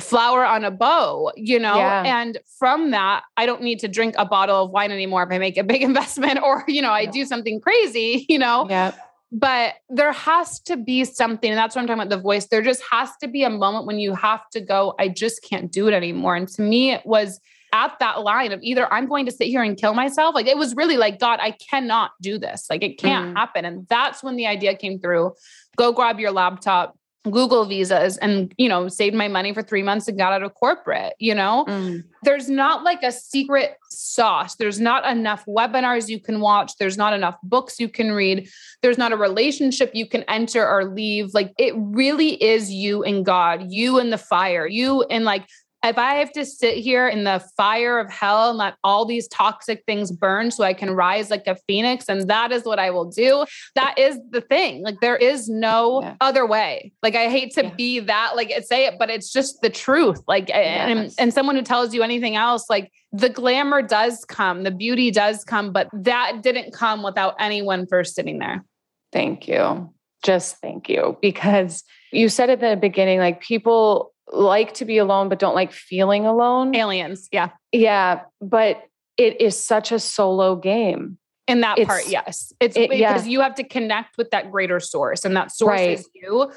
flower 0.00 0.44
on 0.44 0.64
a 0.64 0.70
bow, 0.70 1.30
you 1.36 1.58
know? 1.58 1.78
And 1.78 2.38
from 2.58 2.90
that, 2.90 3.22
I 3.36 3.46
don't 3.46 3.62
need 3.62 3.78
to 3.80 3.88
drink 3.88 4.14
a 4.18 4.24
bottle 4.24 4.64
of 4.64 4.70
wine 4.70 4.90
anymore 4.90 5.22
if 5.22 5.30
I 5.30 5.38
make 5.38 5.56
a 5.56 5.62
big 5.62 5.82
investment 5.90 6.42
or, 6.42 6.64
you 6.66 6.82
know, 6.82 6.90
I 6.90 7.06
do 7.06 7.24
something 7.24 7.60
crazy, 7.60 8.26
you 8.28 8.38
know? 8.38 8.66
Yeah 8.68 8.92
but 9.36 9.74
there 9.88 10.12
has 10.12 10.60
to 10.60 10.76
be 10.76 11.04
something 11.04 11.50
and 11.50 11.58
that's 11.58 11.74
what 11.74 11.82
i'm 11.82 11.88
talking 11.88 12.02
about 12.02 12.16
the 12.16 12.22
voice. 12.22 12.46
There 12.46 12.62
just 12.62 12.82
has 12.90 13.10
to 13.20 13.26
be 13.26 13.42
a 13.42 13.50
moment 13.50 13.84
when 13.84 13.98
you 13.98 14.14
have 14.14 14.48
to 14.50 14.60
go 14.60 14.94
i 14.98 15.08
just 15.08 15.42
can't 15.42 15.70
do 15.72 15.88
it 15.88 15.92
anymore. 15.92 16.36
And 16.36 16.46
to 16.48 16.62
me 16.62 16.92
it 16.92 17.04
was 17.04 17.40
at 17.72 17.98
that 17.98 18.22
line 18.22 18.52
of 18.52 18.62
either 18.62 18.90
i'm 18.92 19.08
going 19.08 19.26
to 19.26 19.32
sit 19.32 19.48
here 19.48 19.62
and 19.62 19.76
kill 19.76 19.94
myself 19.94 20.32
like 20.32 20.46
it 20.46 20.56
was 20.56 20.76
really 20.76 20.96
like 20.96 21.18
god 21.18 21.40
i 21.42 21.50
cannot 21.50 22.12
do 22.20 22.38
this. 22.38 22.66
Like 22.70 22.84
it 22.84 22.98
can't 22.98 23.34
mm. 23.34 23.36
happen. 23.36 23.64
And 23.64 23.88
that's 23.88 24.22
when 24.22 24.36
the 24.36 24.46
idea 24.46 24.76
came 24.76 25.00
through. 25.00 25.34
Go 25.76 25.92
grab 25.92 26.20
your 26.20 26.30
laptop 26.30 26.96
Google 27.30 27.64
visas 27.64 28.18
and, 28.18 28.54
you 28.58 28.68
know, 28.68 28.88
saved 28.88 29.16
my 29.16 29.28
money 29.28 29.54
for 29.54 29.62
three 29.62 29.82
months 29.82 30.08
and 30.08 30.18
got 30.18 30.32
out 30.32 30.42
of 30.42 30.52
corporate, 30.54 31.14
you 31.18 31.34
know? 31.34 31.64
Mm. 31.66 32.04
There's 32.22 32.50
not 32.50 32.84
like 32.84 33.02
a 33.02 33.10
secret 33.10 33.76
sauce. 33.88 34.56
There's 34.56 34.78
not 34.78 35.06
enough 35.06 35.44
webinars 35.46 36.08
you 36.08 36.20
can 36.20 36.40
watch. 36.40 36.76
There's 36.78 36.98
not 36.98 37.14
enough 37.14 37.36
books 37.42 37.80
you 37.80 37.88
can 37.88 38.12
read. 38.12 38.48
There's 38.82 38.98
not 38.98 39.12
a 39.12 39.16
relationship 39.16 39.90
you 39.94 40.06
can 40.06 40.22
enter 40.24 40.66
or 40.66 40.84
leave. 40.84 41.32
Like 41.32 41.52
it 41.58 41.74
really 41.76 42.42
is 42.42 42.70
you 42.70 43.02
and 43.02 43.24
God, 43.24 43.66
you 43.70 43.98
and 43.98 44.12
the 44.12 44.18
fire, 44.18 44.66
you 44.66 45.02
and 45.04 45.24
like 45.24 45.48
if 45.84 45.98
I 45.98 46.14
have 46.14 46.32
to 46.32 46.44
sit 46.44 46.78
here 46.78 47.06
in 47.06 47.24
the 47.24 47.44
fire 47.56 47.98
of 47.98 48.10
hell 48.10 48.50
and 48.50 48.58
let 48.58 48.74
all 48.82 49.04
these 49.04 49.28
toxic 49.28 49.84
things 49.86 50.10
burn 50.10 50.50
so 50.50 50.64
I 50.64 50.74
can 50.74 50.90
rise 50.90 51.30
like 51.30 51.46
a 51.46 51.56
phoenix, 51.66 52.08
and 52.08 52.28
that 52.28 52.52
is 52.52 52.64
what 52.64 52.78
I 52.78 52.90
will 52.90 53.04
do, 53.04 53.44
that 53.74 53.98
is 53.98 54.18
the 54.30 54.40
thing. 54.40 54.82
Like, 54.82 55.00
there 55.00 55.16
is 55.16 55.48
no 55.48 56.02
yeah. 56.02 56.14
other 56.20 56.46
way. 56.46 56.92
Like, 57.02 57.14
I 57.14 57.28
hate 57.28 57.54
to 57.54 57.64
yeah. 57.64 57.74
be 57.74 58.00
that, 58.00 58.32
like, 58.36 58.50
eh, 58.50 58.60
say 58.60 58.86
it, 58.86 58.94
but 58.98 59.10
it's 59.10 59.32
just 59.32 59.60
the 59.60 59.70
truth. 59.70 60.20
Like, 60.26 60.50
eh, 60.50 60.54
eh, 60.54 60.62
yes. 60.62 60.88
and, 60.88 61.14
and 61.18 61.34
someone 61.34 61.56
who 61.56 61.62
tells 61.62 61.92
you 61.92 62.02
anything 62.02 62.36
else, 62.36 62.70
like, 62.70 62.90
the 63.12 63.28
glamour 63.28 63.82
does 63.82 64.24
come, 64.24 64.62
the 64.62 64.70
beauty 64.70 65.10
does 65.10 65.44
come, 65.44 65.72
but 65.72 65.88
that 65.92 66.42
didn't 66.42 66.72
come 66.72 67.02
without 67.02 67.36
anyone 67.38 67.86
first 67.86 68.14
sitting 68.14 68.38
there. 68.38 68.64
Thank 69.12 69.46
you. 69.46 69.92
Just 70.24 70.56
thank 70.62 70.88
you. 70.88 71.18
Because 71.20 71.84
you 72.10 72.30
said 72.30 72.48
at 72.48 72.60
the 72.60 72.76
beginning, 72.76 73.18
like, 73.18 73.40
people 73.40 74.13
like 74.32 74.74
to 74.74 74.84
be 74.84 74.98
alone 74.98 75.28
but 75.28 75.38
don't 75.38 75.54
like 75.54 75.72
feeling 75.72 76.26
alone. 76.26 76.74
Aliens, 76.74 77.28
yeah. 77.32 77.50
Yeah, 77.72 78.22
but 78.40 78.82
it 79.16 79.40
is 79.40 79.62
such 79.62 79.92
a 79.92 79.98
solo 79.98 80.56
game. 80.56 81.18
In 81.46 81.60
that 81.60 81.78
it's, 81.78 81.86
part, 81.86 82.08
yes. 82.08 82.52
It's 82.58 82.76
it, 82.76 82.88
because 82.88 83.26
yeah. 83.26 83.30
you 83.30 83.40
have 83.40 83.54
to 83.56 83.64
connect 83.64 84.16
with 84.16 84.30
that 84.30 84.50
greater 84.50 84.80
source 84.80 85.26
and 85.26 85.36
that 85.36 85.52
source 85.52 85.78
right. 85.78 85.98
is 85.98 86.08
you. 86.14 86.50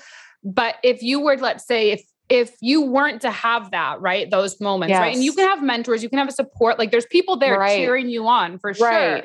But 0.44 0.76
if 0.82 1.04
you 1.04 1.20
were 1.20 1.36
let's 1.36 1.68
say 1.68 1.92
if 1.92 2.04
if 2.30 2.56
you 2.62 2.82
weren't 2.82 3.22
to 3.22 3.32
have 3.32 3.72
that, 3.72 4.02
right? 4.02 4.30
Those 4.30 4.60
moments, 4.60 4.92
yes. 4.92 5.00
right? 5.00 5.16
And 5.16 5.24
you 5.24 5.34
can 5.34 5.48
have 5.48 5.64
mentors, 5.64 6.04
you 6.04 6.10
can 6.10 6.20
have 6.20 6.28
a 6.28 6.34
support. 6.34 6.78
Like 6.78 6.92
there's 6.92 7.06
people 7.06 7.38
there 7.38 7.58
right. 7.60 7.78
cheering 7.78 8.10
you 8.10 8.28
on 8.28 8.60
for 8.60 8.74
sure. 8.74 9.24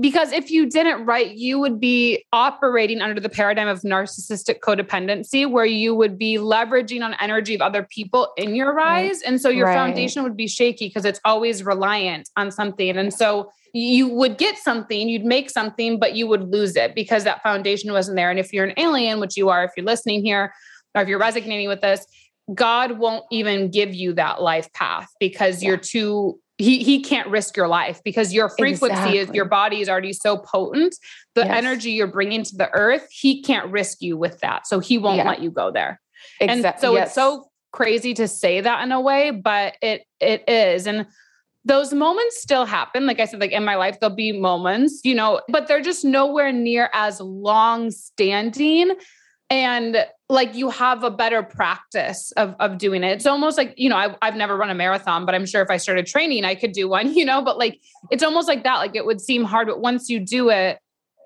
Because 0.00 0.32
if 0.32 0.50
you 0.50 0.68
didn't 0.68 1.04
right 1.06 1.34
you 1.34 1.58
would 1.58 1.80
be 1.80 2.24
operating 2.32 3.00
under 3.00 3.20
the 3.20 3.28
paradigm 3.28 3.68
of 3.68 3.82
narcissistic 3.82 4.60
codependency 4.60 5.50
where 5.50 5.64
you 5.64 5.94
would 5.94 6.18
be 6.18 6.36
leveraging 6.36 7.04
on 7.04 7.14
energy 7.20 7.54
of 7.54 7.60
other 7.60 7.82
people 7.82 8.32
in 8.36 8.54
your 8.54 8.74
rise 8.74 9.22
and 9.22 9.40
so 9.40 9.48
your 9.48 9.66
right. 9.66 9.74
foundation 9.74 10.22
would 10.22 10.36
be 10.36 10.46
shaky 10.46 10.88
because 10.88 11.04
it's 11.04 11.20
always 11.24 11.64
reliant 11.64 12.28
on 12.36 12.50
something 12.50 12.96
and 12.96 13.12
so 13.12 13.50
you 13.74 14.08
would 14.08 14.38
get 14.38 14.56
something 14.56 15.08
you'd 15.08 15.24
make 15.24 15.50
something 15.50 15.98
but 15.98 16.14
you 16.14 16.26
would 16.26 16.50
lose 16.50 16.76
it 16.76 16.94
because 16.94 17.24
that 17.24 17.42
foundation 17.42 17.92
wasn't 17.92 18.16
there 18.16 18.30
and 18.30 18.38
if 18.38 18.52
you're 18.52 18.64
an 18.64 18.74
alien 18.76 19.20
which 19.20 19.36
you 19.36 19.48
are 19.48 19.64
if 19.64 19.70
you're 19.76 19.86
listening 19.86 20.24
here 20.24 20.52
or 20.94 21.02
if 21.02 21.08
you're 21.08 21.18
resonating 21.18 21.68
with 21.68 21.80
this 21.80 22.06
God 22.54 22.98
won't 22.98 23.24
even 23.30 23.70
give 23.70 23.94
you 23.94 24.14
that 24.14 24.40
life 24.40 24.72
path 24.72 25.08
because 25.20 25.62
yeah. 25.62 25.68
you're 25.68 25.76
too 25.76 26.40
he 26.58 26.82
he 26.82 27.00
can't 27.00 27.28
risk 27.28 27.56
your 27.56 27.68
life 27.68 28.00
because 28.04 28.32
your 28.32 28.48
frequency 28.50 28.92
exactly. 28.92 29.18
is 29.18 29.30
your 29.30 29.44
body 29.44 29.80
is 29.80 29.88
already 29.88 30.12
so 30.12 30.36
potent 30.36 30.94
the 31.34 31.42
yes. 31.42 31.50
energy 31.56 31.92
you're 31.92 32.06
bringing 32.06 32.42
to 32.42 32.56
the 32.56 32.68
earth 32.72 33.06
he 33.10 33.42
can't 33.42 33.70
risk 33.70 34.02
you 34.02 34.16
with 34.16 34.38
that 34.40 34.66
so 34.66 34.80
he 34.80 34.98
won't 34.98 35.16
yeah. 35.16 35.28
let 35.28 35.40
you 35.40 35.50
go 35.50 35.70
there 35.70 36.00
exactly. 36.40 36.68
and 36.68 36.80
so 36.80 36.94
yes. 36.94 37.06
it's 37.06 37.14
so 37.14 37.48
crazy 37.72 38.12
to 38.12 38.26
say 38.26 38.60
that 38.60 38.82
in 38.82 38.92
a 38.92 39.00
way 39.00 39.30
but 39.30 39.74
it 39.80 40.02
it 40.20 40.46
is 40.48 40.86
and 40.86 41.06
those 41.64 41.92
moments 41.92 42.40
still 42.40 42.64
happen. 42.64 43.06
Like 43.06 43.20
I 43.20 43.26
said, 43.26 43.40
like 43.40 43.52
in 43.52 43.64
my 43.64 43.76
life, 43.76 44.00
there'll 44.00 44.16
be 44.16 44.32
moments, 44.32 45.00
you 45.04 45.14
know, 45.14 45.42
but 45.48 45.68
they're 45.68 45.82
just 45.82 46.04
nowhere 46.04 46.50
near 46.50 46.88
as 46.94 47.20
long 47.20 47.90
standing. 47.90 48.92
And 49.50 50.06
like 50.30 50.54
you 50.54 50.68
have 50.68 51.04
a 51.04 51.10
better 51.10 51.42
practice 51.42 52.32
of, 52.32 52.54
of 52.60 52.76
doing 52.76 53.02
it. 53.02 53.12
It's 53.12 53.26
almost 53.26 53.56
like, 53.56 53.72
you 53.78 53.88
know, 53.88 53.96
I, 53.96 54.14
I've 54.20 54.36
never 54.36 54.56
run 54.56 54.68
a 54.68 54.74
marathon, 54.74 55.24
but 55.24 55.34
I'm 55.34 55.46
sure 55.46 55.62
if 55.62 55.70
I 55.70 55.78
started 55.78 56.06
training, 56.06 56.44
I 56.44 56.54
could 56.54 56.72
do 56.72 56.88
one, 56.88 57.14
you 57.14 57.24
know, 57.24 57.42
but 57.42 57.58
like 57.58 57.80
it's 58.10 58.22
almost 58.22 58.48
like 58.48 58.64
that. 58.64 58.76
Like 58.76 58.94
it 58.94 59.06
would 59.06 59.20
seem 59.20 59.44
hard, 59.44 59.68
but 59.68 59.80
once 59.80 60.10
you 60.10 60.20
do 60.20 60.50
it, 60.50 60.78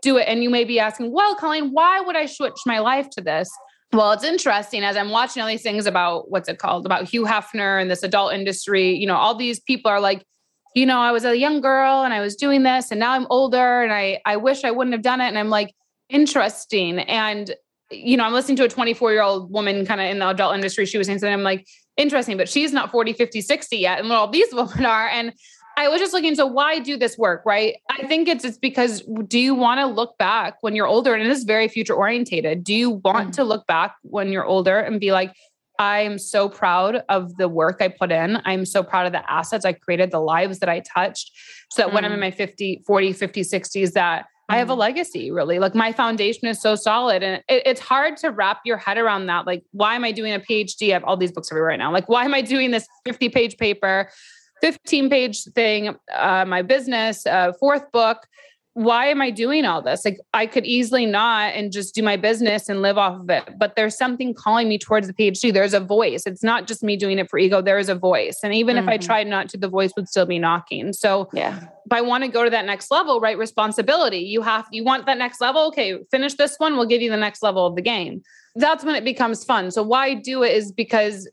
do 0.03 0.17
it. 0.19 0.25
And 0.29 0.43
you 0.43 0.51
may 0.51 0.65
be 0.65 0.79
asking, 0.79 1.13
well, 1.13 1.35
Colleen, 1.35 1.71
why 1.71 2.01
would 2.01 2.17
I 2.17 2.27
switch 2.27 2.55
my 2.65 2.79
life 2.79 3.09
to 3.11 3.21
this? 3.23 3.51
Well, 3.93 4.13
it's 4.13 4.25
interesting 4.25 4.85
as 4.85 4.97
I'm 4.97 5.11
watching 5.11 5.43
all 5.43 5.49
these 5.49 5.63
things 5.63 5.87
about 5.87 6.31
what's 6.31 6.49
it 6.49 6.59
called 6.59 6.87
about 6.87 7.09
Hugh 7.09 7.25
Hefner 7.25 7.81
and 7.81 7.91
this 7.91 8.03
adult 8.03 8.33
industry. 8.33 8.95
You 8.95 9.07
know, 9.07 9.17
all 9.17 9.35
these 9.35 9.61
people 9.61 9.91
are 9.91 10.01
like, 10.01 10.25
you 10.75 10.87
know, 10.87 10.99
I 10.99 11.13
was 11.13 11.25
a 11.25 11.37
young 11.37 11.61
girl 11.61 12.03
and 12.03 12.15
I 12.15 12.21
was 12.21 12.35
doing 12.35 12.63
this 12.63 12.91
and 12.91 12.99
now 12.99 13.13
I'm 13.13 13.27
older 13.29 13.83
and 13.83 13.93
I 13.93 14.21
I 14.25 14.37
wish 14.39 14.65
I 14.65 14.71
wouldn't 14.71 14.95
have 14.95 15.03
done 15.03 15.21
it. 15.21 15.27
And 15.27 15.39
I'm 15.39 15.51
like, 15.51 15.75
interesting. 16.09 17.01
And, 17.01 17.55
you 17.93 18.17
know, 18.17 18.25
I'm 18.25 18.33
listening 18.33 18.57
to 18.57 18.65
a 18.65 18.69
24 18.69 19.13
year 19.13 19.23
old 19.23 19.53
woman 19.53 19.87
kind 19.87 20.01
of 20.01 20.09
in 20.09 20.19
the 20.19 20.29
adult 20.29 20.55
industry. 20.55 20.87
She 20.87 20.99
was 20.99 21.07
saying 21.07 21.19
something. 21.19 21.33
I'm 21.33 21.43
like, 21.43 21.67
interesting, 21.97 22.37
but 22.37 22.49
she's 22.49 22.73
not 22.73 22.91
40, 22.91 23.13
50, 23.13 23.41
60 23.41 23.77
yet. 23.77 24.01
And 24.01 24.11
all 24.13 24.29
these 24.29 24.49
women 24.53 24.87
are. 24.87 25.09
And 25.09 25.33
I 25.77 25.89
was 25.89 26.01
just 26.01 26.13
looking, 26.13 26.35
so 26.35 26.47
why 26.47 26.79
do 26.81 26.97
this 26.97 27.17
work, 27.17 27.43
right? 27.47 27.77
I 27.91 28.07
think 28.07 28.29
it's 28.29 28.45
it's 28.45 28.59
because 28.59 29.03
do 29.27 29.39
you 29.39 29.55
want 29.55 29.81
to 29.81 29.87
look 29.87 30.19
back 30.19 30.57
when 30.61 30.77
you're 30.77 30.87
older 30.87 31.15
and 31.15 31.23
it 31.23 31.31
is 31.31 31.45
very 31.45 31.69
future 31.69 31.95
orientated? 31.95 32.63
Do 32.63 32.75
you 32.75 32.91
want 32.91 33.31
mm. 33.31 33.35
to 33.37 33.45
look 33.45 33.67
back 33.67 33.95
when 34.03 34.33
you're 34.33 34.45
older 34.45 34.79
and 34.79 35.01
be 35.01 35.13
like, 35.13 35.35
I'm 35.79 36.19
so 36.19 36.49
proud 36.49 37.03
of 37.09 37.37
the 37.39 37.49
work 37.49 37.79
I 37.81 37.89
put 37.89 38.13
in. 38.13 38.41
I'm 38.45 38.67
so 38.67 38.83
proud 38.83 39.07
of 39.07 39.13
the 39.13 39.29
assets 39.31 39.65
I 39.65 39.73
created, 39.73 40.11
the 40.11 40.21
lives 40.21 40.59
that 40.59 40.69
I 40.69 40.81
touched. 40.81 41.33
So 41.71 41.83
that 41.83 41.91
mm. 41.91 41.95
when 41.95 42.05
I'm 42.05 42.13
in 42.13 42.19
mm. 42.19 42.23
my 42.23 42.31
50, 42.31 42.83
40, 42.87 43.13
50, 43.15 43.41
60s, 43.41 43.93
that 43.93 44.27
I 44.53 44.59
have 44.59 44.71
a 44.71 44.75
mm. 44.75 44.79
legacy 44.79 45.31
really. 45.31 45.59
Like 45.59 45.75
my 45.75 45.93
foundation 45.93 46.47
is 46.47 46.61
so 46.61 46.75
solid. 46.75 47.23
And 47.23 47.43
it, 47.49 47.63
it's 47.65 47.81
hard 47.81 48.17
to 48.19 48.29
wrap 48.29 48.61
your 48.65 48.77
head 48.77 48.99
around 48.99 49.27
that. 49.27 49.47
Like, 49.47 49.65
why 49.73 49.95
am 49.95 50.05
I 50.05 50.13
doing 50.13 50.35
a 50.35 50.41
PhD? 50.41 50.91
I 50.91 50.93
have 50.93 51.05
all 51.05 51.17
these 51.17 51.33
books 51.33 51.51
everywhere 51.51 51.69
right 51.69 51.79
now. 51.79 51.93
Like, 51.93 52.09
why 52.09 52.25
am 52.25 52.35
I 52.35 52.43
doing 52.43 52.71
this 52.71 52.87
50 53.05 53.29
page 53.31 53.57
paper? 53.57 54.11
15 54.61 55.11
page 55.11 55.43
thing, 55.55 55.97
uh, 56.15 56.45
my 56.47 56.63
business, 56.63 57.27
uh, 57.27 57.53
fourth 57.59 57.91
book. 57.91 58.19
Why 58.75 59.07
am 59.07 59.21
I 59.21 59.31
doing 59.31 59.67
all 59.67 59.83
this? 59.83 60.05
Like, 60.05 60.19
I 60.33 60.47
could 60.47 60.65
easily 60.65 61.05
not 61.05 61.55
and 61.55 61.71
just 61.71 61.95
do 61.95 62.03
my 62.03 62.17
business 62.17 62.71
and 62.71 62.81
live 62.81 62.97
off 62.97 63.21
of 63.21 63.29
it. 63.29 63.59
But 63.59 63.77
there's 63.77 63.97
something 63.97 64.33
calling 64.33 64.69
me 64.69 64.79
towards 64.79 65.07
the 65.07 65.13
PhD. 65.13 65.53
There's 65.53 65.75
a 65.75 65.81
voice. 65.81 66.27
It's 66.27 66.43
not 66.43 66.67
just 66.67 66.83
me 66.83 66.97
doing 66.97 67.19
it 67.19 67.29
for 67.29 67.39
ego. 67.39 67.61
There 67.61 67.79
is 67.79 67.91
a 67.91 67.95
voice. 67.95 68.39
And 68.43 68.55
even 68.55 68.77
mm-hmm. 68.77 68.89
if 68.89 68.93
I 68.93 68.97
mm-hmm. 68.97 69.07
tried 69.07 69.27
not 69.27 69.51
to, 69.51 69.59
the 69.59 69.69
voice 69.69 69.93
would 69.97 70.09
still 70.09 70.25
be 70.25 70.39
knocking. 70.39 70.95
So, 70.95 71.29
yeah. 71.35 71.59
if 71.59 71.93
I 71.93 72.01
want 72.01 72.25
to 72.25 72.29
go 72.29 72.45
to 72.45 72.51
that 72.51 72.65
next 72.65 72.91
level, 72.91 73.21
right? 73.21 73.37
Responsibility. 73.37 74.21
You 74.21 74.41
have, 74.41 74.67
you 74.73 74.85
want 74.85 75.05
that 75.05 75.19
next 75.19 75.41
level? 75.41 75.67
Okay, 75.69 75.99
finish 76.11 76.35
this 76.35 76.57
one. 76.57 76.77
We'll 76.77 76.87
give 76.87 77.03
you 77.03 77.11
the 77.11 77.17
next 77.19 77.43
level 77.43 77.67
of 77.67 77.77
the 77.77 77.83
game. 77.83 78.23
That's 78.55 78.85
when 78.85 78.95
it 78.95 79.05
becomes 79.05 79.45
fun. 79.45 79.71
So, 79.71 79.83
why 79.83 80.15
do 80.15 80.43
it 80.43 80.53
is 80.53 80.73
because 80.73 81.29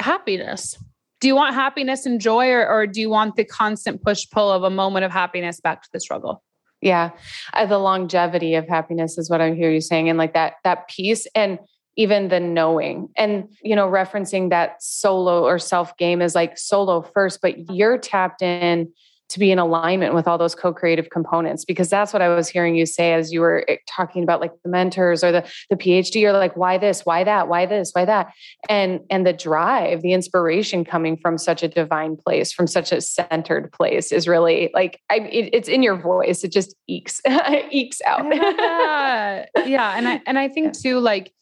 happiness 0.00 0.76
do 1.20 1.28
you 1.28 1.34
want 1.34 1.54
happiness 1.54 2.06
and 2.06 2.20
joy 2.20 2.48
or, 2.48 2.66
or 2.66 2.86
do 2.86 3.00
you 3.00 3.10
want 3.10 3.36
the 3.36 3.44
constant 3.44 4.02
push 4.02 4.26
pull 4.30 4.50
of 4.50 4.62
a 4.62 4.70
moment 4.70 5.04
of 5.04 5.12
happiness 5.12 5.60
back 5.60 5.82
to 5.82 5.88
the 5.92 6.00
struggle 6.00 6.42
yeah. 6.80 7.10
Uh, 7.52 7.66
the 7.66 7.78
longevity 7.78 8.54
of 8.54 8.68
happiness 8.68 9.18
is 9.18 9.30
what 9.30 9.40
i 9.40 9.52
hear 9.52 9.70
you 9.70 9.80
saying 9.80 10.08
and 10.08 10.18
like 10.18 10.34
that 10.34 10.54
that 10.64 10.88
peace 10.88 11.26
and 11.34 11.58
even 11.96 12.28
the 12.28 12.40
knowing 12.40 13.08
and 13.16 13.48
you 13.62 13.76
know 13.76 13.88
referencing 13.88 14.50
that 14.50 14.82
solo 14.82 15.44
or 15.44 15.58
self 15.58 15.96
game 15.96 16.22
is 16.22 16.34
like 16.34 16.56
solo 16.56 17.02
first 17.02 17.40
but 17.42 17.70
you're 17.70 17.98
tapped 17.98 18.42
in 18.42 18.90
to 19.30 19.38
be 19.38 19.50
in 19.50 19.58
alignment 19.58 20.14
with 20.14 20.28
all 20.28 20.38
those 20.38 20.54
co-creative 20.54 21.10
components 21.10 21.64
because 21.64 21.88
that's 21.88 22.12
what 22.12 22.22
i 22.22 22.28
was 22.28 22.48
hearing 22.48 22.74
you 22.74 22.86
say 22.86 23.12
as 23.14 23.32
you 23.32 23.40
were 23.40 23.64
eh, 23.68 23.76
talking 23.88 24.22
about 24.22 24.40
like 24.40 24.52
the 24.62 24.70
mentors 24.70 25.24
or 25.24 25.32
the 25.32 25.44
the 25.70 25.76
phd 25.76 26.20
you're 26.20 26.32
like 26.32 26.56
why 26.56 26.78
this? 26.78 27.06
Why 27.06 27.24
that? 27.24 27.48
Why 27.48 27.66
this? 27.66 27.90
Why 27.92 28.04
that? 28.04 28.32
And 28.68 29.00
and 29.10 29.26
the 29.26 29.32
drive 29.32 30.02
the 30.02 30.12
inspiration 30.12 30.84
coming 30.84 31.16
from 31.16 31.38
such 31.38 31.62
a 31.62 31.68
divine 31.68 32.16
place 32.16 32.52
from 32.52 32.66
such 32.66 32.92
a 32.92 33.00
centered 33.00 33.72
place 33.72 34.12
is 34.12 34.28
really 34.28 34.70
like 34.74 35.00
I, 35.10 35.16
it, 35.20 35.50
it's 35.52 35.68
in 35.68 35.82
your 35.82 35.96
voice. 35.96 36.44
It 36.44 36.52
just 36.52 36.74
ekes 36.88 37.20
ekes 37.26 38.00
out. 38.06 38.26
Yeah 38.26 39.46
yeah 39.66 39.96
and 39.96 40.08
i 40.08 40.20
and 40.26 40.38
i 40.38 40.48
think 40.48 40.78
too 40.82 40.98
like 40.98 41.32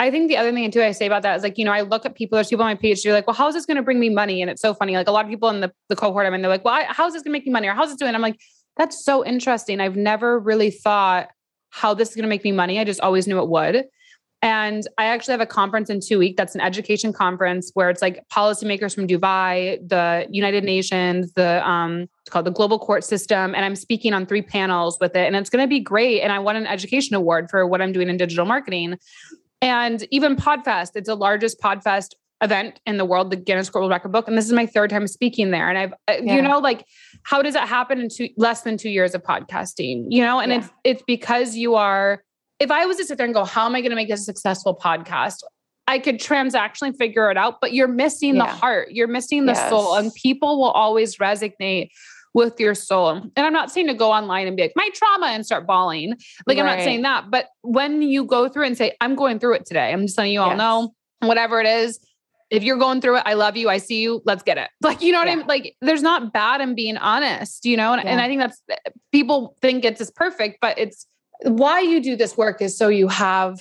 I 0.00 0.10
think 0.10 0.28
the 0.28 0.38
other 0.38 0.50
thing 0.50 0.70
too 0.70 0.82
I 0.82 0.92
say 0.92 1.04
about 1.04 1.22
that 1.22 1.36
is 1.36 1.42
like, 1.42 1.58
you 1.58 1.64
know, 1.64 1.72
I 1.72 1.82
look 1.82 2.06
at 2.06 2.14
people, 2.14 2.36
there's 2.36 2.48
people 2.48 2.64
on 2.64 2.70
my 2.70 2.74
page, 2.74 3.02
they're 3.02 3.12
like, 3.12 3.26
well, 3.26 3.36
how 3.36 3.48
is 3.48 3.54
this 3.54 3.66
going 3.66 3.76
to 3.76 3.82
bring 3.82 4.00
me 4.00 4.08
money? 4.08 4.40
And 4.40 4.50
it's 4.50 4.62
so 4.62 4.72
funny. 4.72 4.96
Like 4.96 5.08
a 5.08 5.12
lot 5.12 5.26
of 5.26 5.30
people 5.30 5.50
in 5.50 5.60
the, 5.60 5.70
the 5.90 5.94
cohort 5.94 6.26
I'm 6.26 6.32
in, 6.32 6.40
they're 6.40 6.50
like, 6.50 6.64
well, 6.64 6.74
I, 6.74 6.84
how's 6.84 7.12
this 7.12 7.22
going 7.22 7.32
to 7.32 7.38
make 7.38 7.44
me 7.44 7.52
money? 7.52 7.68
Or 7.68 7.74
how's 7.74 7.90
this 7.90 7.98
doing? 7.98 8.14
I'm 8.14 8.22
like, 8.22 8.40
that's 8.78 9.04
so 9.04 9.24
interesting. 9.24 9.78
I've 9.78 9.96
never 9.96 10.38
really 10.38 10.70
thought 10.70 11.28
how 11.68 11.92
this 11.92 12.08
is 12.08 12.14
going 12.14 12.22
to 12.22 12.30
make 12.30 12.44
me 12.44 12.50
money. 12.50 12.80
I 12.80 12.84
just 12.84 13.00
always 13.00 13.26
knew 13.26 13.38
it 13.40 13.48
would. 13.48 13.84
And 14.42 14.86
I 14.96 15.04
actually 15.04 15.32
have 15.32 15.42
a 15.42 15.46
conference 15.46 15.90
in 15.90 16.00
two 16.00 16.18
weeks. 16.18 16.36
That's 16.38 16.54
an 16.54 16.62
education 16.62 17.12
conference 17.12 17.70
where 17.74 17.90
it's 17.90 18.00
like 18.00 18.26
policymakers 18.32 18.94
from 18.94 19.06
Dubai, 19.06 19.86
the 19.86 20.26
United 20.30 20.64
Nations, 20.64 21.34
the 21.34 21.68
um, 21.68 22.08
it's 22.22 22.30
called 22.30 22.46
the 22.46 22.50
Global 22.50 22.78
Court 22.78 23.04
System, 23.04 23.54
and 23.54 23.66
I'm 23.66 23.76
speaking 23.76 24.14
on 24.14 24.24
three 24.24 24.40
panels 24.40 24.96
with 24.98 25.14
it, 25.14 25.26
and 25.26 25.36
it's 25.36 25.50
going 25.50 25.62
to 25.62 25.68
be 25.68 25.78
great. 25.78 26.22
And 26.22 26.32
I 26.32 26.38
won 26.38 26.56
an 26.56 26.66
education 26.66 27.14
award 27.14 27.50
for 27.50 27.66
what 27.66 27.82
I'm 27.82 27.92
doing 27.92 28.08
in 28.08 28.16
digital 28.16 28.46
marketing. 28.46 28.96
And 29.62 30.06
even 30.10 30.36
Podfest, 30.36 30.92
it's 30.94 31.08
the 31.08 31.14
largest 31.14 31.60
Podfest 31.60 32.14
event 32.42 32.80
in 32.86 32.96
the 32.96 33.04
world, 33.04 33.30
the 33.30 33.36
Guinness 33.36 33.72
World 33.72 33.90
Record 33.90 34.12
book. 34.12 34.26
And 34.26 34.36
this 34.36 34.46
is 34.46 34.52
my 34.52 34.66
third 34.66 34.90
time 34.90 35.06
speaking 35.06 35.50
there. 35.50 35.68
And 35.68 35.76
I've, 35.76 35.92
uh, 36.08 36.22
yeah. 36.22 36.36
you 36.36 36.42
know, 36.42 36.58
like, 36.58 36.86
how 37.24 37.42
does 37.42 37.54
that 37.54 37.68
happen 37.68 38.00
in 38.00 38.08
two, 38.08 38.28
less 38.36 38.62
than 38.62 38.78
two 38.78 38.88
years 38.88 39.14
of 39.14 39.22
podcasting? 39.22 40.06
You 40.08 40.22
know, 40.22 40.40
and 40.40 40.50
yeah. 40.50 40.58
it's 40.58 40.68
it's 40.84 41.02
because 41.06 41.56
you 41.56 41.74
are. 41.74 42.22
If 42.58 42.70
I 42.70 42.84
was 42.86 42.98
to 42.98 43.04
sit 43.04 43.16
there 43.16 43.24
and 43.24 43.34
go, 43.34 43.44
how 43.44 43.66
am 43.66 43.74
I 43.74 43.80
going 43.80 43.90
to 43.90 43.96
make 43.96 44.08
this 44.08 44.20
a 44.20 44.24
successful 44.24 44.76
podcast? 44.76 45.36
I 45.86 45.98
could 45.98 46.20
transactionally 46.20 46.96
figure 46.96 47.30
it 47.30 47.36
out, 47.36 47.60
but 47.60 47.72
you're 47.72 47.88
missing 47.88 48.36
yeah. 48.36 48.46
the 48.46 48.52
heart. 48.52 48.88
You're 48.92 49.08
missing 49.08 49.46
the 49.46 49.52
yes. 49.52 49.68
soul, 49.68 49.96
and 49.96 50.12
people 50.14 50.60
will 50.60 50.70
always 50.70 51.16
resonate 51.16 51.88
with 52.34 52.60
your 52.60 52.74
soul. 52.74 53.08
And 53.08 53.32
I'm 53.36 53.52
not 53.52 53.70
saying 53.70 53.88
to 53.88 53.94
go 53.94 54.12
online 54.12 54.46
and 54.46 54.56
be 54.56 54.62
like, 54.62 54.72
my 54.76 54.88
trauma 54.94 55.26
and 55.28 55.44
start 55.44 55.66
bawling. 55.66 56.14
Like, 56.46 56.58
right. 56.58 56.66
I'm 56.66 56.76
not 56.78 56.84
saying 56.84 57.02
that. 57.02 57.30
But 57.30 57.46
when 57.62 58.02
you 58.02 58.24
go 58.24 58.48
through 58.48 58.66
and 58.66 58.76
say, 58.76 58.96
I'm 59.00 59.14
going 59.14 59.38
through 59.38 59.54
it 59.54 59.66
today, 59.66 59.92
I'm 59.92 60.06
just 60.06 60.16
letting 60.16 60.32
you 60.32 60.40
all 60.40 60.50
yes. 60.50 60.58
know, 60.58 60.94
whatever 61.20 61.60
it 61.60 61.66
is, 61.66 61.98
if 62.50 62.64
you're 62.64 62.78
going 62.78 63.00
through 63.00 63.16
it, 63.18 63.22
I 63.26 63.34
love 63.34 63.56
you. 63.56 63.68
I 63.68 63.78
see 63.78 64.00
you. 64.00 64.22
Let's 64.24 64.42
get 64.42 64.58
it. 64.58 64.68
Like, 64.82 65.02
you 65.02 65.12
know 65.12 65.18
what 65.18 65.28
yeah. 65.28 65.34
I 65.34 65.36
mean? 65.36 65.46
Like, 65.46 65.76
there's 65.80 66.02
not 66.02 66.32
bad 66.32 66.60
in 66.60 66.74
being 66.74 66.96
honest, 66.96 67.64
you 67.64 67.76
know? 67.76 67.92
And, 67.92 68.02
yeah. 68.02 68.10
and 68.10 68.20
I 68.20 68.26
think 68.26 68.40
that's 68.40 68.60
eh, 68.70 68.76
people 69.12 69.56
think 69.60 69.84
it's 69.84 69.98
just 69.98 70.16
perfect, 70.16 70.58
but 70.60 70.78
it's 70.78 71.06
why 71.42 71.80
you 71.80 72.00
do 72.00 72.16
this 72.16 72.36
work 72.36 72.60
is 72.60 72.76
so 72.76 72.88
you 72.88 73.08
have 73.08 73.60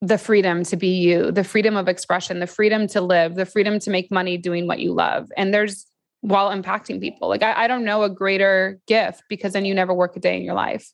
the 0.00 0.18
freedom 0.18 0.62
to 0.64 0.76
be 0.76 0.88
you, 0.88 1.30
the 1.32 1.44
freedom 1.44 1.76
of 1.76 1.88
expression, 1.88 2.40
the 2.40 2.46
freedom 2.46 2.86
to 2.88 3.00
live, 3.00 3.34
the 3.34 3.46
freedom 3.46 3.78
to 3.80 3.90
make 3.90 4.10
money 4.10 4.36
doing 4.36 4.66
what 4.66 4.78
you 4.78 4.92
love. 4.92 5.28
And 5.36 5.52
there's 5.52 5.86
while 6.24 6.48
impacting 6.50 7.02
people. 7.02 7.28
Like 7.28 7.42
I, 7.42 7.64
I 7.64 7.68
don't 7.68 7.84
know 7.84 8.02
a 8.02 8.08
greater 8.08 8.80
gift 8.86 9.24
because 9.28 9.52
then 9.52 9.66
you 9.66 9.74
never 9.74 9.92
work 9.92 10.16
a 10.16 10.20
day 10.20 10.38
in 10.38 10.42
your 10.42 10.54
life. 10.54 10.90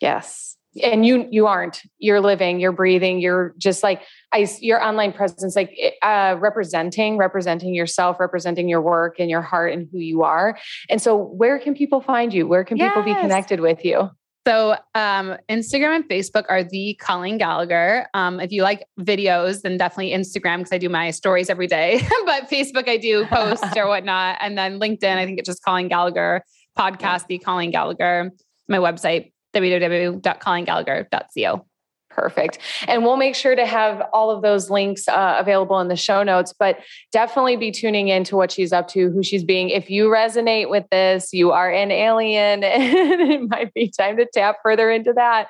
Yes. 0.00 0.56
And 0.82 1.06
you 1.06 1.28
you 1.30 1.46
aren't. 1.46 1.82
You're 1.98 2.20
living, 2.20 2.58
you're 2.58 2.72
breathing, 2.72 3.20
you're 3.20 3.54
just 3.58 3.84
like 3.84 4.02
I 4.32 4.48
your 4.60 4.82
online 4.82 5.12
presence 5.12 5.54
like 5.54 5.78
uh 6.02 6.36
representing 6.40 7.16
representing 7.16 7.74
yourself, 7.74 8.18
representing 8.18 8.68
your 8.68 8.80
work 8.80 9.20
and 9.20 9.30
your 9.30 9.42
heart 9.42 9.72
and 9.72 9.88
who 9.92 9.98
you 9.98 10.24
are. 10.24 10.58
And 10.90 11.00
so 11.00 11.16
where 11.16 11.60
can 11.60 11.74
people 11.74 12.00
find 12.00 12.34
you? 12.34 12.48
Where 12.48 12.64
can 12.64 12.76
yes. 12.76 12.90
people 12.90 13.04
be 13.04 13.14
connected 13.14 13.60
with 13.60 13.84
you? 13.84 14.10
So 14.46 14.76
um, 14.94 15.36
Instagram 15.48 15.96
and 15.96 16.08
Facebook 16.08 16.44
are 16.48 16.62
the 16.64 16.94
Colleen 17.00 17.38
Gallagher. 17.38 18.08
Um, 18.12 18.40
if 18.40 18.50
you 18.50 18.64
like 18.64 18.84
videos, 19.00 19.62
then 19.62 19.76
definitely 19.76 20.10
Instagram 20.12 20.58
because 20.58 20.72
I 20.72 20.78
do 20.78 20.88
my 20.88 21.12
stories 21.12 21.48
every 21.48 21.68
day. 21.68 22.04
but 22.26 22.50
Facebook, 22.50 22.88
I 22.88 22.96
do 22.96 23.24
post 23.26 23.64
or 23.76 23.86
whatnot, 23.88 24.38
and 24.40 24.58
then 24.58 24.80
LinkedIn, 24.80 25.16
I 25.16 25.24
think 25.26 25.38
it's 25.38 25.48
just 25.48 25.62
Colleen 25.62 25.86
Gallagher 25.88 26.42
podcast, 26.76 27.28
the 27.28 27.38
Colleen 27.38 27.70
Gallagher. 27.70 28.32
My 28.68 28.78
website 28.78 29.30
www.colleengallagher.co. 29.54 31.66
Perfect. 32.14 32.58
And 32.88 33.04
we'll 33.04 33.16
make 33.16 33.34
sure 33.34 33.56
to 33.56 33.64
have 33.64 34.02
all 34.12 34.30
of 34.30 34.42
those 34.42 34.68
links 34.68 35.08
uh, 35.08 35.36
available 35.38 35.80
in 35.80 35.88
the 35.88 35.96
show 35.96 36.22
notes, 36.22 36.52
but 36.52 36.78
definitely 37.10 37.56
be 37.56 37.70
tuning 37.70 38.08
into 38.08 38.36
what 38.36 38.52
she's 38.52 38.72
up 38.72 38.88
to, 38.88 39.10
who 39.10 39.22
she's 39.22 39.44
being. 39.44 39.70
If 39.70 39.88
you 39.88 40.08
resonate 40.08 40.68
with 40.68 40.84
this, 40.90 41.32
you 41.32 41.52
are 41.52 41.70
an 41.70 41.90
alien, 41.90 42.64
and 42.64 43.20
it 43.30 43.48
might 43.48 43.72
be 43.72 43.90
time 43.90 44.18
to 44.18 44.26
tap 44.26 44.56
further 44.62 44.90
into 44.90 45.12
that. 45.14 45.48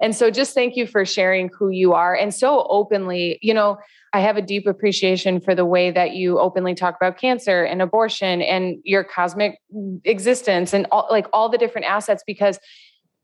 And 0.00 0.16
so 0.16 0.30
just 0.30 0.54
thank 0.54 0.76
you 0.76 0.86
for 0.86 1.04
sharing 1.04 1.50
who 1.56 1.68
you 1.68 1.92
are 1.92 2.14
and 2.14 2.34
so 2.34 2.66
openly. 2.68 3.38
You 3.42 3.54
know, 3.54 3.78
I 4.12 4.20
have 4.20 4.36
a 4.36 4.42
deep 4.42 4.66
appreciation 4.66 5.40
for 5.40 5.54
the 5.54 5.64
way 5.64 5.90
that 5.90 6.12
you 6.12 6.38
openly 6.38 6.74
talk 6.74 6.96
about 6.96 7.18
cancer 7.18 7.62
and 7.62 7.80
abortion 7.80 8.42
and 8.42 8.78
your 8.82 9.04
cosmic 9.04 9.60
existence 10.04 10.72
and 10.72 10.86
all, 10.90 11.06
like 11.10 11.26
all 11.32 11.48
the 11.48 11.58
different 11.58 11.86
assets 11.86 12.24
because 12.26 12.58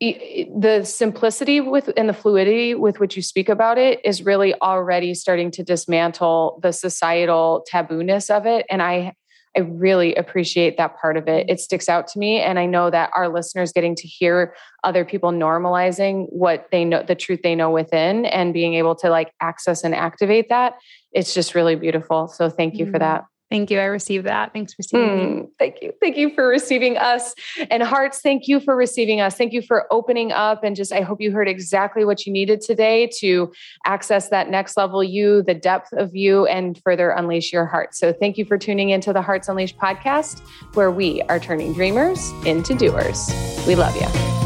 the 0.01 0.82
simplicity 0.84 1.61
with 1.61 1.90
and 1.97 2.09
the 2.09 2.12
fluidity 2.12 2.74
with 2.74 3.01
which 3.01 3.16
you 3.16 3.22
speak 3.22 3.49
about 3.49 3.78
it 3.78 3.99
is 4.05 4.24
really 4.24 4.55
already 4.61 5.14
starting 5.14 5.51
to 5.51 5.62
dismantle 5.62 6.59
the 6.62 6.72
societal 6.72 7.64
tabooness 7.72 8.28
of 8.28 8.44
it 8.44 8.66
and 8.68 8.82
i 8.82 9.14
I 9.57 9.61
really 9.61 10.14
appreciate 10.14 10.76
that 10.76 10.99
part 11.01 11.16
of 11.16 11.28
it. 11.28 11.49
It 11.49 11.61
sticks 11.61 11.88
out 11.88 12.07
to 12.09 12.18
me. 12.18 12.40
And 12.40 12.59
I 12.59 12.66
know 12.66 12.90
that 12.90 13.11
our 13.16 13.28
listeners 13.28 13.72
getting 13.72 13.94
to 13.97 14.07
hear 14.07 14.55
other 14.84 15.05
people 15.05 15.32
normalizing 15.32 16.26
what 16.28 16.66
they 16.70 16.84
know, 16.84 17.03
the 17.03 17.14
truth 17.14 17.40
they 17.42 17.55
know 17.55 17.70
within, 17.70 18.26
and 18.26 18.53
being 18.53 18.74
able 18.74 18.94
to 18.97 19.09
like 19.09 19.32
access 19.40 19.82
and 19.82 19.94
activate 19.94 20.51
that, 20.51 20.74
it's 21.12 21.32
just 21.32 21.55
really 21.55 21.74
beautiful. 21.74 22.28
So 22.28 22.51
thank 22.51 22.74
you 22.74 22.84
mm-hmm. 22.84 22.92
for 22.92 22.99
that. 22.99 23.24
Thank 23.49 23.70
you. 23.70 23.78
I 23.78 23.84
received 23.84 24.26
that. 24.26 24.53
Thanks 24.53 24.72
for 24.72 24.78
receiving 24.80 25.09
mm, 25.09 25.42
me. 25.42 25.49
Thank 25.59 25.80
you. 25.80 25.92
Thank 26.01 26.16
you 26.16 26.34
for 26.34 26.49
receiving 26.49 26.97
us. 26.97 27.32
And 27.70 27.80
hearts, 27.82 28.20
thank 28.20 28.49
you 28.49 28.59
for 28.59 28.74
receiving 28.74 29.20
us. 29.20 29.36
Thank 29.36 29.53
you 29.53 29.62
for 29.62 29.86
opening 29.92 30.32
up. 30.32 30.64
And 30.64 30.74
just, 30.74 30.92
I 30.92 31.03
hope 31.03 31.20
you 31.20 31.30
heard 31.30 31.49
exactly 31.49 32.05
what 32.05 32.26
you 32.26 32.32
needed 32.32 32.61
today 32.61 33.09
to 33.18 33.53
access 33.84 34.30
that 34.30 34.51
next 34.51 34.76
level 34.76 35.05
you, 35.05 35.42
the 35.42 35.55
depth 35.55 35.92
of 35.92 36.16
you, 36.16 36.47
and 36.47 36.80
further 36.82 37.11
unleash 37.11 37.53
your 37.53 37.66
heart. 37.66 37.94
So 37.94 38.12
thank 38.12 38.36
you 38.36 38.44
for 38.44 38.59
tuning 38.59 38.90
into 38.90 39.12
the 39.12 39.22
Hearts 39.22 39.49
Unleashed 39.49 39.78
podcast, 39.78 40.40
where 40.74 40.90
we 40.90 41.22
are 41.22 41.38
turning 41.38 41.72
dreamers 41.72 42.32
into 42.44 42.74
doers. 42.74 43.28
We 43.64 43.76
love 43.76 43.94
you. 43.94 44.45